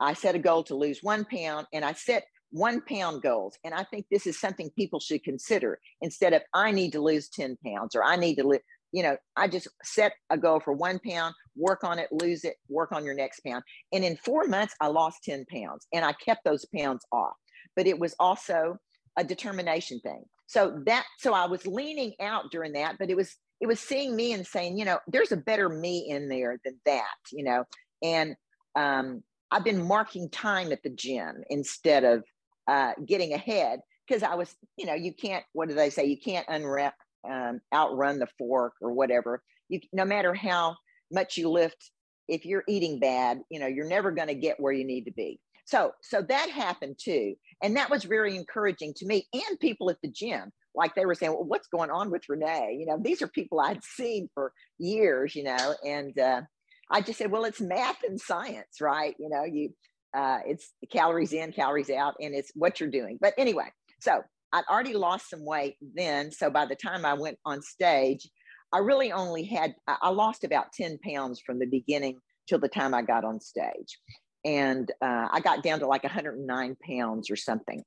I 0.00 0.14
set 0.14 0.34
a 0.34 0.38
goal 0.38 0.64
to 0.64 0.74
lose 0.74 1.00
one 1.02 1.24
pound, 1.24 1.66
and 1.72 1.84
I 1.84 1.92
set 1.92 2.24
one 2.50 2.80
pound 2.80 3.22
goals. 3.22 3.58
And 3.64 3.74
I 3.74 3.84
think 3.84 4.06
this 4.10 4.26
is 4.26 4.38
something 4.38 4.70
people 4.76 5.00
should 5.00 5.22
consider 5.22 5.78
instead 6.00 6.32
of 6.32 6.42
I 6.54 6.70
need 6.72 6.92
to 6.92 7.00
lose 7.00 7.28
ten 7.28 7.56
pounds 7.64 7.94
or 7.94 8.04
I 8.04 8.16
need 8.16 8.36
to 8.36 8.46
live. 8.46 8.60
You 8.92 9.04
know, 9.04 9.16
I 9.36 9.46
just 9.46 9.68
set 9.84 10.12
a 10.30 10.36
goal 10.36 10.58
for 10.58 10.72
one 10.72 10.98
pound, 10.98 11.34
work 11.56 11.84
on 11.84 12.00
it, 12.00 12.08
lose 12.10 12.44
it, 12.44 12.56
work 12.68 12.90
on 12.90 13.04
your 13.04 13.14
next 13.14 13.40
pound. 13.46 13.62
And 13.92 14.04
in 14.04 14.16
four 14.16 14.44
months, 14.44 14.74
I 14.80 14.88
lost 14.88 15.22
10 15.22 15.44
pounds 15.48 15.86
and 15.92 16.04
I 16.04 16.12
kept 16.12 16.42
those 16.44 16.66
pounds 16.76 17.06
off. 17.12 17.36
But 17.76 17.86
it 17.86 18.00
was 18.00 18.16
also 18.18 18.78
a 19.16 19.22
determination 19.22 20.00
thing. 20.00 20.24
So 20.48 20.82
that, 20.86 21.04
so 21.18 21.34
I 21.34 21.46
was 21.46 21.64
leaning 21.68 22.14
out 22.20 22.50
during 22.50 22.72
that, 22.72 22.96
but 22.98 23.10
it 23.10 23.16
was 23.16 23.36
it 23.60 23.66
was 23.66 23.78
seeing 23.78 24.16
me 24.16 24.32
and 24.32 24.46
saying, 24.46 24.78
you 24.78 24.84
know, 24.84 24.98
there's 25.06 25.32
a 25.32 25.36
better 25.36 25.68
me 25.68 26.08
in 26.08 26.28
there 26.28 26.58
than 26.64 26.80
that, 26.86 27.04
you 27.30 27.44
know. 27.44 27.64
And 28.02 28.34
um, 28.74 29.22
I've 29.50 29.64
been 29.64 29.86
marking 29.86 30.30
time 30.30 30.72
at 30.72 30.82
the 30.82 30.90
gym 30.90 31.42
instead 31.50 32.04
of 32.04 32.24
uh, 32.70 32.92
getting 33.04 33.32
ahead 33.32 33.80
because 34.06 34.22
I 34.22 34.34
was, 34.34 34.54
you 34.76 34.86
know, 34.86 34.94
you 34.94 35.12
can't. 35.12 35.44
What 35.52 35.68
do 35.68 35.74
they 35.74 35.90
say? 35.90 36.04
You 36.06 36.18
can't 36.18 36.46
unwrap, 36.48 36.94
um, 37.28 37.60
outrun 37.74 38.18
the 38.18 38.28
fork 38.38 38.74
or 38.80 38.92
whatever. 38.92 39.42
You, 39.68 39.80
no 39.92 40.04
matter 40.04 40.34
how 40.34 40.76
much 41.12 41.36
you 41.36 41.50
lift, 41.50 41.90
if 42.28 42.44
you're 42.44 42.64
eating 42.68 43.00
bad, 43.00 43.40
you 43.50 43.58
know, 43.58 43.66
you're 43.66 43.88
never 43.88 44.12
going 44.12 44.28
to 44.28 44.34
get 44.34 44.60
where 44.60 44.72
you 44.72 44.84
need 44.84 45.04
to 45.04 45.12
be. 45.12 45.40
So, 45.64 45.92
so 46.02 46.22
that 46.22 46.50
happened 46.50 46.96
too, 47.02 47.34
and 47.62 47.76
that 47.76 47.90
was 47.90 48.04
very 48.04 48.36
encouraging 48.36 48.94
to 48.96 49.06
me 49.06 49.26
and 49.32 49.60
people 49.60 49.90
at 49.90 49.98
the 50.02 50.10
gym 50.10 50.52
like 50.74 50.94
they 50.94 51.06
were 51.06 51.14
saying, 51.14 51.32
well, 51.32 51.44
what's 51.44 51.68
going 51.68 51.90
on 51.90 52.10
with 52.10 52.28
Renee? 52.28 52.76
You 52.78 52.86
know, 52.86 52.98
these 53.00 53.22
are 53.22 53.28
people 53.28 53.60
I'd 53.60 53.82
seen 53.82 54.28
for 54.34 54.52
years, 54.78 55.34
you 55.34 55.44
know, 55.44 55.74
and 55.84 56.16
uh, 56.18 56.42
I 56.90 57.00
just 57.00 57.18
said, 57.18 57.30
well, 57.30 57.44
it's 57.44 57.60
math 57.60 58.02
and 58.06 58.20
science, 58.20 58.80
right? 58.80 59.14
You 59.18 59.30
know, 59.30 59.44
you, 59.44 59.70
uh, 60.16 60.38
it's 60.46 60.72
calories 60.90 61.32
in, 61.32 61.52
calories 61.52 61.90
out, 61.90 62.14
and 62.20 62.34
it's 62.34 62.50
what 62.54 62.80
you're 62.80 62.90
doing. 62.90 63.18
But 63.20 63.34
anyway, 63.38 63.72
so 64.00 64.22
I'd 64.52 64.64
already 64.70 64.94
lost 64.94 65.30
some 65.30 65.44
weight 65.44 65.76
then. 65.94 66.32
So 66.32 66.50
by 66.50 66.66
the 66.66 66.74
time 66.74 67.04
I 67.04 67.14
went 67.14 67.38
on 67.44 67.62
stage, 67.62 68.28
I 68.72 68.78
really 68.78 69.12
only 69.12 69.44
had, 69.44 69.74
I 69.86 70.10
lost 70.10 70.44
about 70.44 70.72
10 70.72 70.98
pounds 70.98 71.40
from 71.40 71.58
the 71.58 71.66
beginning 71.66 72.18
till 72.48 72.58
the 72.58 72.68
time 72.68 72.94
I 72.94 73.02
got 73.02 73.24
on 73.24 73.40
stage. 73.40 73.98
And 74.44 74.90
uh, 75.02 75.28
I 75.30 75.40
got 75.40 75.62
down 75.62 75.80
to 75.80 75.86
like 75.86 76.02
109 76.02 76.76
pounds 76.88 77.30
or 77.30 77.36
something. 77.36 77.82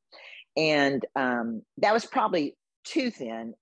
And 0.56 1.06
um, 1.16 1.62
that 1.78 1.94
was 1.94 2.06
probably 2.06 2.56
too 2.86 3.12
thin 3.12 3.54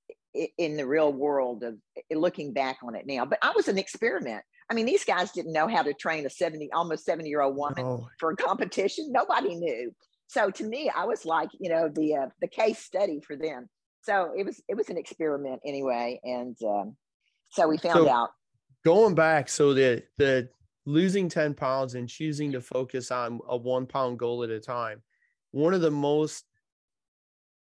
in 0.57 0.77
the 0.77 0.87
real 0.87 1.11
world 1.11 1.63
of 1.63 1.75
looking 2.11 2.53
back 2.53 2.77
on 2.83 2.95
it 2.95 3.05
now. 3.05 3.25
But 3.25 3.39
I 3.41 3.53
was 3.55 3.67
an 3.67 3.77
experiment. 3.77 4.43
I 4.71 4.73
mean, 4.73 4.85
these 4.85 5.03
guys 5.03 5.31
didn't 5.31 5.51
know 5.51 5.67
how 5.67 5.83
to 5.83 5.93
train 5.93 6.25
a 6.25 6.29
70, 6.29 6.71
almost 6.71 7.03
70 7.03 7.27
year 7.27 7.41
old 7.41 7.57
woman 7.57 8.05
for 8.17 8.31
a 8.31 8.37
competition. 8.37 9.11
Nobody 9.11 9.53
knew. 9.55 9.93
So 10.27 10.49
to 10.49 10.63
me, 10.63 10.89
I 10.95 11.03
was 11.03 11.25
like, 11.25 11.49
you 11.59 11.69
know, 11.69 11.89
the 11.93 12.15
uh, 12.15 12.27
the 12.39 12.47
case 12.47 12.79
study 12.79 13.19
for 13.19 13.35
them. 13.35 13.67
So 14.03 14.31
it 14.35 14.45
was 14.45 14.63
it 14.69 14.77
was 14.77 14.89
an 14.89 14.97
experiment 14.97 15.59
anyway, 15.65 16.21
and 16.23 16.55
um, 16.65 16.95
so 17.51 17.67
we 17.67 17.79
found 17.79 17.95
so 17.95 18.09
out. 18.09 18.29
Going 18.85 19.13
back, 19.13 19.49
so 19.49 19.73
the 19.73 20.03
the 20.17 20.47
losing 20.85 21.27
10 21.27 21.53
pounds 21.53 21.95
and 21.95 22.07
choosing 22.07 22.53
to 22.53 22.61
focus 22.61 23.11
on 23.11 23.41
a 23.49 23.57
one 23.57 23.85
pound 23.85 24.19
goal 24.19 24.41
at 24.45 24.49
a 24.49 24.61
time. 24.61 25.03
One 25.51 25.73
of 25.73 25.81
the 25.81 25.91
most 25.91 26.45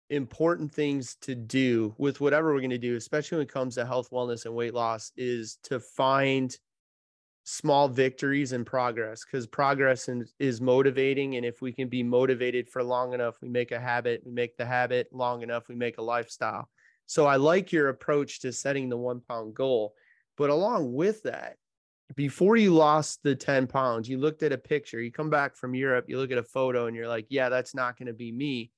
important 0.10 0.74
things 0.74 1.18
to 1.24 1.36
do 1.36 1.94
with 1.98 2.22
whatever 2.22 2.54
we're 2.54 2.62
going 2.62 2.70
to 2.70 2.78
do, 2.78 2.96
especially 2.96 3.40
when 3.40 3.48
it 3.48 3.54
comes 3.54 3.76
to 3.76 3.86
health, 3.86 4.12
wellness, 4.12 4.46
and 4.46 4.56
weight 4.56 4.74
loss, 4.74 5.12
is 5.18 5.58
to 5.64 5.82
find 5.82 6.58
small 7.46 7.88
victories 7.88 8.52
and 8.52 8.66
progress 8.66 9.24
because 9.24 9.48
progress 9.48 10.10
is, 10.10 10.34
is 10.40 10.60
motivating. 10.60 11.38
And 11.38 11.46
if 11.46 11.62
we 11.62 11.72
can 11.72 11.88
be 11.88 12.04
motivated 12.04 12.70
for 12.70 12.84
long 12.84 13.14
enough, 13.14 13.36
we 13.42 13.48
make 13.48 13.72
a 13.72 13.80
habit, 13.80 14.22
we 14.26 14.32
make 14.34 14.58
the 14.58 14.66
habit 14.66 15.08
long 15.12 15.42
enough, 15.42 15.70
we 15.70 15.76
make 15.76 15.98
a 15.98 16.04
lifestyle. 16.04 16.70
So 17.06 17.26
I 17.26 17.38
like 17.38 17.72
your 17.72 17.90
approach 17.90 18.42
to 18.42 18.52
setting 18.52 18.90
the 18.90 18.98
one 18.98 19.22
pound 19.22 19.54
goal. 19.54 19.94
But 20.38 20.50
along 20.50 20.94
with 20.94 21.24
that, 21.24 21.56
before 22.16 22.58
you 22.58 22.74
lost 22.74 23.22
the 23.24 23.36
10 23.36 23.68
pounds, 23.68 24.10
you 24.10 24.18
looked 24.18 24.44
at 24.44 24.52
a 24.52 24.58
picture, 24.58 25.02
you 25.02 25.12
come 25.12 25.30
back 25.30 25.56
from 25.56 25.74
Europe, 25.74 26.06
you 26.08 26.18
look 26.18 26.32
at 26.32 26.38
a 26.38 26.44
photo, 26.44 26.88
and 26.88 26.96
you're 26.96 27.08
like, 27.08 27.28
yeah, 27.30 27.50
that's 27.50 27.74
not 27.74 27.98
going 27.98 28.08
to 28.08 28.14
be 28.14 28.32
me 28.32 28.72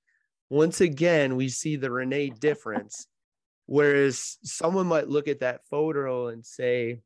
once 0.50 0.82
again, 0.82 1.36
we 1.36 1.50
see 1.50 1.76
the 1.76 1.92
Renee 1.92 2.30
difference. 2.30 3.08
Whereas 3.66 4.38
someone 4.44 4.88
might 4.88 5.10
look 5.10 5.28
at 5.28 5.42
that 5.42 5.66
photo 5.70 6.28
and 6.28 6.46
say, 6.46 7.02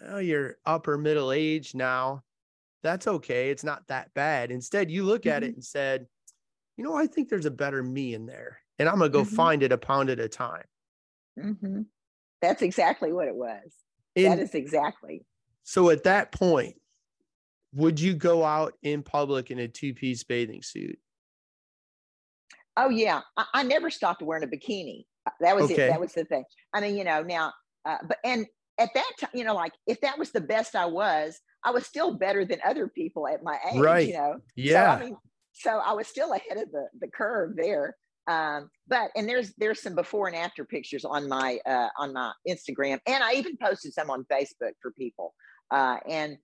Oh, 0.00 0.18
you're 0.18 0.56
upper 0.64 0.96
middle 0.96 1.32
age 1.32 1.74
now. 1.74 2.22
That's 2.82 3.06
okay. 3.06 3.50
It's 3.50 3.64
not 3.64 3.86
that 3.88 4.12
bad. 4.14 4.50
Instead, 4.50 4.90
you 4.90 5.04
look 5.04 5.22
mm-hmm. 5.22 5.36
at 5.36 5.42
it 5.42 5.48
mm-hmm. 5.48 5.56
and 5.56 5.64
said, 5.64 6.06
You 6.76 6.84
know, 6.84 6.96
I 6.96 7.06
think 7.06 7.28
there's 7.28 7.46
a 7.46 7.50
better 7.50 7.82
me 7.82 8.14
in 8.14 8.26
there, 8.26 8.58
and 8.78 8.88
I'm 8.88 8.98
going 8.98 9.10
to 9.10 9.18
go 9.18 9.24
mm-hmm. 9.24 9.36
find 9.36 9.62
it 9.62 9.72
a 9.72 9.78
pound 9.78 10.10
at 10.10 10.18
a 10.18 10.28
time. 10.28 10.64
Mm-hmm. 11.38 11.82
That's 12.40 12.62
exactly 12.62 13.12
what 13.12 13.28
it 13.28 13.36
was. 13.36 13.72
And 14.16 14.26
that 14.26 14.38
is 14.38 14.54
exactly. 14.54 15.24
So 15.62 15.90
at 15.90 16.04
that 16.04 16.32
point, 16.32 16.76
would 17.74 18.00
you 18.00 18.14
go 18.14 18.44
out 18.44 18.74
in 18.82 19.02
public 19.02 19.50
in 19.50 19.58
a 19.58 19.68
two 19.68 19.94
piece 19.94 20.24
bathing 20.24 20.62
suit? 20.62 20.98
Oh 22.76 22.88
yeah, 22.88 23.20
I, 23.36 23.44
I 23.54 23.62
never 23.62 23.90
stopped 23.90 24.22
wearing 24.22 24.44
a 24.44 24.46
bikini. 24.46 25.04
That 25.40 25.56
was 25.56 25.70
okay. 25.70 25.84
it. 25.84 25.90
That 25.90 26.00
was 26.00 26.12
the 26.12 26.24
thing. 26.24 26.44
I 26.74 26.80
mean, 26.80 26.96
you 26.96 27.04
know, 27.04 27.22
now, 27.22 27.52
uh, 27.84 27.98
but 28.06 28.18
and 28.24 28.46
at 28.82 28.94
that 28.94 29.12
time, 29.20 29.30
you 29.34 29.44
know, 29.44 29.54
like 29.54 29.72
if 29.86 30.00
that 30.00 30.18
was 30.18 30.32
the 30.32 30.40
best 30.40 30.74
I 30.74 30.86
was, 30.86 31.38
I 31.64 31.70
was 31.70 31.86
still 31.86 32.14
better 32.14 32.44
than 32.44 32.58
other 32.64 32.88
people 32.88 33.28
at 33.28 33.42
my 33.42 33.58
age. 33.72 33.80
Right. 33.80 34.08
You 34.08 34.14
know. 34.14 34.36
Yeah. 34.56 34.98
So 34.98 35.02
I, 35.02 35.04
mean, 35.04 35.16
so 35.52 35.70
I 35.78 35.92
was 35.92 36.06
still 36.06 36.32
ahead 36.32 36.58
of 36.58 36.70
the 36.72 36.88
the 37.00 37.08
curve 37.08 37.56
there. 37.56 37.96
Um, 38.28 38.70
but 38.86 39.10
and 39.16 39.28
there's 39.28 39.52
there's 39.58 39.82
some 39.82 39.94
before 39.94 40.28
and 40.28 40.36
after 40.36 40.64
pictures 40.64 41.04
on 41.04 41.28
my 41.28 41.58
uh, 41.66 41.88
on 41.98 42.12
my 42.12 42.32
Instagram, 42.48 42.98
and 43.06 43.22
I 43.22 43.34
even 43.34 43.56
posted 43.56 43.92
some 43.92 44.10
on 44.10 44.24
Facebook 44.30 44.72
for 44.80 44.92
people. 44.92 45.34
Uh, 45.70 45.96
and 46.08 46.36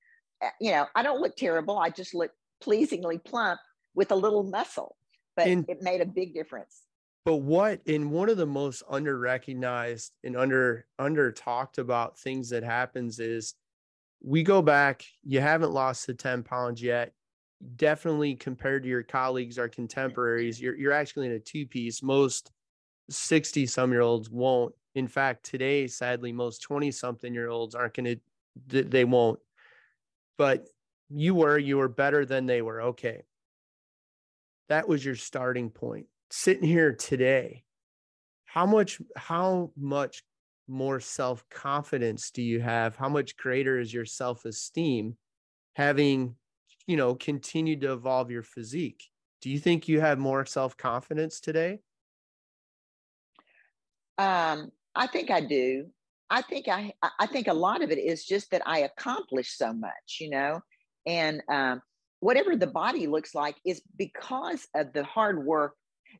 uh, 0.42 0.48
you 0.60 0.72
know, 0.72 0.86
I 0.94 1.02
don't 1.02 1.20
look 1.20 1.36
terrible. 1.36 1.78
I 1.78 1.90
just 1.90 2.14
look 2.14 2.30
pleasingly 2.60 3.18
plump 3.18 3.60
with 3.94 4.10
a 4.10 4.16
little 4.16 4.42
muscle, 4.44 4.96
but 5.36 5.46
and, 5.46 5.64
it 5.68 5.82
made 5.82 6.00
a 6.00 6.06
big 6.06 6.34
difference. 6.34 6.82
But 7.24 7.36
what 7.36 7.80
in 7.84 8.10
one 8.10 8.28
of 8.28 8.36
the 8.36 8.46
most 8.46 8.82
under 8.88 9.18
recognized 9.18 10.12
and 10.24 10.36
under 10.36 10.86
under 10.98 11.30
talked 11.30 11.78
about 11.78 12.18
things 12.18 12.50
that 12.50 12.62
happens 12.62 13.20
is 13.20 13.54
we 14.22 14.42
go 14.42 14.62
back, 14.62 15.04
you 15.22 15.40
haven't 15.40 15.72
lost 15.72 16.06
the 16.06 16.14
10 16.14 16.42
pounds 16.42 16.82
yet. 16.82 17.12
Definitely 17.76 18.34
compared 18.34 18.82
to 18.84 18.88
your 18.88 19.02
colleagues 19.02 19.58
or 19.58 19.68
contemporaries, 19.68 20.60
you're 20.60 20.76
you're 20.76 20.92
actually 20.92 21.26
in 21.26 21.32
a 21.32 21.38
two 21.38 21.66
piece. 21.66 22.02
Most 22.02 22.50
60 23.10 23.66
some 23.66 23.92
year 23.92 24.00
olds 24.00 24.30
won't. 24.30 24.74
In 24.94 25.08
fact, 25.08 25.44
today, 25.44 25.86
sadly, 25.86 26.32
most 26.32 26.62
20 26.62 26.90
something 26.90 27.32
year 27.32 27.48
olds 27.48 27.74
aren't 27.74 27.94
going 27.94 28.20
to, 28.68 28.82
they 28.84 29.04
won't. 29.04 29.38
But 30.36 30.66
you 31.10 31.34
were, 31.34 31.58
you 31.58 31.78
were 31.78 31.88
better 31.88 32.24
than 32.24 32.46
they 32.46 32.62
were. 32.62 32.82
Okay. 32.82 33.22
That 34.68 34.88
was 34.88 35.04
your 35.04 35.16
starting 35.16 35.70
point. 35.70 36.06
Sitting 36.30 36.68
here 36.68 36.92
today, 36.92 37.64
how 38.44 38.66
much, 38.66 39.00
how 39.16 39.70
much 39.76 40.22
more 40.66 41.00
self 41.00 41.44
confidence 41.48 42.30
do 42.30 42.42
you 42.42 42.60
have? 42.60 42.96
How 42.96 43.08
much 43.08 43.36
greater 43.36 43.78
is 43.78 43.92
your 43.92 44.04
self 44.04 44.44
esteem 44.44 45.16
having, 45.74 46.36
you 46.86 46.96
know, 46.96 47.14
continued 47.14 47.80
to 47.80 47.92
evolve 47.92 48.30
your 48.30 48.42
physique? 48.42 49.04
Do 49.40 49.50
you 49.50 49.58
think 49.58 49.88
you 49.88 50.00
have 50.00 50.18
more 50.18 50.44
self 50.44 50.76
confidence 50.76 51.40
today? 51.40 51.80
Um, 54.18 54.72
I 54.94 55.06
think 55.06 55.30
I 55.30 55.40
do. 55.40 55.86
I 56.28 56.42
think 56.42 56.68
I 56.68 56.92
I 57.18 57.26
think 57.26 57.46
a 57.46 57.54
lot 57.54 57.82
of 57.82 57.90
it 57.90 57.98
is 57.98 58.24
just 58.24 58.50
that 58.50 58.62
I 58.66 58.80
accomplished 58.80 59.56
so 59.56 59.72
much, 59.72 60.18
you 60.20 60.30
know, 60.30 60.60
and 61.06 61.42
um, 61.48 61.80
whatever 62.20 62.56
the 62.56 62.66
body 62.66 63.06
looks 63.06 63.34
like 63.34 63.56
is 63.64 63.80
because 63.96 64.66
of 64.74 64.92
the 64.92 65.04
hard 65.04 65.44
work. 65.44 65.74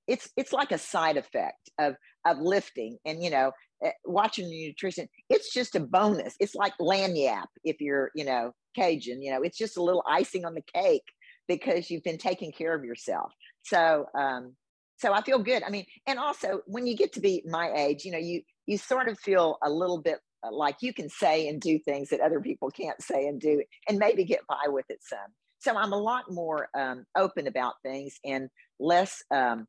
It's 0.08 0.28
it's 0.36 0.52
like 0.52 0.72
a 0.72 0.78
side 0.78 1.16
effect 1.16 1.70
of 1.78 1.94
of 2.26 2.38
lifting, 2.38 2.98
and 3.04 3.22
you 3.22 3.30
know, 3.30 3.52
eh, 3.84 3.92
watching 4.04 4.48
the 4.48 4.66
nutrition. 4.68 5.08
It's 5.30 5.52
just 5.52 5.76
a 5.76 5.80
bonus. 5.80 6.34
It's 6.40 6.54
like 6.54 6.72
lagniappe 6.80 7.46
if 7.64 7.80
you're 7.80 8.10
you 8.14 8.24
know 8.24 8.52
Cajun. 8.74 9.22
You 9.22 9.32
know, 9.32 9.42
it's 9.42 9.58
just 9.58 9.76
a 9.76 9.82
little 9.82 10.02
icing 10.08 10.44
on 10.44 10.54
the 10.54 10.64
cake 10.74 11.04
because 11.46 11.90
you've 11.90 12.02
been 12.02 12.18
taking 12.18 12.52
care 12.52 12.74
of 12.74 12.84
yourself. 12.84 13.32
So 13.62 14.06
um, 14.18 14.54
so 14.96 15.12
I 15.12 15.22
feel 15.22 15.38
good. 15.38 15.62
I 15.62 15.70
mean, 15.70 15.84
and 16.06 16.18
also 16.18 16.60
when 16.66 16.86
you 16.86 16.96
get 16.96 17.12
to 17.14 17.20
be 17.20 17.42
my 17.46 17.72
age, 17.72 18.04
you 18.04 18.12
know, 18.12 18.18
you 18.18 18.42
you 18.66 18.78
sort 18.78 19.08
of 19.08 19.18
feel 19.18 19.58
a 19.62 19.70
little 19.70 20.00
bit 20.00 20.18
uh, 20.44 20.52
like 20.52 20.76
you 20.80 20.92
can 20.92 21.08
say 21.08 21.48
and 21.48 21.60
do 21.60 21.78
things 21.78 22.10
that 22.10 22.20
other 22.20 22.40
people 22.40 22.70
can't 22.70 23.00
say 23.02 23.26
and 23.26 23.40
do, 23.40 23.62
and 23.88 23.98
maybe 23.98 24.24
get 24.24 24.40
by 24.48 24.68
with 24.68 24.86
it 24.88 24.98
some. 25.02 25.18
So 25.60 25.76
I'm 25.76 25.92
a 25.92 25.98
lot 25.98 26.30
more 26.30 26.68
um, 26.76 27.04
open 27.16 27.46
about 27.46 27.74
things 27.82 28.14
and 28.24 28.48
less 28.78 29.22
um, 29.34 29.66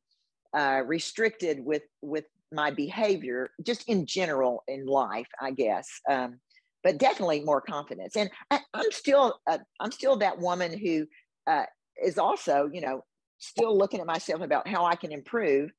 uh, 0.53 0.81
restricted 0.85 1.63
with 1.63 1.83
with 2.01 2.25
my 2.51 2.71
behavior, 2.71 3.51
just 3.63 3.87
in 3.87 4.05
general 4.05 4.63
in 4.67 4.85
life, 4.85 5.27
I 5.39 5.51
guess. 5.51 5.87
Um, 6.09 6.39
but 6.83 6.97
definitely 6.97 7.41
more 7.41 7.61
confidence, 7.61 8.15
and 8.15 8.29
I, 8.49 8.59
am 8.73 8.91
still 8.91 9.39
uh, 9.47 9.59
I'm 9.79 9.91
still 9.91 10.17
that 10.17 10.39
woman 10.39 10.77
who 10.77 11.05
uh, 11.45 11.65
is 12.03 12.17
also, 12.17 12.69
you 12.71 12.81
know, 12.81 13.03
still 13.39 13.77
looking 13.77 13.99
at 13.99 14.05
myself 14.05 14.41
about 14.41 14.67
how 14.67 14.85
I 14.85 14.95
can 14.95 15.11
improve. 15.11 15.71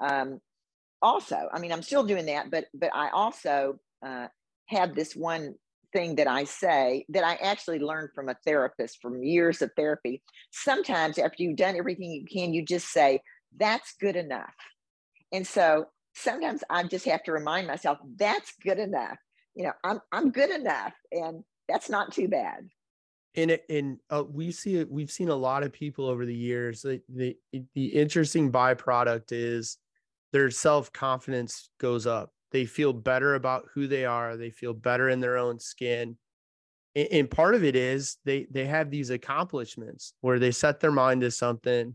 Um, 0.00 0.40
also, 1.02 1.48
I 1.52 1.58
mean, 1.58 1.72
I'm 1.72 1.82
still 1.82 2.04
doing 2.04 2.26
that, 2.26 2.50
but 2.50 2.66
but 2.74 2.90
I 2.94 3.10
also 3.10 3.78
uh, 4.04 4.28
have 4.66 4.94
this 4.94 5.14
one 5.14 5.54
thing 5.92 6.16
that 6.16 6.26
I 6.26 6.44
say 6.44 7.06
that 7.10 7.24
I 7.24 7.34
actually 7.36 7.78
learned 7.78 8.10
from 8.14 8.28
a 8.28 8.36
therapist 8.44 9.00
from 9.00 9.22
years 9.22 9.62
of 9.62 9.70
therapy. 9.76 10.22
Sometimes 10.50 11.18
after 11.18 11.42
you've 11.42 11.56
done 11.56 11.76
everything 11.76 12.10
you 12.10 12.24
can, 12.24 12.52
you 12.52 12.64
just 12.64 12.88
say, 12.88 13.20
that's 13.56 13.94
good 14.00 14.16
enough. 14.16 14.54
And 15.32 15.46
so 15.46 15.86
sometimes 16.14 16.64
I 16.70 16.84
just 16.84 17.04
have 17.04 17.22
to 17.24 17.32
remind 17.32 17.66
myself, 17.66 17.98
that's 18.16 18.52
good 18.62 18.78
enough. 18.78 19.18
You 19.54 19.64
know, 19.64 19.72
I'm 19.84 20.00
I'm 20.12 20.30
good 20.30 20.50
enough. 20.50 20.94
And 21.12 21.44
that's 21.68 21.90
not 21.90 22.12
too 22.12 22.28
bad 22.28 22.68
in 23.36 23.50
in 23.68 24.00
uh, 24.10 24.24
we 24.28 24.50
see 24.50 24.82
we've 24.84 25.10
seen 25.10 25.28
a 25.28 25.34
lot 25.34 25.62
of 25.62 25.72
people 25.72 26.06
over 26.06 26.26
the 26.26 26.34
years 26.34 26.82
the 26.82 27.00
the, 27.14 27.36
the 27.74 27.86
interesting 27.86 28.50
byproduct 28.50 29.26
is 29.30 29.78
their 30.32 30.50
self-confidence 30.50 31.70
goes 31.78 32.06
up 32.06 32.32
they 32.50 32.64
feel 32.64 32.92
better 32.92 33.34
about 33.34 33.66
who 33.74 33.86
they 33.86 34.04
are 34.04 34.36
they 34.36 34.50
feel 34.50 34.72
better 34.72 35.10
in 35.10 35.20
their 35.20 35.36
own 35.36 35.58
skin 35.58 36.16
and, 36.94 37.08
and 37.12 37.30
part 37.30 37.54
of 37.54 37.62
it 37.62 37.76
is 37.76 38.16
they 38.24 38.46
they 38.50 38.64
have 38.64 38.90
these 38.90 39.10
accomplishments 39.10 40.14
where 40.22 40.38
they 40.38 40.50
set 40.50 40.80
their 40.80 40.92
mind 40.92 41.20
to 41.20 41.30
something 41.30 41.94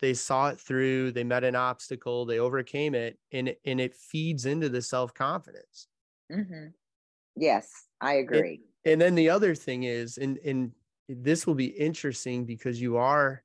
they 0.00 0.14
saw 0.14 0.48
it 0.48 0.60
through 0.60 1.10
they 1.12 1.24
met 1.24 1.44
an 1.44 1.56
obstacle 1.56 2.24
they 2.26 2.38
overcame 2.38 2.94
it 2.94 3.18
and 3.32 3.54
and 3.64 3.80
it 3.80 3.94
feeds 3.94 4.46
into 4.46 4.68
the 4.68 4.82
self-confidence 4.82 5.88
mm-hmm. 6.30 6.66
yes 7.36 7.70
i 8.00 8.14
agree 8.14 8.60
and 8.86 9.00
then 9.00 9.16
the 9.16 9.28
other 9.28 9.54
thing 9.54 9.82
is, 9.82 10.16
and 10.16 10.38
and 10.38 10.70
this 11.08 11.46
will 11.46 11.56
be 11.56 11.66
interesting 11.66 12.46
because 12.46 12.80
you 12.80 12.96
are 12.96 13.42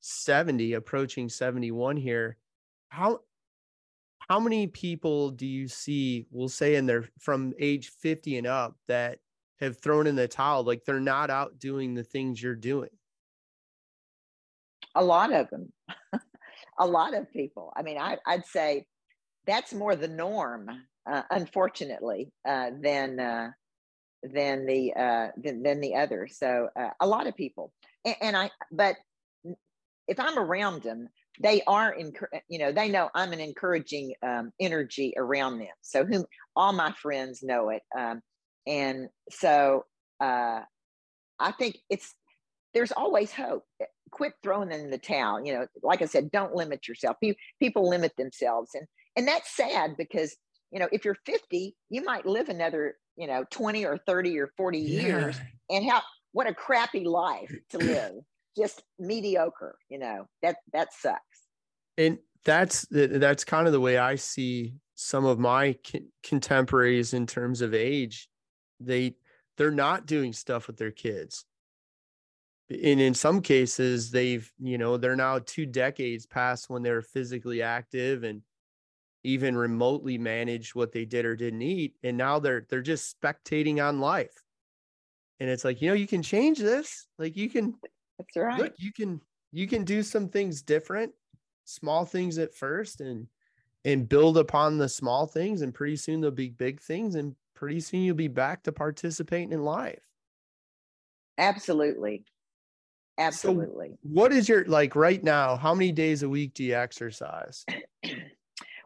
70, 0.00 0.74
approaching 0.74 1.28
71 1.28 1.96
here. 1.96 2.36
How 2.88 3.20
how 4.18 4.40
many 4.40 4.66
people 4.66 5.30
do 5.30 5.46
you 5.46 5.68
see, 5.68 6.26
we'll 6.30 6.48
say 6.48 6.74
in 6.74 6.86
their 6.86 7.04
from 7.20 7.54
age 7.60 7.90
50 7.90 8.38
and 8.38 8.46
up 8.46 8.76
that 8.88 9.20
have 9.60 9.78
thrown 9.78 10.08
in 10.08 10.16
the 10.16 10.26
towel? 10.26 10.64
Like 10.64 10.84
they're 10.84 10.98
not 10.98 11.30
out 11.30 11.60
doing 11.60 11.94
the 11.94 12.04
things 12.04 12.42
you're 12.42 12.56
doing. 12.56 12.90
A 14.94 15.04
lot 15.04 15.32
of 15.32 15.50
them. 15.50 15.72
a 16.78 16.86
lot 16.86 17.14
of 17.14 17.30
people. 17.32 17.72
I 17.76 17.82
mean, 17.82 17.98
I, 17.98 18.16
would 18.28 18.46
say 18.46 18.86
that's 19.46 19.72
more 19.72 19.96
the 19.96 20.08
norm, 20.08 20.68
uh, 21.10 21.22
unfortunately, 21.30 22.32
uh, 22.48 22.70
than 22.80 23.20
uh, 23.20 23.50
than 24.22 24.66
the 24.66 24.92
uh, 24.94 25.28
than, 25.36 25.62
than 25.62 25.80
the 25.80 25.96
other. 25.96 26.28
So 26.30 26.68
uh, 26.78 26.90
a 27.00 27.06
lot 27.06 27.26
of 27.26 27.36
people, 27.36 27.72
and, 28.04 28.16
and, 28.20 28.36
I, 28.36 28.50
but 28.72 28.96
if 30.08 30.18
I'm 30.18 30.38
around 30.38 30.82
them, 30.82 31.08
they 31.40 31.62
are, 31.66 31.92
in, 31.92 32.12
you 32.48 32.58
know, 32.58 32.72
they 32.72 32.88
know 32.88 33.10
I'm 33.14 33.32
an 33.32 33.40
encouraging 33.40 34.14
um, 34.22 34.52
energy 34.60 35.14
around 35.16 35.58
them. 35.58 35.74
So 35.82 36.04
whom 36.04 36.24
all 36.56 36.72
my 36.72 36.92
friends 36.92 37.42
know 37.42 37.70
it, 37.70 37.82
um, 37.98 38.22
and 38.66 39.08
so 39.30 39.84
uh, 40.20 40.60
I 41.38 41.52
think 41.58 41.78
it's 41.90 42.14
there's 42.74 42.92
always 42.92 43.32
hope. 43.32 43.64
Eh, 43.80 43.86
quit 44.10 44.32
throwing 44.42 44.70
in 44.70 44.90
the 44.90 44.98
towel. 44.98 45.44
You 45.44 45.54
know, 45.54 45.66
like 45.82 46.02
I 46.02 46.06
said, 46.06 46.30
don't 46.30 46.54
limit 46.54 46.86
yourself. 46.86 47.16
People 47.60 47.88
limit 47.88 48.12
themselves, 48.16 48.70
and 48.74 48.86
and 49.16 49.26
that's 49.26 49.56
sad 49.56 49.96
because 49.96 50.36
you 50.70 50.80
know 50.80 50.88
if 50.92 51.04
you're 51.04 51.16
50, 51.26 51.74
you 51.90 52.04
might 52.04 52.26
live 52.26 52.48
another 52.48 52.96
you 53.16 53.26
know 53.26 53.44
20 53.50 53.84
or 53.84 53.98
30 53.98 54.38
or 54.38 54.50
40 54.56 54.78
yeah. 54.78 55.00
years 55.00 55.40
and 55.70 55.88
how 55.88 56.02
what 56.32 56.46
a 56.46 56.54
crappy 56.54 57.04
life 57.04 57.52
to 57.70 57.78
live 57.78 58.12
just 58.56 58.82
mediocre 58.98 59.76
you 59.88 59.98
know 59.98 60.26
that 60.42 60.56
that 60.72 60.92
sucks 60.92 61.20
and 61.98 62.18
that's 62.44 62.86
that's 62.90 63.44
kind 63.44 63.66
of 63.66 63.72
the 63.72 63.80
way 63.80 63.98
i 63.98 64.14
see 64.14 64.74
some 64.94 65.24
of 65.24 65.38
my 65.38 65.76
contemporaries 66.22 67.14
in 67.14 67.26
terms 67.26 67.60
of 67.60 67.74
age 67.74 68.28
they 68.80 69.14
they're 69.56 69.70
not 69.70 70.06
doing 70.06 70.32
stuff 70.32 70.66
with 70.66 70.76
their 70.76 70.90
kids 70.90 71.44
and 72.70 73.00
in 73.00 73.14
some 73.14 73.42
cases 73.42 74.10
they've 74.10 74.50
you 74.58 74.78
know 74.78 74.96
they're 74.96 75.16
now 75.16 75.38
two 75.38 75.66
decades 75.66 76.26
past 76.26 76.70
when 76.70 76.82
they 76.82 76.90
were 76.90 77.02
physically 77.02 77.62
active 77.62 78.24
and 78.24 78.42
even 79.24 79.56
remotely 79.56 80.18
managed 80.18 80.74
what 80.74 80.92
they 80.92 81.04
did 81.04 81.24
or 81.24 81.34
didn't 81.36 81.62
eat 81.62 81.96
and 82.02 82.16
now 82.16 82.38
they're 82.38 82.66
they're 82.68 82.82
just 82.82 83.20
spectating 83.20 83.86
on 83.86 84.00
life. 84.00 84.42
And 85.40 85.50
it's 85.50 85.64
like 85.64 85.82
you 85.82 85.88
know 85.88 85.94
you 85.94 86.06
can 86.06 86.22
change 86.22 86.58
this. 86.58 87.06
Like 87.18 87.36
you 87.36 87.48
can 87.48 87.74
that's 88.18 88.36
right. 88.36 88.60
look 88.60 88.74
you 88.78 88.92
can 88.92 89.20
you 89.52 89.66
can 89.66 89.84
do 89.84 90.02
some 90.02 90.28
things 90.28 90.62
different 90.62 91.12
small 91.64 92.04
things 92.04 92.38
at 92.38 92.54
first 92.54 93.00
and 93.00 93.26
and 93.84 94.08
build 94.08 94.38
upon 94.38 94.78
the 94.78 94.88
small 94.88 95.26
things 95.26 95.62
and 95.62 95.74
pretty 95.74 95.96
soon 95.96 96.20
there'll 96.20 96.34
be 96.34 96.50
big 96.50 96.80
things 96.80 97.14
and 97.14 97.34
pretty 97.54 97.80
soon 97.80 98.00
you'll 98.02 98.14
be 98.14 98.28
back 98.28 98.62
to 98.62 98.72
participating 98.72 99.52
in 99.52 99.62
life. 99.62 100.02
Absolutely 101.36 102.24
absolutely 103.18 103.88
so 103.90 103.98
what 104.02 104.32
is 104.32 104.48
your 104.48 104.64
like 104.64 104.96
right 104.96 105.22
now 105.22 105.56
how 105.56 105.74
many 105.74 105.92
days 105.92 106.22
a 106.22 106.28
week 106.28 106.52
do 106.54 106.64
you 106.64 106.74
exercise 106.74 107.64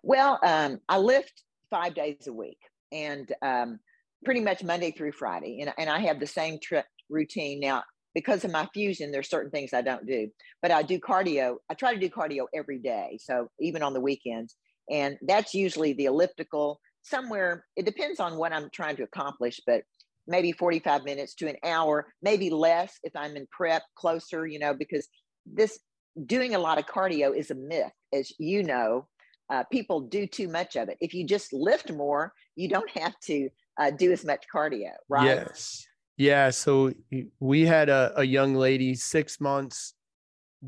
Well, 0.02 0.38
um, 0.42 0.80
I 0.88 0.98
lift 0.98 1.42
five 1.70 1.94
days 1.94 2.26
a 2.26 2.32
week 2.32 2.58
and 2.92 3.30
um, 3.42 3.78
pretty 4.24 4.40
much 4.40 4.62
Monday 4.62 4.90
through 4.90 5.12
Friday. 5.12 5.60
And, 5.60 5.72
and 5.78 5.90
I 5.90 6.00
have 6.00 6.20
the 6.20 6.26
same 6.26 6.58
tri- 6.62 6.84
routine 7.10 7.60
now 7.60 7.82
because 8.14 8.44
of 8.44 8.50
my 8.50 8.66
fusion. 8.72 9.10
There's 9.10 9.28
certain 9.28 9.50
things 9.50 9.72
I 9.72 9.82
don't 9.82 10.06
do, 10.06 10.28
but 10.62 10.70
I 10.70 10.82
do 10.82 10.98
cardio. 10.98 11.56
I 11.70 11.74
try 11.74 11.92
to 11.92 12.00
do 12.00 12.08
cardio 12.08 12.46
every 12.54 12.78
day. 12.78 13.18
So 13.20 13.48
even 13.60 13.82
on 13.82 13.92
the 13.92 14.00
weekends. 14.00 14.56
And 14.90 15.18
that's 15.22 15.52
usually 15.52 15.92
the 15.92 16.06
elliptical 16.06 16.80
somewhere. 17.02 17.64
It 17.76 17.84
depends 17.84 18.20
on 18.20 18.36
what 18.36 18.52
I'm 18.52 18.70
trying 18.72 18.96
to 18.96 19.02
accomplish, 19.02 19.60
but 19.66 19.82
maybe 20.28 20.52
45 20.52 21.04
minutes 21.04 21.34
to 21.36 21.48
an 21.48 21.56
hour, 21.64 22.06
maybe 22.22 22.50
less 22.50 22.98
if 23.02 23.16
I'm 23.16 23.36
in 23.36 23.46
prep 23.50 23.82
closer, 23.96 24.46
you 24.46 24.58
know, 24.58 24.74
because 24.74 25.08
this 25.46 25.80
doing 26.26 26.54
a 26.54 26.58
lot 26.58 26.78
of 26.78 26.86
cardio 26.86 27.34
is 27.36 27.50
a 27.50 27.54
myth, 27.54 27.92
as 28.12 28.32
you 28.38 28.62
know. 28.62 29.08
Uh, 29.50 29.64
people 29.72 30.00
do 30.00 30.26
too 30.26 30.46
much 30.46 30.76
of 30.76 30.90
it. 30.90 30.98
If 31.00 31.14
you 31.14 31.24
just 31.26 31.54
lift 31.54 31.90
more, 31.90 32.34
you 32.54 32.68
don't 32.68 32.90
have 32.98 33.18
to 33.24 33.48
uh, 33.80 33.90
do 33.90 34.12
as 34.12 34.24
much 34.24 34.44
cardio, 34.54 34.90
right? 35.08 35.24
Yes. 35.24 35.86
Yeah. 36.18 36.50
So 36.50 36.92
we 37.40 37.64
had 37.64 37.88
a, 37.88 38.12
a 38.16 38.24
young 38.24 38.54
lady, 38.54 38.94
six 38.94 39.40
months, 39.40 39.94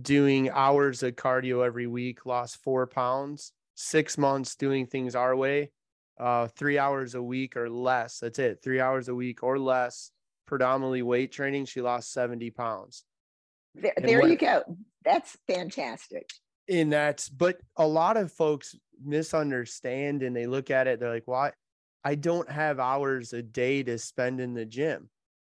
doing 0.00 0.48
hours 0.48 1.02
of 1.02 1.16
cardio 1.16 1.66
every 1.66 1.86
week, 1.86 2.24
lost 2.24 2.62
four 2.62 2.86
pounds, 2.86 3.52
six 3.74 4.16
months 4.16 4.54
doing 4.54 4.86
things 4.86 5.14
our 5.14 5.36
way, 5.36 5.72
uh, 6.20 6.48
three 6.48 6.78
hours 6.78 7.14
a 7.14 7.22
week 7.22 7.56
or 7.56 7.70
less. 7.70 8.18
That's 8.18 8.38
it. 8.38 8.60
Three 8.62 8.80
hours 8.80 9.08
a 9.08 9.14
week 9.14 9.42
or 9.42 9.58
less, 9.58 10.10
predominantly 10.46 11.02
weight 11.02 11.32
training. 11.32 11.64
She 11.64 11.80
lost 11.80 12.12
70 12.12 12.50
pounds. 12.50 13.04
There, 13.74 13.94
there 13.96 14.28
you 14.28 14.36
go. 14.36 14.62
That's 15.04 15.36
fantastic. 15.48 16.28
And 16.68 16.92
that's, 16.92 17.28
but 17.28 17.58
a 17.76 17.86
lot 17.86 18.16
of 18.16 18.30
folks 18.30 18.76
misunderstand 19.02 20.22
and 20.22 20.36
they 20.36 20.46
look 20.46 20.70
at 20.70 20.86
it, 20.86 21.00
they're 21.00 21.12
like, 21.12 21.26
why? 21.26 21.52
I 22.04 22.14
don't 22.14 22.50
have 22.50 22.78
hours 22.78 23.32
a 23.32 23.42
day 23.42 23.82
to 23.82 23.98
spend 23.98 24.40
in 24.40 24.54
the 24.54 24.66
gym. 24.66 25.08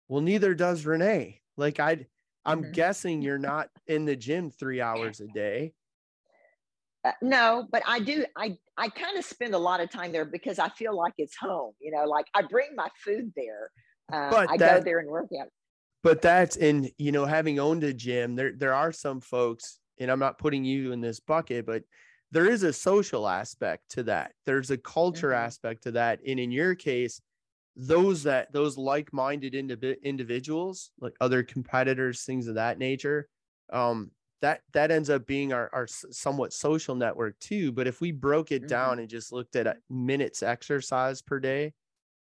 Well, 0.08 0.20
neither 0.20 0.54
does 0.54 0.84
Renee. 0.84 1.40
Like 1.56 1.80
I, 1.80 2.06
I'm 2.44 2.62
mm-hmm. 2.62 2.72
guessing 2.72 3.22
you're 3.22 3.38
not 3.38 3.68
in 3.86 4.04
the 4.04 4.16
gym 4.16 4.50
three 4.50 4.80
hours 4.80 5.20
a 5.20 5.26
day. 5.26 5.72
Uh, 7.06 7.12
no, 7.22 7.68
but 7.70 7.82
I 7.86 8.00
do. 8.00 8.24
I 8.36 8.56
I 8.76 8.88
kind 8.88 9.16
of 9.16 9.24
spend 9.24 9.54
a 9.54 9.58
lot 9.58 9.80
of 9.80 9.90
time 9.90 10.10
there 10.10 10.24
because 10.24 10.58
I 10.58 10.68
feel 10.70 10.96
like 10.96 11.12
it's 11.18 11.36
home. 11.36 11.72
You 11.80 11.92
know, 11.92 12.04
like 12.04 12.26
I 12.34 12.42
bring 12.42 12.70
my 12.74 12.88
food 13.04 13.32
there. 13.36 13.70
Uh, 14.12 14.30
but 14.30 14.50
I 14.50 14.56
that, 14.56 14.78
go 14.78 14.84
there 14.84 14.98
and 14.98 15.08
work 15.08 15.28
out. 15.40 15.48
But 16.02 16.20
that's 16.20 16.56
in 16.56 16.90
you 16.98 17.12
know 17.12 17.24
having 17.24 17.60
owned 17.60 17.84
a 17.84 17.92
gym. 17.92 18.34
There 18.34 18.52
there 18.56 18.74
are 18.74 18.90
some 18.90 19.20
folks, 19.20 19.78
and 20.00 20.10
I'm 20.10 20.18
not 20.18 20.38
putting 20.38 20.64
you 20.64 20.90
in 20.90 21.00
this 21.00 21.20
bucket, 21.20 21.64
but 21.64 21.84
there 22.32 22.46
is 22.46 22.64
a 22.64 22.72
social 22.72 23.28
aspect 23.28 23.88
to 23.90 24.02
that. 24.04 24.32
There's 24.44 24.72
a 24.72 24.78
culture 24.78 25.28
mm-hmm. 25.28 25.44
aspect 25.44 25.84
to 25.84 25.92
that, 25.92 26.18
and 26.26 26.40
in 26.40 26.50
your 26.50 26.74
case, 26.74 27.20
those 27.76 28.24
that 28.24 28.52
those 28.52 28.76
like-minded 28.76 29.52
indiv- 29.52 30.02
individuals, 30.02 30.90
like 31.00 31.14
other 31.20 31.44
competitors, 31.44 32.24
things 32.24 32.48
of 32.48 32.56
that 32.56 32.78
nature, 32.78 33.28
um, 33.72 34.10
that 34.42 34.60
that 34.72 34.90
ends 34.90 35.10
up 35.10 35.26
being 35.26 35.52
our, 35.52 35.70
our 35.72 35.86
somewhat 35.86 36.52
social 36.52 36.94
network 36.94 37.38
too 37.38 37.72
but 37.72 37.86
if 37.86 38.00
we 38.00 38.12
broke 38.12 38.52
it 38.52 38.62
mm-hmm. 38.62 38.68
down 38.68 38.98
and 38.98 39.08
just 39.08 39.32
looked 39.32 39.56
at 39.56 39.78
minutes 39.88 40.42
exercise 40.42 41.22
per 41.22 41.40
day 41.40 41.72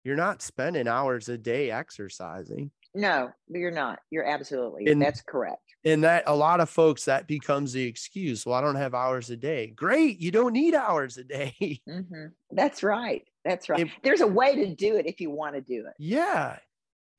you're 0.08 0.16
not 0.16 0.41
spending 0.41 0.88
hours 0.88 1.28
a 1.28 1.38
day 1.38 1.70
exercising. 1.70 2.72
No 2.95 3.30
you're 3.49 3.72
not. 3.72 3.99
You're 4.10 4.26
absolutely 4.26 4.88
and, 4.88 5.01
that's 5.01 5.22
correct. 5.22 5.62
and 5.84 6.01
that 6.05 6.24
a 6.28 6.36
lot 6.36 6.62
of 6.62 6.70
folks 6.70 7.03
that 7.05 7.28
becomes 7.28 7.74
the 7.74 7.84
excuse 7.84 8.45
well 8.45 8.55
i 8.55 8.62
don't 8.62 8.76
have 8.76 8.93
hours 8.93 9.30
a 9.30 9.36
day. 9.36 9.74
Great 9.76 10.20
you 10.20 10.32
don't 10.32 10.53
need 10.53 10.76
hours 10.76 11.18
a 11.18 11.26
day. 11.26 11.82
Mm-hmm. 11.89 12.28
that's 12.51 12.84
right 12.84 13.24
that's 13.43 13.68
right. 13.70 13.89
There's 14.01 14.22
a 14.22 14.28
way 14.28 14.55
to 14.55 14.76
do 14.76 14.95
it 14.95 15.05
if 15.05 15.20
you 15.20 15.30
want 15.30 15.55
to 15.55 15.62
do 15.62 15.86
it. 15.88 15.93
Yeah 15.99 16.58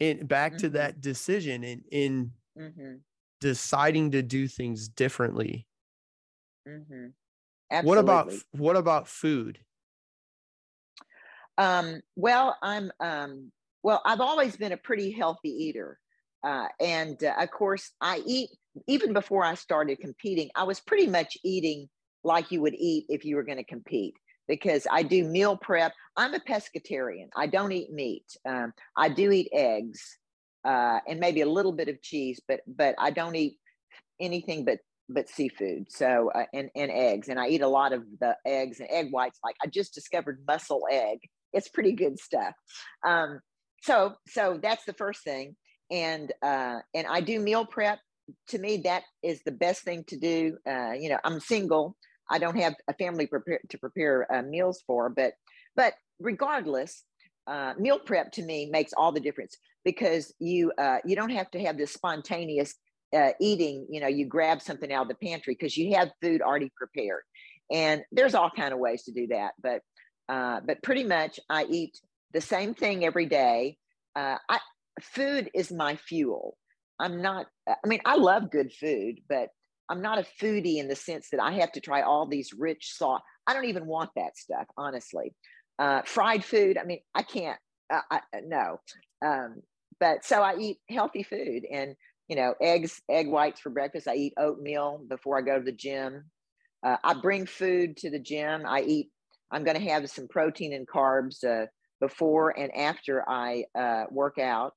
and 0.01 0.27
back 0.27 0.53
mm-hmm. 0.53 0.61
to 0.61 0.69
that 0.71 1.03
decision 1.03 1.65
in 1.65 1.83
in 1.91 2.33
deciding 3.41 4.13
to 4.13 4.23
do 4.23 4.49
things 4.49 4.89
differently. 4.89 5.67
Mm-hmm. 6.69 7.09
What 7.87 7.99
about 7.99 8.33
what 8.53 8.77
about 8.77 9.09
food? 9.09 9.59
Um, 11.59 12.01
well, 12.17 12.57
I'm 12.63 12.91
um, 13.01 13.53
well. 13.83 14.01
I've 14.05 14.21
always 14.21 14.57
been 14.57 14.73
a 14.73 14.77
pretty 14.77 15.11
healthy 15.11 15.51
eater, 15.51 15.99
uh, 16.47 16.67
and 16.81 17.23
uh, 17.23 17.35
of 17.39 17.51
course, 17.51 17.91
I 18.01 18.23
eat 18.27 18.51
even 18.87 19.13
before 19.13 19.45
I 19.45 19.55
started 19.55 20.01
competing. 20.01 20.51
I 20.55 20.65
was 20.65 20.81
pretty 20.81 21.09
much 21.09 21.37
eating 21.45 21.89
like 22.25 22.51
you 22.51 22.61
would 22.63 22.75
eat 22.75 23.07
if 23.09 23.25
you 23.25 23.37
were 23.37 23.43
going 23.43 23.59
to 23.59 23.65
compete 23.65 24.15
because 24.47 24.87
I 24.91 25.03
do 25.03 25.25
meal 25.25 25.57
prep. 25.57 25.93
I'm 26.17 26.35
a 26.35 26.41
pescatarian. 26.41 27.29
I 27.37 27.47
don't 27.47 27.73
eat 27.73 27.93
meat. 27.93 28.25
Um, 28.49 28.73
I 28.97 29.09
do 29.09 29.31
eat 29.31 29.49
eggs 29.53 30.19
uh, 30.65 31.01
and 31.07 31.21
maybe 31.21 31.41
a 31.41 31.49
little 31.49 31.73
bit 31.73 31.89
of 31.89 32.03
cheese, 32.03 32.41
but 32.47 32.61
but 32.67 32.95
I 32.99 33.11
don't 33.11 33.37
eat 33.37 33.59
anything 34.21 34.65
but 34.65 34.79
but 35.09 35.29
seafood. 35.29 35.87
So 35.91 36.31
uh, 36.35 36.45
and 36.53 36.71
and 36.75 36.91
eggs, 36.91 37.29
and 37.29 37.39
I 37.39 37.49
eat 37.49 37.63
a 37.63 37.69
lot 37.69 37.93
of 37.93 38.05
the 38.21 38.37
eggs 38.45 38.81
and 38.81 38.89
egg 38.91 39.09
whites. 39.11 39.39
Like 39.43 39.57
I 39.63 39.69
just 39.69 39.95
discovered 39.95 40.45
Muscle 40.47 40.87
Egg. 40.91 41.19
It's 41.53 41.69
pretty 41.69 41.93
good 41.93 42.19
stuff. 42.19 42.55
Um, 43.07 43.41
so 43.83 44.15
so 44.29 44.59
that's 44.63 44.85
the 44.85 44.93
first 44.95 45.23
thing, 45.25 45.57
and 45.91 46.33
uh, 46.43 46.79
and 46.95 47.07
I 47.09 47.21
do 47.21 47.41
meal 47.41 47.65
prep. 47.65 47.99
To 48.49 48.59
me, 48.59 48.83
that 48.85 49.05
is 49.23 49.41
the 49.45 49.53
best 49.53 49.83
thing 49.85 50.05
to 50.09 50.19
do. 50.19 50.59
Uh, 50.69 50.93
you 50.93 51.09
know, 51.09 51.19
I'm 51.25 51.41
single. 51.41 51.97
I 52.31 52.39
don't 52.39 52.59
have 52.59 52.75
a 52.87 52.93
family 52.93 53.27
prepare, 53.27 53.61
to 53.71 53.79
prepare 53.79 54.31
uh, 54.31 54.43
meals 54.43 54.83
for, 54.87 55.09
but 55.09 55.33
but 55.75 55.95
regardless, 56.21 57.05
uh, 57.47 57.73
meal 57.79 57.99
prep 57.99 58.33
to 58.33 58.43
me 58.43 58.69
makes 58.71 58.93
all 58.93 59.13
the 59.13 59.21
difference 59.21 59.57
because 59.89 60.35
you 60.39 60.71
uh, 60.77 60.99
you 61.07 61.17
don't 61.17 61.31
have 61.31 61.51
to 61.53 61.61
have 61.61 61.79
this 61.79 61.95
spontaneous 61.95 62.75
uh, 63.17 63.31
eating. 63.41 63.87
You 63.89 64.03
know, 64.03 64.07
you 64.07 64.27
grab 64.27 64.61
something 64.61 64.93
out 64.93 65.03
of 65.03 65.09
the 65.09 65.27
pantry 65.27 65.57
because 65.59 65.79
you 65.79 65.95
have 65.95 66.11
food 66.21 66.43
already 66.43 66.71
prepared, 66.77 67.23
and 67.73 68.03
there's 68.13 68.35
all 68.35 68.51
kind 68.55 68.75
of 68.75 68.81
ways 68.81 69.05
to 69.05 69.13
do 69.13 69.29
that. 69.29 69.53
But 69.63 69.81
uh, 70.29 70.61
but 70.67 70.83
pretty 70.83 71.05
much, 71.05 71.41
I 71.49 71.65
eat 71.65 71.99
the 72.35 72.43
same 72.43 72.75
thing 72.75 73.03
every 73.03 73.25
day. 73.25 73.79
Uh, 74.15 74.37
I 74.47 74.59
food 75.01 75.51
is 75.55 75.73
my 75.73 75.97
fuel. 75.97 76.59
I'm 77.01 77.23
not. 77.23 77.47
I 77.67 77.87
mean, 77.87 78.01
I 78.05 78.17
love 78.17 78.51
good 78.51 78.71
food, 78.71 79.21
but 79.27 79.49
I'm 79.89 80.03
not 80.03 80.19
a 80.19 80.27
foodie 80.39 80.77
in 80.77 80.89
the 80.89 80.97
sense 80.97 81.31
that 81.31 81.41
I 81.41 81.53
have 81.61 81.73
to 81.73 81.81
try 81.81 82.03
all 82.03 82.27
these 82.27 82.53
rich 82.53 82.93
sauce. 82.95 83.23
I 83.47 83.55
don't 83.55 83.65
even 83.65 83.87
want 83.87 84.11
that 84.17 84.37
stuff, 84.37 84.67
honestly. 84.77 85.33
Uh, 85.79 86.03
fried 86.05 86.45
food, 86.45 86.77
I 86.77 86.85
mean, 86.85 87.01
I 87.15 87.23
can't. 87.23 87.59
Uh, 87.91 88.01
I, 88.11 88.21
no, 88.45 88.81
um, 89.25 89.63
but 90.01 90.25
so 90.25 90.43
I 90.43 90.57
eat 90.59 90.79
healthy 90.89 91.23
food 91.23 91.65
and 91.71 91.95
you 92.29 92.37
know 92.37 92.55
eggs, 92.61 93.01
egg 93.09 93.29
whites 93.29 93.61
for 93.61 93.71
breakfast. 93.71 94.09
I 94.09 94.15
eat 94.15 94.35
oatmeal 94.37 95.03
before 95.09 95.39
I 95.39 95.43
go 95.43 95.59
to 95.59 95.65
the 95.65 95.73
gym. 95.73 96.25
Uh, 96.85 96.97
I 97.03 97.15
bring 97.15 97.47
food 97.47 97.97
to 97.99 98.11
the 98.11 98.19
gym. 98.19 98.65
I 98.67 98.83
eat. 98.83 99.11
I'm 99.51 99.65
going 99.65 99.79
to 99.79 99.91
have 99.91 100.09
some 100.11 100.29
protein 100.29 100.73
and 100.75 100.87
carbs 100.87 101.43
uh, 101.43 101.67
before 102.01 102.59
and 102.59 102.75
after 102.75 103.29
I 103.29 103.65
uh, 103.77 104.05
work 104.11 104.39
out. 104.39 104.75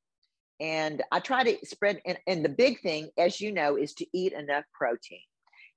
And 0.61 1.03
I 1.11 1.19
try 1.19 1.43
to 1.43 1.65
spread. 1.65 1.99
And, 2.05 2.17
and 2.25 2.45
the 2.45 2.49
big 2.49 2.81
thing, 2.81 3.09
as 3.17 3.41
you 3.41 3.51
know, 3.51 3.75
is 3.75 3.93
to 3.95 4.05
eat 4.13 4.31
enough 4.33 4.63
protein, 4.73 5.19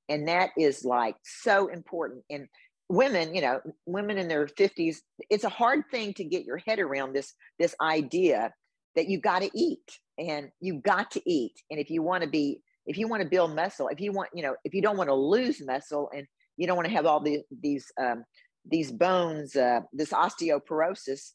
and 0.09 0.29
that 0.29 0.51
is 0.57 0.85
like 0.85 1.17
so 1.25 1.69
important. 1.69 2.23
And 2.31 2.47
women 2.91 3.35
you 3.35 3.41
know 3.41 3.61
women 3.87 4.19
in 4.19 4.29
their 4.29 4.47
50s 4.47 4.99
it's 5.31 5.45
a 5.45 5.49
hard 5.49 5.85
thing 5.91 6.13
to 6.13 6.23
get 6.23 6.45
your 6.45 6.59
head 6.59 6.79
around 6.79 7.15
this 7.15 7.33
this 7.59 7.75
idea 7.81 8.53
that 8.97 9.09
you 9.09 9.21
got 9.21 9.43
to 9.43 9.51
eat 9.55 9.99
and 10.19 10.51
you 10.61 10.81
got 10.81 11.11
to 11.13 11.23
eat. 11.31 11.55
And 11.71 11.81
if 11.81 11.91
you 11.91 12.03
want 12.03 12.23
to 12.23 12.29
be 12.29 12.61
if 12.87 12.99
you 12.99 13.09
want 13.09 13.23
to 13.23 13.29
build 13.29 13.55
muscle 13.55 13.89
if 13.89 14.01
you 14.01 14.13
want 14.13 14.29
you 14.35 14.43
know 14.43 14.55
if 14.65 14.75
you 14.75 14.83
don't 14.83 14.97
want 14.97 15.09
to 15.09 15.15
lose 15.15 15.65
muscle 15.65 16.11
and 16.15 16.27
you 16.57 16.67
don't 16.67 16.77
want 16.77 16.87
to 16.87 16.95
have 16.95 17.07
all 17.07 17.21
the, 17.21 17.43
these 17.63 17.87
um, 18.01 18.25
these 18.71 18.93
bones 18.93 19.57
uh, 19.57 19.81
this 19.93 20.11
osteoporosis 20.11 21.33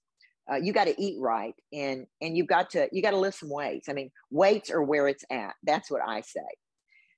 uh, 0.52 0.56
you 0.56 0.74
got 0.74 0.86
to 0.86 1.02
eat 1.02 1.18
right 1.20 1.54
and 1.74 2.06
and 2.22 2.36
you've 2.36 2.48
got 2.48 2.70
to 2.72 2.88
you 2.92 3.02
got 3.02 3.12
to 3.12 3.18
lift 3.18 3.40
some 3.40 3.50
weights. 3.50 3.90
I 3.90 3.94
mean 3.94 4.12
weights 4.32 4.72
are 4.72 4.84
where 4.84 5.08
it's 5.08 5.24
at. 5.30 5.54
That's 5.64 5.92
what 5.92 6.02
i 6.06 6.22
say. 6.22 6.40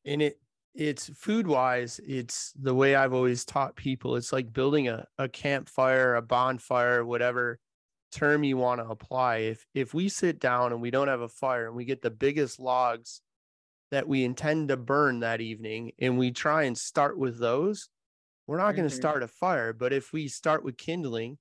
And 0.06 0.22
it 0.22 0.40
it's 0.74 1.10
food 1.10 1.48
wise 1.48 2.00
it's 2.08 2.54
the 2.54 2.74
way 2.74 2.96
i've 2.96 3.14
always 3.14 3.46
taught 3.46 3.76
people. 3.76 4.16
It's 4.16 4.34
like 4.34 4.52
building 4.52 4.88
a, 4.88 5.06
a 5.18 5.30
campfire 5.30 6.16
a 6.16 6.22
bonfire 6.22 7.06
whatever 7.06 7.60
term 8.12 8.44
you 8.44 8.58
want 8.58 8.80
to 8.80 8.88
apply 8.88 9.38
if 9.38 9.66
if 9.74 9.94
we 9.94 10.10
sit 10.10 10.40
down 10.40 10.72
and 10.72 10.82
we 10.82 10.92
don't 10.92 11.08
have 11.08 11.22
a 11.22 11.30
fire 11.30 11.68
and 11.68 11.76
we 11.76 11.86
get 11.86 12.02
the 12.02 12.12
biggest 12.12 12.60
logs 12.60 13.22
that 13.92 14.08
we 14.08 14.24
intend 14.24 14.70
to 14.70 14.78
burn 14.78 15.20
that 15.20 15.42
evening 15.42 15.92
and 16.00 16.18
we 16.18 16.32
try 16.32 16.64
and 16.64 16.78
start 16.78 17.18
with 17.18 17.40
those 17.40 17.90
we're 18.52 18.58
not 18.58 18.70
mm-hmm. 18.70 18.78
going 18.78 18.90
to 18.90 18.96
start 18.96 19.24
a 19.24 19.28
fire. 19.28 19.72
But 19.72 19.94
if 19.94 20.12
we 20.12 20.28
start 20.28 20.64
with 20.64 20.78
kindling 20.78 21.38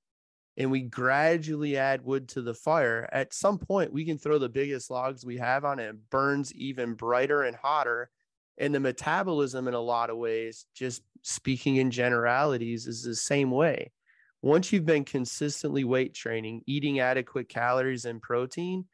and 0.56 0.70
we 0.70 0.82
gradually 0.82 1.76
add 1.76 2.04
wood 2.04 2.28
to 2.28 2.42
the 2.42 2.54
fire 2.54 3.08
at 3.10 3.34
some 3.34 3.58
point 3.58 3.92
we 3.92 4.04
can 4.04 4.16
throw 4.16 4.38
the 4.38 4.48
biggest 4.48 4.90
logs 4.90 5.24
we 5.24 5.38
have 5.38 5.64
on 5.64 5.78
it 5.78 5.88
it 5.88 6.10
burns 6.10 6.54
even 6.54 6.94
brighter 6.94 7.42
and 7.42 7.56
hotter. 7.56 8.10
And 8.58 8.74
the 8.74 8.78
metabolism 8.78 9.68
in 9.68 9.74
a 9.74 9.80
lot 9.80 10.10
of 10.10 10.18
ways 10.18 10.66
just 10.74 11.02
speaking 11.22 11.76
in 11.76 11.90
generalities 11.90 12.86
is 12.86 13.02
the 13.02 13.16
same 13.16 13.50
way 13.50 13.90
once 14.42 14.72
you've 14.72 14.86
been 14.86 15.04
consistently 15.04 15.84
weight 15.84 16.14
training 16.14 16.62
eating 16.66 17.00
adequate 17.00 17.48
calories 17.48 18.04
and 18.04 18.22
protein 18.22 18.84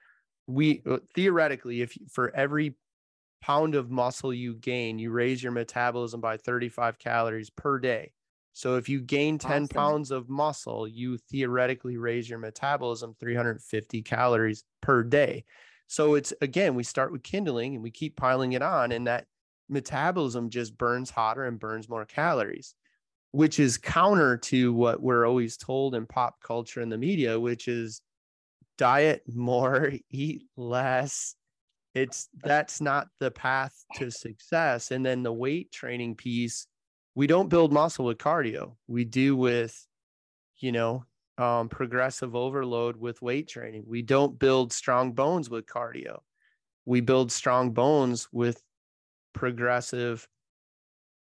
we 0.46 0.82
uh, 0.86 0.98
theoretically 1.14 1.82
if 1.82 1.96
for 2.10 2.34
every 2.34 2.76
pound 3.40 3.74
of 3.74 3.90
muscle 3.90 4.32
you 4.32 4.54
gain 4.54 4.98
you 4.98 5.10
raise 5.10 5.42
your 5.42 5.52
metabolism 5.52 6.20
by 6.20 6.36
35 6.36 6.98
calories 6.98 7.50
per 7.50 7.78
day 7.78 8.12
So 8.52 8.76
if 8.76 8.88
you 8.88 9.00
gain 9.00 9.38
10 9.38 9.68
awesome. 9.68 9.68
pounds 9.68 10.10
of 10.10 10.28
muscle, 10.30 10.88
you 10.88 11.18
theoretically 11.18 11.98
raise 11.98 12.28
your 12.28 12.38
metabolism 12.38 13.14
350 13.20 14.02
calories 14.02 14.64
per 14.80 15.02
day. 15.04 15.44
So 15.88 16.14
it's 16.14 16.32
again, 16.40 16.74
we 16.74 16.82
start 16.82 17.12
with 17.12 17.22
kindling 17.22 17.74
and 17.74 17.82
we 17.82 17.90
keep 17.90 18.16
piling 18.16 18.52
it 18.54 18.62
on, 18.62 18.92
and 18.92 19.06
that 19.06 19.26
metabolism 19.68 20.48
just 20.50 20.76
burns 20.78 21.10
hotter 21.10 21.44
and 21.44 21.60
burns 21.60 21.88
more 21.88 22.06
calories, 22.06 22.74
which 23.36 23.60
is 23.60 23.76
counter 23.76 24.38
to 24.38 24.72
what 24.72 25.02
we're 25.02 25.26
always 25.26 25.58
told 25.58 25.94
in 25.94 26.06
pop 26.06 26.36
culture 26.42 26.80
and 26.80 26.90
the 26.90 26.96
media, 26.96 27.38
which 27.38 27.68
is 27.68 28.00
diet 28.78 29.22
more, 29.30 29.92
eat 30.10 30.44
less. 30.56 31.34
It's 31.94 32.30
that's 32.42 32.80
not 32.80 33.08
the 33.20 33.30
path 33.30 33.74
to 33.96 34.10
success. 34.10 34.90
And 34.90 35.04
then 35.04 35.22
the 35.22 35.34
weight 35.34 35.70
training 35.70 36.14
piece 36.14 36.66
we 37.14 37.26
don't 37.26 37.50
build 37.50 37.74
muscle 37.74 38.06
with 38.06 38.16
cardio. 38.16 38.76
We 38.86 39.04
do 39.04 39.36
with, 39.36 39.86
you 40.56 40.72
know, 40.72 41.04
um, 41.36 41.68
progressive 41.68 42.34
overload 42.34 42.96
with 42.96 43.20
weight 43.20 43.48
training. 43.48 43.84
We 43.86 44.00
don't 44.00 44.38
build 44.38 44.72
strong 44.72 45.12
bones 45.12 45.50
with 45.50 45.66
cardio. 45.66 46.20
We 46.86 47.02
build 47.02 47.32
strong 47.32 47.72
bones 47.72 48.28
with 48.32 48.62
progressive 49.34 50.26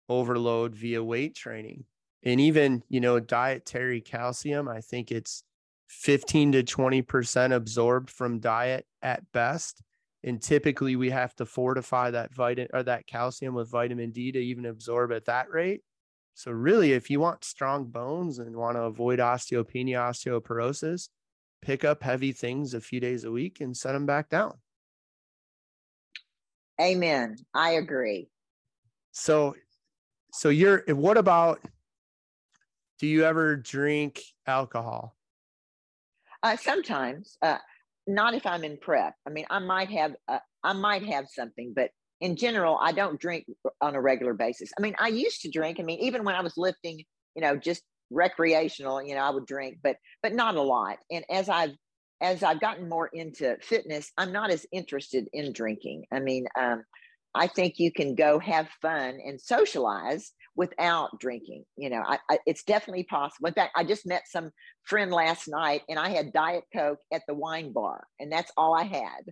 overload 0.10 0.76
via 0.76 1.04
weight 1.04 1.36
training. 1.36 1.86
And 2.24 2.42
even, 2.42 2.84
you 2.90 3.00
know, 3.00 3.20
dietary 3.20 4.02
calcium, 4.02 4.68
I 4.68 4.82
think 4.82 5.12
it's 5.12 5.44
15 5.88 6.52
to 6.54 6.64
20% 6.64 7.54
absorbed 7.54 8.10
from 8.10 8.40
diet 8.40 8.86
at 9.02 9.24
best 9.32 9.82
and 10.24 10.42
typically 10.42 10.96
we 10.96 11.10
have 11.10 11.34
to 11.36 11.46
fortify 11.46 12.12
that 12.12 12.34
vitamin 12.34 12.70
or 12.74 12.84
that 12.84 13.08
calcium 13.08 13.54
with 13.54 13.70
vitamin 13.70 14.12
D 14.12 14.32
to 14.32 14.40
even 14.40 14.66
absorb 14.66 15.12
at 15.12 15.26
that 15.26 15.50
rate. 15.50 15.82
So 16.34 16.52
really, 16.52 16.94
if 16.94 17.10
you 17.10 17.20
want 17.20 17.44
strong 17.44 17.86
bones 17.86 18.40
and 18.40 18.56
want 18.56 18.76
to 18.76 18.84
avoid 18.84 19.20
osteopenia, 19.20 19.98
osteoporosis, 19.98 21.10
pick 21.62 21.84
up 21.84 22.04
heavy 22.04 22.32
things 22.32 22.74
a 22.74 22.82
few 22.82 23.00
days 23.00 23.24
a 23.24 23.32
week 23.32 23.62
and 23.62 23.76
set 23.76 23.94
them 23.94 24.06
back 24.06 24.30
down. 24.30 24.54
Amen. 26.80 27.36
I 27.54 27.72
agree. 27.72 28.30
So, 29.12 29.56
so 30.32 30.50
you're. 30.50 30.84
What 30.88 31.18
about? 31.18 31.60
Do 33.00 33.08
you 33.08 33.24
ever 33.24 33.56
drink 33.56 34.22
alcohol? 34.46 35.16
Uh, 36.44 36.58
sometimes. 36.58 37.38
Uh, 37.42 37.58
not 38.08 38.34
if 38.34 38.46
I'm 38.46 38.64
in 38.64 38.78
prep. 38.78 39.14
I 39.26 39.30
mean, 39.30 39.46
I 39.50 39.60
might 39.60 39.90
have 39.92 40.16
uh, 40.28 40.40
I 40.64 40.74
might 40.74 41.06
have 41.06 41.28
something, 41.30 41.74
but 41.76 41.92
in 42.20 42.36
general, 42.36 42.78
I 42.82 42.92
don't 42.92 43.20
drink 43.20 43.46
on 43.80 43.96
a 43.96 44.02
regular 44.02 44.34
basis. 44.34 44.72
I 44.78 44.82
mean, 44.82 44.96
I 45.00 45.08
used 45.08 45.42
to 45.44 45.50
drink. 45.50 45.80
I 45.80 45.84
mean, 45.84 46.00
even 46.00 46.26
when 46.26 46.36
I 46.36 46.42
was 46.42 46.58
lifting, 46.58 47.04
you 47.36 47.42
know, 47.42 47.56
just 47.56 47.84
recreational, 48.10 49.02
you 49.02 49.16
know, 49.16 49.22
I 49.22 49.30
would 49.30 49.46
drink, 49.46 49.78
but 49.82 49.96
but 50.22 50.34
not 50.34 50.56
a 50.56 50.62
lot. 50.62 50.98
And 51.10 51.24
as 51.30 51.48
I've 51.48 51.76
as 52.22 52.44
I've 52.44 52.60
gotten 52.60 52.90
more 52.90 53.08
into 53.08 53.56
fitness, 53.62 54.12
I'm 54.18 54.34
not 54.34 54.50
as 54.50 54.66
interested 54.74 55.30
in 55.32 55.54
drinking. 55.54 56.06
I 56.12 56.20
mean, 56.20 56.48
um, 56.60 56.84
I 57.34 57.48
think 57.48 57.80
you 57.80 57.92
can 57.92 58.16
go 58.16 58.40
have 58.40 58.68
fun 58.82 59.20
and 59.26 59.40
socialize 59.40 60.34
without 60.56 61.20
drinking. 61.20 61.64
You 61.78 61.90
know, 61.90 62.04
I, 62.06 62.20
I, 62.30 62.40
it's 62.46 62.64
definitely 62.64 63.04
possible. 63.04 63.48
In 63.48 63.54
fact, 63.54 63.74
I 63.76 63.84
just 63.84 64.06
met 64.06 64.24
some 64.28 64.52
friend 64.84 65.12
last 65.12 65.48
night, 65.48 65.82
and 65.90 66.00
I 66.00 66.10
had 66.10 66.34
Diet 66.34 66.64
Coke 66.74 67.00
at 67.14 67.24
the 67.28 67.34
wine 67.34 67.72
bar, 67.72 68.06
and 68.20 68.32
that's 68.32 68.52
all 68.58 68.74
I 68.76 68.84
had, 68.84 69.32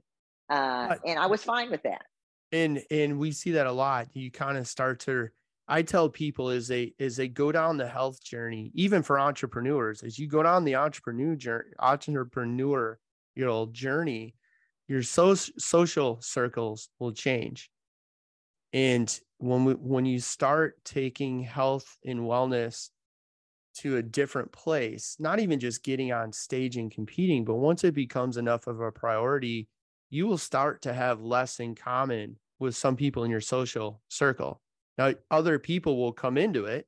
uh, 0.49 0.95
and 1.05 1.19
I 1.19 1.27
was 1.27 1.43
fine 1.43 1.71
with 1.71 1.83
that. 1.83 2.03
And 2.51 2.81
and 2.89 3.19
we 3.19 3.31
see 3.31 3.51
that 3.51 3.67
a 3.67 3.71
lot. 3.71 4.07
You 4.13 4.31
kind 4.31 4.57
of 4.57 4.67
start 4.67 5.01
to. 5.01 5.29
I 5.69 5.81
tell 5.81 6.07
people 6.07 6.49
as 6.49 6.69
they 6.69 6.93
as 6.99 7.17
they 7.17 7.27
go 7.27 7.51
down 7.51 7.75
the 7.75 7.87
health 7.87 8.23
journey, 8.23 8.71
even 8.73 9.03
for 9.03 9.19
entrepreneurs, 9.19 10.01
as 10.01 10.17
you 10.17 10.27
go 10.27 10.41
down 10.41 10.63
the 10.63 10.75
entrepreneur 10.75 11.35
journey, 11.35 11.65
entrepreneur 11.79 12.97
journey, 13.71 14.35
your 14.87 15.03
so, 15.03 15.35
social 15.35 16.19
circles 16.21 16.89
will 16.99 17.11
change. 17.11 17.69
And 18.73 19.19
when 19.37 19.65
we, 19.65 19.73
when 19.73 20.05
you 20.05 20.19
start 20.19 20.83
taking 20.83 21.41
health 21.41 21.97
and 22.05 22.21
wellness 22.21 22.89
to 23.75 23.97
a 23.97 24.03
different 24.03 24.51
place, 24.51 25.15
not 25.19 25.39
even 25.39 25.59
just 25.59 25.83
getting 25.83 26.11
on 26.11 26.33
stage 26.33 26.77
and 26.77 26.91
competing, 26.91 27.45
but 27.45 27.55
once 27.55 27.83
it 27.83 27.93
becomes 27.93 28.37
enough 28.37 28.67
of 28.67 28.81
a 28.81 28.91
priority, 28.91 29.67
you 30.09 30.27
will 30.27 30.37
start 30.37 30.81
to 30.81 30.93
have 30.93 31.21
less 31.21 31.59
in 31.59 31.75
common 31.75 32.37
with 32.59 32.75
some 32.75 32.95
people 32.95 33.23
in 33.23 33.31
your 33.31 33.41
social 33.41 34.01
circle. 34.07 34.61
Now, 34.97 35.13
other 35.29 35.59
people 35.59 35.97
will 35.97 36.13
come 36.13 36.37
into 36.37 36.65
it 36.65 36.87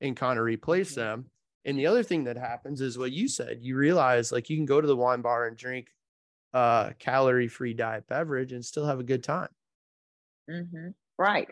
and 0.00 0.16
kind 0.16 0.38
of 0.38 0.44
replace 0.44 0.90
mm-hmm. 0.92 1.00
them. 1.00 1.26
And 1.64 1.78
the 1.78 1.86
other 1.86 2.02
thing 2.02 2.24
that 2.24 2.36
happens 2.36 2.80
is 2.80 2.98
what 2.98 3.12
you 3.12 3.28
said. 3.28 3.58
You 3.60 3.76
realize 3.76 4.32
like 4.32 4.48
you 4.50 4.56
can 4.56 4.66
go 4.66 4.80
to 4.80 4.86
the 4.86 4.96
wine 4.96 5.22
bar 5.22 5.46
and 5.46 5.56
drink 5.56 5.88
a 6.52 6.94
calorie 6.98 7.48
free 7.48 7.74
diet 7.74 8.06
beverage 8.08 8.52
and 8.52 8.64
still 8.64 8.86
have 8.86 9.00
a 9.00 9.04
good 9.04 9.22
time. 9.22 9.48
Mm-hmm. 10.50 10.88
Right. 11.18 11.48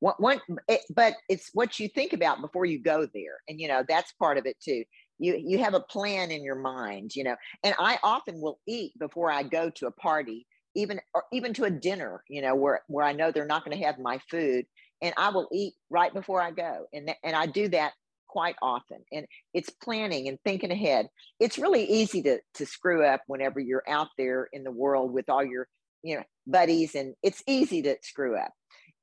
What, 0.00 0.20
what, 0.20 0.40
it, 0.68 0.82
but 0.94 1.14
it's 1.28 1.50
what 1.54 1.80
you 1.80 1.88
think 1.88 2.12
about 2.12 2.42
before 2.42 2.66
you 2.66 2.82
go 2.82 3.06
there. 3.14 3.38
And, 3.48 3.58
you 3.58 3.66
know, 3.66 3.82
that's 3.88 4.12
part 4.12 4.36
of 4.36 4.44
it 4.46 4.56
too. 4.62 4.84
You, 5.18 5.42
you 5.42 5.58
have 5.58 5.72
a 5.72 5.80
plan 5.80 6.30
in 6.30 6.44
your 6.44 6.56
mind, 6.56 7.12
you 7.14 7.24
know, 7.24 7.36
and 7.64 7.74
I 7.78 7.98
often 8.02 8.40
will 8.40 8.60
eat 8.68 8.92
before 8.98 9.30
I 9.30 9.42
go 9.42 9.70
to 9.70 9.86
a 9.86 9.92
party, 9.92 10.46
even, 10.74 11.00
or 11.14 11.24
even 11.32 11.54
to 11.54 11.64
a 11.64 11.70
dinner, 11.70 12.22
you 12.28 12.42
know, 12.42 12.54
where, 12.54 12.82
where 12.88 13.06
I 13.06 13.12
know 13.12 13.30
they're 13.32 13.46
not 13.46 13.64
going 13.64 13.78
to 13.78 13.84
have 13.86 13.98
my 13.98 14.20
food 14.30 14.66
and 15.00 15.14
I 15.16 15.30
will 15.30 15.48
eat 15.50 15.72
right 15.88 16.12
before 16.12 16.42
I 16.42 16.50
go. 16.50 16.86
And, 16.92 17.10
and 17.24 17.34
I 17.34 17.46
do 17.46 17.68
that 17.68 17.92
quite 18.28 18.56
often. 18.60 18.98
And 19.10 19.24
it's 19.54 19.70
planning 19.70 20.28
and 20.28 20.38
thinking 20.44 20.70
ahead. 20.70 21.06
It's 21.40 21.56
really 21.56 21.84
easy 21.84 22.22
to, 22.24 22.38
to 22.54 22.66
screw 22.66 23.02
up 23.02 23.22
whenever 23.26 23.60
you're 23.60 23.84
out 23.88 24.08
there 24.18 24.48
in 24.52 24.62
the 24.62 24.70
world 24.70 25.14
with 25.14 25.30
all 25.30 25.42
your, 25.42 25.68
you 26.02 26.16
know, 26.16 26.24
buddies 26.46 26.94
and 26.94 27.14
it's 27.22 27.42
easy 27.46 27.82
to 27.82 27.96
screw 28.02 28.36
up 28.36 28.52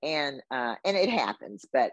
and 0.04 0.42
uh, 0.52 0.76
and 0.86 0.98
it 0.98 1.10
happens. 1.10 1.66
But 1.72 1.92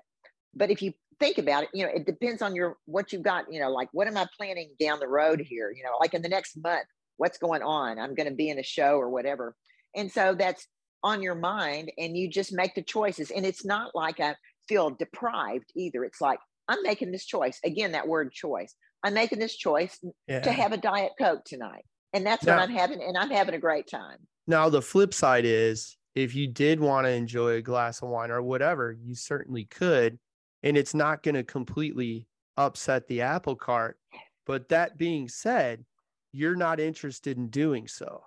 but 0.54 0.70
if 0.70 0.82
you 0.82 0.92
think 1.18 1.38
about 1.38 1.64
it, 1.64 1.68
you 1.72 1.84
know, 1.84 1.92
it 1.94 2.06
depends 2.06 2.42
on 2.42 2.54
your 2.54 2.76
what 2.86 3.12
you've 3.12 3.22
got. 3.22 3.50
You 3.50 3.60
know, 3.60 3.70
like 3.70 3.88
what 3.92 4.08
am 4.08 4.16
I 4.16 4.26
planning 4.36 4.70
down 4.80 4.98
the 4.98 5.08
road 5.08 5.40
here? 5.40 5.72
You 5.74 5.84
know, 5.84 5.92
like 6.00 6.14
in 6.14 6.22
the 6.22 6.28
next 6.28 6.56
month, 6.62 6.86
what's 7.16 7.38
going 7.38 7.62
on? 7.62 7.98
I'm 7.98 8.14
going 8.14 8.28
to 8.28 8.34
be 8.34 8.50
in 8.50 8.58
a 8.58 8.64
show 8.64 8.96
or 8.96 9.08
whatever, 9.08 9.54
and 9.94 10.10
so 10.10 10.34
that's 10.34 10.66
on 11.02 11.22
your 11.22 11.34
mind, 11.34 11.90
and 11.96 12.16
you 12.16 12.28
just 12.28 12.52
make 12.52 12.74
the 12.74 12.82
choices. 12.82 13.30
And 13.30 13.46
it's 13.46 13.64
not 13.64 13.94
like 13.94 14.20
I 14.20 14.34
feel 14.68 14.90
deprived 14.90 15.72
either. 15.76 16.04
It's 16.04 16.20
like 16.20 16.40
I'm 16.68 16.82
making 16.82 17.12
this 17.12 17.24
choice 17.24 17.58
again. 17.64 17.92
That 17.92 18.08
word 18.08 18.32
choice. 18.32 18.74
I'm 19.02 19.14
making 19.14 19.38
this 19.38 19.56
choice 19.56 19.98
yeah. 20.28 20.40
to 20.40 20.52
have 20.52 20.72
a 20.72 20.76
diet 20.76 21.12
coke 21.18 21.44
tonight, 21.44 21.84
and 22.12 22.26
that's 22.26 22.44
now, 22.44 22.56
what 22.56 22.62
I'm 22.62 22.74
having, 22.74 23.02
and 23.02 23.16
I'm 23.16 23.30
having 23.30 23.54
a 23.54 23.58
great 23.58 23.88
time. 23.88 24.18
Now 24.46 24.68
the 24.68 24.82
flip 24.82 25.14
side 25.14 25.44
is 25.44 25.96
if 26.14 26.34
you 26.34 26.46
did 26.46 26.80
want 26.80 27.06
to 27.06 27.10
enjoy 27.10 27.54
a 27.54 27.62
glass 27.62 28.02
of 28.02 28.08
wine 28.08 28.30
or 28.30 28.42
whatever, 28.42 28.92
you 28.92 29.14
certainly 29.14 29.64
could. 29.64 30.18
And 30.62 30.76
it's 30.76 30.94
not 30.94 31.22
going 31.22 31.36
to 31.36 31.44
completely 31.44 32.26
upset 32.56 33.06
the 33.06 33.22
apple 33.22 33.56
cart. 33.56 33.98
But 34.46 34.68
that 34.70 34.98
being 34.98 35.28
said, 35.28 35.84
you're 36.32 36.56
not 36.56 36.80
interested 36.80 37.36
in 37.36 37.48
doing 37.48 37.86
so. 37.86 38.22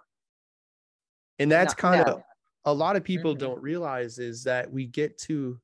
And 1.39 1.51
that's 1.51 1.75
no, 1.77 1.81
kind 1.81 2.03
no. 2.07 2.13
of 2.13 2.23
a 2.65 2.73
lot 2.73 2.95
of 2.95 3.03
people 3.03 3.33
mm-hmm. 3.33 3.45
don't 3.45 3.61
realize 3.61 4.19
is 4.19 4.43
that 4.43 4.71
we 4.71 4.85
get 4.85 5.17
to, 5.19 5.59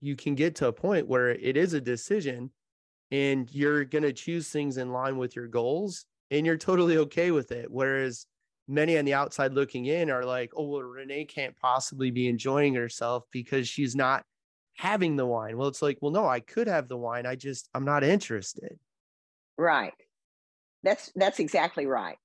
you 0.00 0.16
can 0.16 0.34
get 0.34 0.56
to 0.56 0.68
a 0.68 0.72
point 0.72 1.06
where 1.06 1.30
it 1.30 1.56
is 1.56 1.74
a 1.74 1.80
decision 1.80 2.50
and 3.10 3.48
you're 3.52 3.84
going 3.84 4.02
to 4.02 4.12
choose 4.12 4.48
things 4.48 4.76
in 4.76 4.92
line 4.92 5.16
with 5.16 5.36
your 5.36 5.46
goals 5.46 6.06
and 6.30 6.44
you're 6.44 6.56
totally 6.56 6.96
okay 6.98 7.30
with 7.30 7.52
it. 7.52 7.70
Whereas 7.70 8.26
many 8.66 8.98
on 8.98 9.04
the 9.04 9.14
outside 9.14 9.52
looking 9.52 9.86
in 9.86 10.10
are 10.10 10.24
like, 10.24 10.52
oh, 10.56 10.66
well, 10.66 10.82
Renee 10.82 11.24
can't 11.24 11.56
possibly 11.56 12.10
be 12.10 12.28
enjoying 12.28 12.74
herself 12.74 13.24
because 13.30 13.68
she's 13.68 13.94
not 13.94 14.24
having 14.76 15.16
the 15.16 15.26
wine. 15.26 15.56
Well, 15.56 15.68
it's 15.68 15.82
like, 15.82 15.98
well, 16.00 16.12
no, 16.12 16.26
I 16.26 16.40
could 16.40 16.66
have 16.66 16.88
the 16.88 16.96
wine. 16.96 17.26
I 17.26 17.36
just, 17.36 17.68
I'm 17.74 17.84
not 17.84 18.04
interested. 18.04 18.78
Right. 19.56 19.92
That's, 20.82 21.12
that's 21.14 21.38
exactly 21.38 21.86
right. 21.86 22.16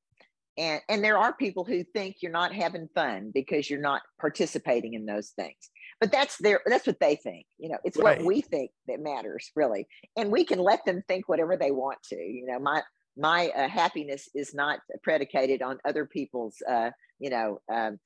And, 0.58 0.82
and 0.90 1.04
there 1.04 1.18
are 1.18 1.34
people 1.34 1.64
who 1.64 1.84
think 1.84 2.18
you're 2.22 2.32
not 2.32 2.54
having 2.54 2.90
fun 2.94 3.32
because 3.34 3.70
you're 3.70 3.80
not 3.80 4.02
participating 4.20 4.94
in 4.94 5.06
those 5.06 5.30
things 5.30 5.70
but 6.00 6.12
that's 6.12 6.38
their 6.38 6.62
that's 6.66 6.88
what 6.88 7.00
they 7.00 7.16
think 7.16 7.46
you 7.58 7.70
know 7.70 7.78
it's 7.84 7.98
right. 7.98 8.18
what 8.18 8.26
we 8.26 8.42
think 8.42 8.72
that 8.88 9.00
matters 9.00 9.52
really 9.56 9.88
and 10.18 10.32
we 10.32 10.44
can 10.44 10.60
let 10.60 10.84
them 10.86 11.04
think 11.08 11.28
whatever 11.28 11.58
they 11.58 11.72
want 11.72 12.02
to 12.04 12.16
you 12.16 12.46
know 12.46 12.60
my 12.60 12.82
my 13.20 13.50
uh, 13.50 13.68
happiness 13.68 14.30
is 14.34 14.54
not 14.54 14.80
predicated 15.04 15.62
on 15.62 15.78
other 15.86 16.06
people's 16.06 16.56
uh, 16.68 16.92
you 17.20 17.30
know 17.30 17.60
um, 17.72 18.00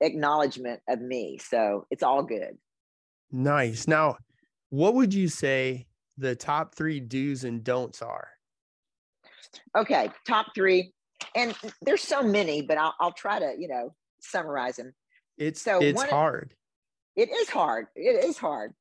acknowledgement 0.00 0.80
of 0.88 1.00
me 1.00 1.38
so 1.38 1.86
it's 1.90 2.02
all 2.02 2.22
good. 2.22 2.58
Nice. 3.30 3.86
Now 3.86 4.16
what 4.70 4.94
would 4.94 5.14
you 5.14 5.28
say 5.28 5.86
the 6.18 6.34
top 6.34 6.74
three 6.74 7.00
do's 7.00 7.44
and 7.44 7.62
don'ts 7.62 8.02
are? 8.02 8.28
Okay 9.76 10.10
top 10.26 10.46
three 10.54 10.92
and 11.36 11.54
there's 11.82 12.02
so 12.02 12.22
many 12.22 12.62
but 12.62 12.78
i'll, 12.78 12.94
I'll 12.98 13.12
try 13.12 13.38
to 13.38 13.54
you 13.56 13.68
know 13.68 13.94
summarize 14.20 14.76
them 14.76 14.92
it's 15.38 15.62
so 15.62 15.80
it's 15.80 16.02
hard. 16.02 16.54
It 17.16 17.30
is 17.30 17.48
hard. 17.50 17.86
It 17.94 18.24
is 18.24 18.38
hard. 18.38 18.72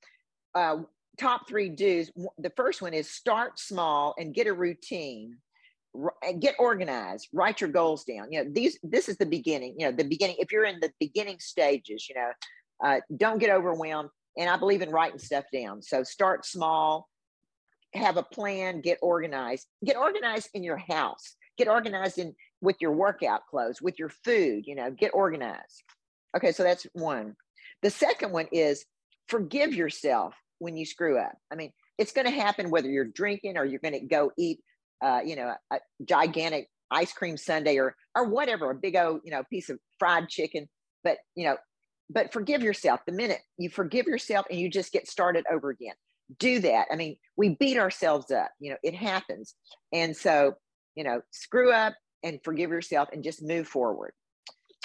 Uh, 0.54 0.78
top 1.20 1.48
three 1.48 1.70
do's. 1.70 2.12
The 2.38 2.52
first 2.56 2.82
one 2.82 2.94
is 2.94 3.10
start 3.10 3.60
small 3.60 4.14
and 4.18 4.34
get 4.34 4.48
a 4.48 4.54
routine. 4.54 5.38
Get 6.40 6.56
organized. 6.60 7.28
Write 7.34 7.60
your 7.60 7.70
goals 7.70 8.04
down. 8.06 8.32
You 8.32 8.44
know 8.44 8.50
these. 8.54 8.80
This 8.82 9.10
is 9.10 9.18
the 9.18 9.26
beginning. 9.26 9.76
You 9.78 9.88
know 9.88 9.92
the 9.92 10.06
beginning. 10.06 10.38
If 10.40 10.52
you're 10.52 10.66
in 10.66 10.80
the 10.80 10.92
beginning 11.00 11.38
stages, 11.40 12.08
you 12.08 12.16
know, 12.16 12.32
uh, 12.84 13.02
don't 13.18 13.40
get 13.40 13.50
overwhelmed. 13.50 14.10
And 14.38 14.50
I 14.50 14.58
believe 14.58 14.82
in 14.82 14.92
writing 14.92 15.20
stuff 15.20 15.46
down. 15.52 15.82
So 15.82 16.04
start 16.04 16.46
small. 16.46 17.10
Have 17.94 18.16
a 18.16 18.24
plan. 18.24 18.80
Get 18.80 19.00
organized. 19.02 19.68
Get 19.84 19.98
organized 19.98 20.50
in 20.54 20.64
your 20.64 20.78
house. 20.78 21.36
Get 21.58 21.68
organized 21.68 22.18
in 22.18 22.34
with 22.62 22.78
your 22.80 22.94
workout 22.94 23.42
clothes, 23.50 23.82
with 23.82 24.00
your 24.00 24.10
food. 24.10 24.66
You 24.66 24.76
know, 24.76 24.92
get 24.92 25.12
organized. 25.14 25.84
Okay, 26.38 26.54
so 26.54 26.64
that's 26.64 26.88
one. 26.94 27.36
The 27.82 27.90
second 27.90 28.32
one 28.32 28.48
is 28.54 28.86
forgive 29.28 29.74
yourself 29.74 30.36
when 30.60 30.78
you 30.78 30.86
screw 30.86 31.18
up. 31.18 31.34
I 31.52 31.56
mean, 31.56 31.72
it's 31.98 32.14
going 32.14 32.26
to 32.26 32.32
happen 32.32 32.70
whether 32.70 32.90
you're 32.90 33.06
drinking 33.06 33.58
or 33.58 33.66
you're 33.66 33.80
going 33.80 34.00
to 34.00 34.06
go 34.06 34.32
eat, 34.38 34.60
uh, 35.02 35.22
you 35.26 35.36
know, 35.36 35.54
a 35.72 35.80
gigantic 36.06 36.70
ice 36.90 37.14
cream 37.14 37.38
sundae 37.38 37.78
or 37.78 37.96
or 38.16 38.26
whatever, 38.26 38.72
a 38.72 38.76
big 38.76 38.96
old, 38.96 39.22
you 39.24 39.32
know, 39.32 39.44
piece 39.50 39.70
of 39.70 39.80
fried 40.00 40.30
chicken. 40.30 40.68
But 41.04 41.18
you 41.36 41.46
know, 41.46 41.58
but 42.10 42.34
forgive 42.34 42.62
yourself. 42.62 43.02
The 43.06 43.14
minute 43.14 43.40
you 43.58 43.70
forgive 43.70 44.08
yourself 44.08 44.46
and 44.50 44.60
you 44.60 44.70
just 44.70 44.92
get 44.92 45.08
started 45.08 45.46
over 45.52 45.70
again, 45.70 45.96
do 46.38 46.60
that. 46.60 46.88
I 46.92 46.96
mean, 46.96 47.18
we 47.38 47.56
beat 47.56 47.78
ourselves 47.78 48.32
up. 48.32 48.52
You 48.60 48.72
know, 48.72 48.78
it 48.84 48.96
happens, 48.96 49.56
and 49.92 50.16
so 50.16 50.56
you 50.96 51.04
know, 51.04 51.22
screw 51.32 51.72
up 51.72 51.96
and 52.24 52.40
forgive 52.44 52.70
yourself 52.70 53.10
and 53.14 53.24
just 53.24 53.42
move 53.42 53.68
forward. 53.68 54.14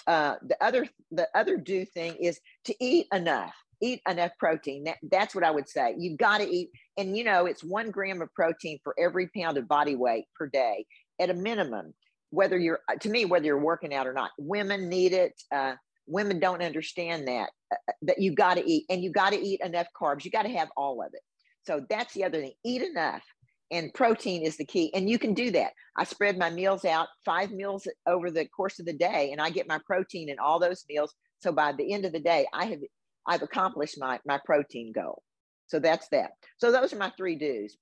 Uh, 0.07 0.37
the 0.47 0.57
other 0.65 0.89
the 1.11 1.29
other 1.35 1.57
do 1.57 1.85
thing 1.85 2.15
is 2.21 2.41
to 2.65 2.75
eat 2.81 3.07
enough 3.13 3.55
eat 3.81 4.01
enough 4.09 4.33
protein. 4.39 4.85
That, 4.85 4.97
that's 5.11 5.35
what 5.35 5.45
i 5.45 5.51
would 5.51 5.69
say. 5.69 5.95
You've 5.99 6.19
got 6.19 6.39
to 6.39 6.49
eat 6.49 6.71
and 6.97 7.17
you 7.17 7.25
know 7.25 7.47
it's 7.47 7.63
one 7.63 7.91
gram 7.91 8.23
of 8.23 8.33
protein 8.35 8.79
for 8.83 8.95
every 8.99 9.29
pound 9.37 9.59
of 9.59 9.69
body 9.69 9.95
weight 9.95 10.25
per 10.37 10.47
day 10.47 10.87
at 11.21 11.31
a 11.31 11.35
minimum 11.35 11.95
whether 12.31 12.59
you're 12.59 12.81
uh, 12.91 12.97
to 12.97 13.09
me 13.09 13.25
whether 13.25 13.47
you're 13.47 13.59
working 13.59 13.95
out 13.95 14.07
or 14.07 14.13
not. 14.13 14.31
Women 14.39 14.89
need 14.89 15.13
it 15.13 15.33
uh, 15.55 15.75
women 16.07 16.39
don't 16.39 16.63
understand 16.63 17.27
that 17.29 17.51
uh, 17.73 17.77
uh 17.89 17.93
that 18.03 18.21
you 18.21 18.35
got 18.35 18.55
to 18.55 18.69
eat 18.69 18.85
and 18.91 19.03
you 19.03 19.11
got 19.11 19.31
to 19.31 19.41
eat 19.41 19.61
enough 19.63 19.87
carbs. 20.01 20.25
You 20.25 20.31
got 20.31 20.43
to 20.43 20.51
have 20.51 20.69
all 20.77 21.03
of 21.03 21.09
it. 21.13 21.23
So 21.67 21.85
that's 21.89 22.15
the 22.15 22.25
other 22.25 22.41
thing 22.41 22.53
eat 22.65 22.83
enough 22.83 23.23
and 23.71 23.93
protein 23.95 24.43
is 24.43 24.57
the 24.57 24.65
key 24.65 24.93
and 24.95 25.11
you 25.11 25.19
can 25.19 25.35
do 25.35 25.51
that. 25.53 25.73
I 25.97 26.05
spread 26.05 26.39
my 26.39 26.51
meals 26.51 26.85
out 26.85 27.09
five 27.25 27.51
meals 27.51 27.89
over 28.07 28.31
the 28.31 28.47
course 28.47 28.79
of 28.79 28.87
the 28.87 28.93
day 28.93 29.31
and 29.33 29.41
i 29.41 29.51
get 29.51 29.69
my 29.69 29.81
protein 29.87 30.29
in 30.29 30.39
all 30.39 30.59
those 30.59 30.85
meals. 30.89 31.15
So 31.41 31.53
by 31.53 31.73
the 31.73 31.93
end 31.93 32.05
of 32.05 32.13
the 32.13 32.21
day 32.21 32.47
i 32.53 32.67
have 32.67 32.81
i've 33.27 33.43
accomplished 33.43 33.99
my 33.99 34.19
my 34.27 34.41
protein 34.45 34.93
goal. 34.93 35.23
So 35.69 35.81
that's 35.81 36.09
that. 36.11 36.31
So 36.59 36.71
those 36.71 36.93
are 36.93 36.99
my 36.99 37.13
three 37.17 37.37
do's. 37.37 37.77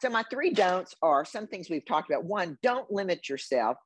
So 0.00 0.10
my 0.10 0.24
three 0.30 0.50
don'ts 0.50 0.94
are 1.02 1.24
some 1.24 1.46
things 1.46 1.68
we've 1.68 1.86
talked 1.86 2.10
about. 2.10 2.24
One 2.24 2.58
don't 2.62 2.90
limit 2.90 3.28
yourself 3.28 3.76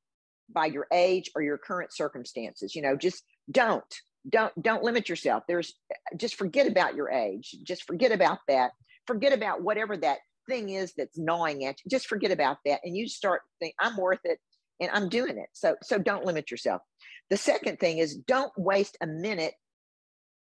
by 0.53 0.67
your 0.67 0.87
age 0.93 1.31
or 1.35 1.43
your 1.43 1.59
current 1.59 1.93
circumstances. 1.93 2.75
You 2.75 2.83
know 2.83 2.97
just 2.97 3.23
don't 3.51 3.85
don't 4.29 4.53
don't 4.63 4.83
limit 4.83 5.09
yourself. 5.09 5.45
There's 5.49 5.75
just 6.17 6.37
forget 6.37 6.67
about 6.67 6.95
your 6.95 7.11
age. 7.11 7.55
Just 7.65 7.85
forget 7.85 8.13
about 8.13 8.39
that. 8.49 8.73
Forget 9.07 9.33
about 9.33 9.63
whatever 9.63 9.97
that 9.97 10.19
thing 10.49 10.71
is 10.71 10.93
that's 10.97 11.19
gnawing 11.19 11.65
at 11.65 11.77
you, 11.85 11.91
just 11.91 12.07
forget 12.07 12.31
about 12.31 12.59
that. 12.67 12.81
And 12.85 12.97
you 12.97 13.09
start 13.09 13.43
think 13.61 13.75
I'm 13.81 13.97
worth 13.97 14.21
it 14.25 14.39
and 14.81 14.91
I'm 14.93 15.09
doing 15.09 15.39
it. 15.39 15.49
So, 15.53 15.77
so 15.83 15.99
don't 15.99 16.25
limit 16.25 16.51
yourself. 16.51 16.83
The 17.31 17.37
second 17.37 17.79
thing 17.79 17.99
is 17.99 18.17
don't 18.17 18.53
waste 18.57 18.97
a 19.01 19.07
minute 19.07 19.55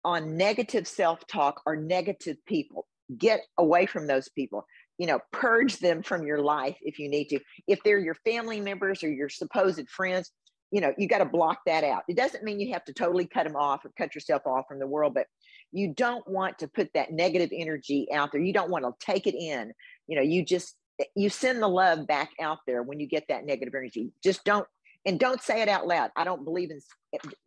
on 0.05 0.37
negative 0.37 0.87
self-talk 0.87 1.63
or 1.67 1.77
negative 1.77 2.37
people. 2.47 2.87
Get 3.17 3.41
away 3.59 3.87
from 3.87 4.07
those 4.07 4.29
people. 4.29 4.67
You 4.99 5.07
know, 5.07 5.21
purge 5.33 5.79
them 5.79 6.03
from 6.03 6.27
your 6.27 6.41
life 6.41 6.77
if 6.83 6.99
you 6.99 7.09
need 7.09 7.27
to. 7.31 7.41
If 7.67 7.83
they're 7.83 7.99
your 7.99 8.15
family 8.25 8.61
members 8.61 9.03
or 9.03 9.11
your 9.11 9.29
supposed 9.29 9.89
friends, 9.89 10.31
you 10.71 10.81
know, 10.81 10.93
you 10.99 11.09
got 11.09 11.19
to 11.19 11.25
block 11.25 11.59
that 11.67 11.85
out. 11.85 12.03
It 12.09 12.17
doesn't 12.17 12.45
mean 12.45 12.61
you 12.61 12.73
have 12.73 12.85
to 12.85 12.93
totally 12.93 13.27
cut 13.27 13.45
them 13.45 13.57
off 13.57 13.85
or 13.85 13.93
cut 13.97 14.15
yourself 14.15 14.43
off 14.47 14.67
from 14.69 14.79
the 14.79 14.87
world, 14.87 15.15
but 15.15 15.27
you 15.73 15.93
don't 15.95 16.27
want 16.29 16.59
to 16.61 16.69
put 16.69 16.91
that 16.95 17.13
negative 17.13 17.51
energy 17.53 18.09
out 18.13 18.33
there. 18.33 18.41
You 18.41 18.53
don't 18.53 18.71
want 18.71 18.85
to 18.85 18.93
take 19.05 19.27
it 19.27 19.35
in. 19.35 19.73
You 20.07 20.17
know, 20.17 20.23
you 20.23 20.45
just 20.45 20.77
you 21.17 21.29
send 21.29 21.61
the 21.61 21.69
love 21.69 22.07
back 22.07 22.31
out 22.41 22.59
there 22.67 22.83
when 22.83 23.01
you 23.01 23.07
get 23.07 23.25
that 23.29 23.45
negative 23.45 23.75
energy. 23.75 24.13
Just 24.23 24.45
don't 24.45 24.67
and 25.05 25.19
don't 25.19 25.43
say 25.43 25.61
it 25.61 25.69
out 25.69 25.87
loud. 25.87 26.11
I 26.17 26.25
don't 26.25 26.45
believe 26.45 26.71
in 26.71 26.81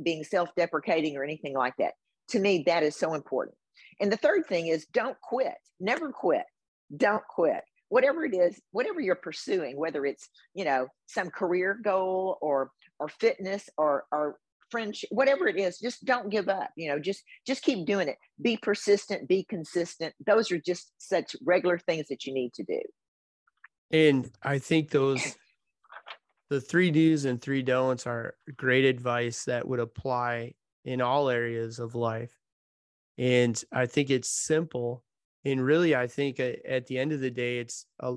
being 0.01 0.23
self-deprecating 0.23 1.17
or 1.17 1.23
anything 1.23 1.53
like 1.53 1.75
that. 1.79 1.93
To 2.30 2.39
me, 2.39 2.63
that 2.65 2.84
is 2.84 2.95
so 2.95 3.13
important. 3.13 3.55
And 3.99 4.11
the 4.11 4.17
third 4.17 4.45
thing 4.47 4.67
is 4.67 4.86
don't 4.88 5.19
quit. 5.21 5.55
Never 5.80 6.11
quit. 6.11 6.43
Don't 6.95 7.23
quit. 7.28 7.61
Whatever 7.89 8.25
it 8.25 8.36
is, 8.36 8.59
whatever 8.71 8.99
you're 8.99 9.15
pursuing, 9.15 9.78
whether 9.78 10.05
it's, 10.05 10.28
you 10.53 10.65
know, 10.65 10.88
some 11.07 11.30
career 11.30 11.80
goal 11.82 12.38
or 12.41 12.71
or 12.99 13.07
fitness 13.07 13.69
or 13.78 14.05
or 14.11 14.38
friendship 14.69 15.09
whatever 15.11 15.47
it 15.47 15.57
is 15.57 15.80
just 15.80 16.03
don't 16.03 16.30
give 16.30 16.49
up 16.49 16.71
you 16.75 16.89
know 16.89 16.99
just 16.99 17.23
just 17.45 17.63
keep 17.63 17.86
doing 17.86 18.07
it 18.07 18.17
be 18.41 18.57
persistent 18.57 19.28
be 19.28 19.43
consistent 19.43 20.13
those 20.25 20.51
are 20.51 20.59
just 20.59 20.91
such 20.97 21.36
regular 21.45 21.78
things 21.78 22.07
that 22.09 22.25
you 22.25 22.34
need 22.34 22.53
to 22.53 22.63
do 22.63 22.82
and 23.91 24.30
i 24.43 24.59
think 24.59 24.89
those 24.89 25.38
the 26.49 26.59
three 26.59 26.91
do's 26.91 27.25
and 27.25 27.41
three 27.41 27.61
don'ts 27.61 28.05
are 28.05 28.36
great 28.57 28.86
advice 28.86 29.45
that 29.45 29.67
would 29.67 29.80
apply 29.80 30.53
in 30.88 31.01
all 31.01 31.29
areas 31.29 31.79
of 31.79 31.93
life 31.93 32.33
and 33.17 33.63
i 33.71 33.85
think 33.85 34.09
it's 34.09 34.29
simple 34.29 35.03
and 35.45 35.63
really 35.63 35.95
i 35.95 36.07
think 36.07 36.39
at 36.39 36.88
the 36.88 36.97
end 36.97 37.11
of 37.11 37.19
the 37.19 37.31
day 37.31 37.59
it's 37.59 37.85
a, 37.99 38.15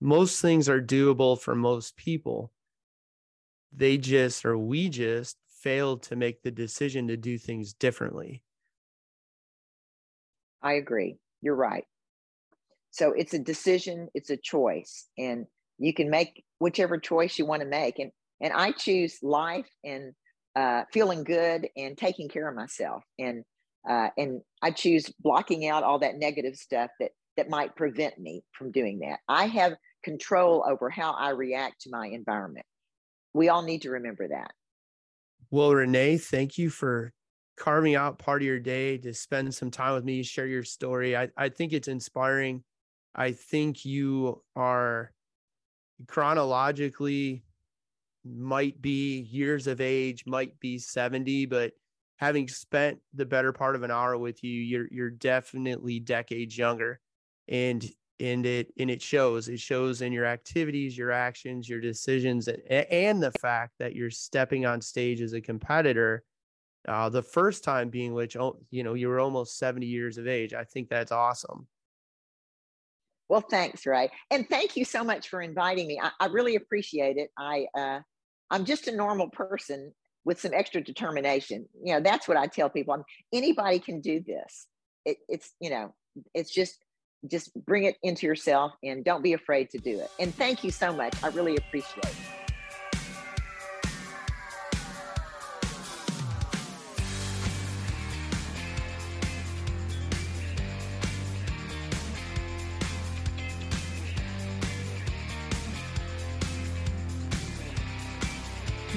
most 0.00 0.40
things 0.40 0.68
are 0.68 0.80
doable 0.80 1.40
for 1.40 1.54
most 1.54 1.96
people 1.96 2.52
they 3.72 3.98
just 3.98 4.44
or 4.44 4.56
we 4.56 4.88
just 4.88 5.36
failed 5.64 6.02
to 6.02 6.14
make 6.14 6.42
the 6.42 6.50
decision 6.50 7.08
to 7.08 7.16
do 7.16 7.38
things 7.38 7.72
differently. 7.72 8.42
I 10.62 10.74
agree. 10.74 11.16
You're 11.40 11.56
right. 11.56 11.84
So 12.90 13.12
it's 13.12 13.34
a 13.34 13.38
decision, 13.38 14.08
it's 14.14 14.30
a 14.30 14.36
choice, 14.36 15.08
and 15.18 15.46
you 15.78 15.92
can 15.92 16.10
make 16.10 16.44
whichever 16.58 16.98
choice 16.98 17.38
you 17.38 17.46
want 17.46 17.62
to 17.62 17.68
make. 17.68 17.98
And 17.98 18.12
and 18.40 18.52
I 18.52 18.72
choose 18.72 19.18
life 19.22 19.68
and 19.82 20.12
uh, 20.56 20.84
feeling 20.92 21.24
good 21.24 21.68
and 21.76 21.96
taking 21.96 22.28
care 22.28 22.48
of 22.48 22.54
myself. 22.54 23.02
And 23.18 23.44
uh, 23.88 24.08
and 24.16 24.40
I 24.62 24.70
choose 24.70 25.12
blocking 25.20 25.68
out 25.68 25.82
all 25.84 25.98
that 25.98 26.16
negative 26.16 26.56
stuff 26.56 26.90
that 27.00 27.10
that 27.36 27.50
might 27.50 27.76
prevent 27.76 28.18
me 28.18 28.42
from 28.52 28.70
doing 28.70 29.00
that. 29.00 29.18
I 29.28 29.46
have 29.46 29.74
control 30.02 30.64
over 30.66 30.88
how 30.90 31.12
I 31.12 31.30
react 31.30 31.82
to 31.82 31.90
my 31.90 32.06
environment 32.06 32.66
we 33.34 33.48
all 33.48 33.62
need 33.62 33.82
to 33.82 33.90
remember 33.90 34.28
that. 34.28 34.52
Well, 35.50 35.74
Renee, 35.74 36.16
thank 36.16 36.56
you 36.56 36.70
for 36.70 37.12
carving 37.58 37.94
out 37.94 38.18
part 38.18 38.42
of 38.42 38.46
your 38.46 38.60
day 38.60 38.96
to 38.98 39.12
spend 39.12 39.54
some 39.54 39.70
time 39.70 39.94
with 39.94 40.04
me, 40.04 40.22
share 40.22 40.46
your 40.46 40.62
story. 40.62 41.16
I, 41.16 41.28
I 41.36 41.48
think 41.50 41.72
it's 41.72 41.88
inspiring. 41.88 42.62
I 43.14 43.32
think 43.32 43.84
you 43.84 44.42
are 44.56 45.12
chronologically 46.08 47.44
might 48.24 48.80
be 48.80 49.20
years 49.20 49.66
of 49.66 49.80
age, 49.80 50.24
might 50.26 50.58
be 50.60 50.78
70, 50.78 51.46
but 51.46 51.72
having 52.16 52.48
spent 52.48 52.98
the 53.12 53.26
better 53.26 53.52
part 53.52 53.76
of 53.76 53.82
an 53.82 53.90
hour 53.90 54.16
with 54.16 54.42
you, 54.42 54.52
you're 54.52 54.88
you're 54.90 55.10
definitely 55.10 56.00
decades 56.00 56.56
younger. 56.56 57.00
And 57.48 57.84
and 58.20 58.46
it 58.46 58.72
and 58.78 58.90
it 58.90 59.02
shows 59.02 59.48
it 59.48 59.58
shows 59.58 60.00
in 60.00 60.12
your 60.12 60.24
activities 60.24 60.96
your 60.96 61.10
actions 61.10 61.68
your 61.68 61.80
decisions 61.80 62.46
and, 62.46 62.62
and 62.70 63.20
the 63.20 63.32
fact 63.32 63.72
that 63.80 63.96
you're 63.96 64.10
stepping 64.10 64.64
on 64.64 64.80
stage 64.80 65.20
as 65.20 65.32
a 65.32 65.40
competitor 65.40 66.22
uh, 66.86 67.08
the 67.08 67.22
first 67.22 67.64
time 67.64 67.88
being 67.88 68.12
which 68.12 68.36
oh, 68.36 68.58
you 68.70 68.84
know 68.84 68.94
you 68.94 69.08
were 69.08 69.20
almost 69.20 69.58
70 69.58 69.86
years 69.86 70.18
of 70.18 70.28
age. 70.28 70.52
I 70.52 70.64
think 70.64 70.88
that's 70.88 71.12
awesome. 71.12 71.66
Well 73.28 73.40
thanks 73.40 73.84
ray. 73.86 74.10
And 74.30 74.48
thank 74.48 74.76
you 74.76 74.84
so 74.84 75.02
much 75.02 75.28
for 75.28 75.40
inviting 75.40 75.88
me. 75.88 76.00
I, 76.00 76.10
I 76.20 76.26
really 76.26 76.56
appreciate 76.56 77.16
it. 77.16 77.30
I 77.38 77.66
uh, 77.76 78.00
i'm 78.50 78.64
just 78.64 78.88
a 78.88 78.94
normal 78.94 79.28
person 79.28 79.92
with 80.24 80.40
some 80.40 80.52
extra 80.54 80.82
determination 80.82 81.66
you 81.82 81.94
know 81.94 82.00
that's 82.00 82.26
what 82.28 82.36
i 82.36 82.46
tell 82.46 82.68
people 82.68 82.94
I'm, 82.94 83.04
anybody 83.32 83.78
can 83.78 84.00
do 84.00 84.20
this 84.20 84.66
it, 85.04 85.18
it's 85.28 85.52
you 85.60 85.70
know 85.70 85.94
it's 86.34 86.52
just 86.52 86.84
just 87.30 87.54
bring 87.64 87.84
it 87.84 87.96
into 88.02 88.26
yourself 88.26 88.72
and 88.82 89.04
don't 89.04 89.22
be 89.22 89.32
afraid 89.32 89.70
to 89.70 89.78
do 89.78 89.98
it. 89.98 90.10
And 90.18 90.34
thank 90.34 90.64
you 90.64 90.70
so 90.70 90.92
much. 90.92 91.14
I 91.22 91.28
really 91.28 91.56
appreciate 91.56 92.04
it. 92.04 92.43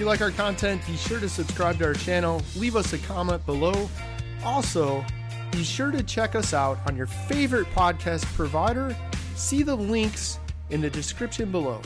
Like 0.07 0.21
our 0.21 0.31
content, 0.31 0.81
be 0.87 0.95
sure 0.95 1.19
to 1.19 1.29
subscribe 1.29 1.77
to 1.79 1.85
our 1.85 1.93
channel, 1.93 2.41
leave 2.55 2.75
us 2.75 2.93
a 2.93 2.97
comment 2.99 3.45
below. 3.45 3.89
Also, 4.43 5.03
Be 5.51 5.63
sure 5.63 5.91
to 5.91 6.03
check 6.03 6.35
us 6.35 6.53
out 6.53 6.77
on 6.85 6.95
your 6.95 7.07
favorite 7.07 7.67
podcast 7.67 8.25
provider. 8.35 8.95
See 9.35 9.63
the 9.63 9.75
links 9.75 10.39
in 10.69 10.81
the 10.81 10.89
description 10.89 11.51
below. 11.51 11.81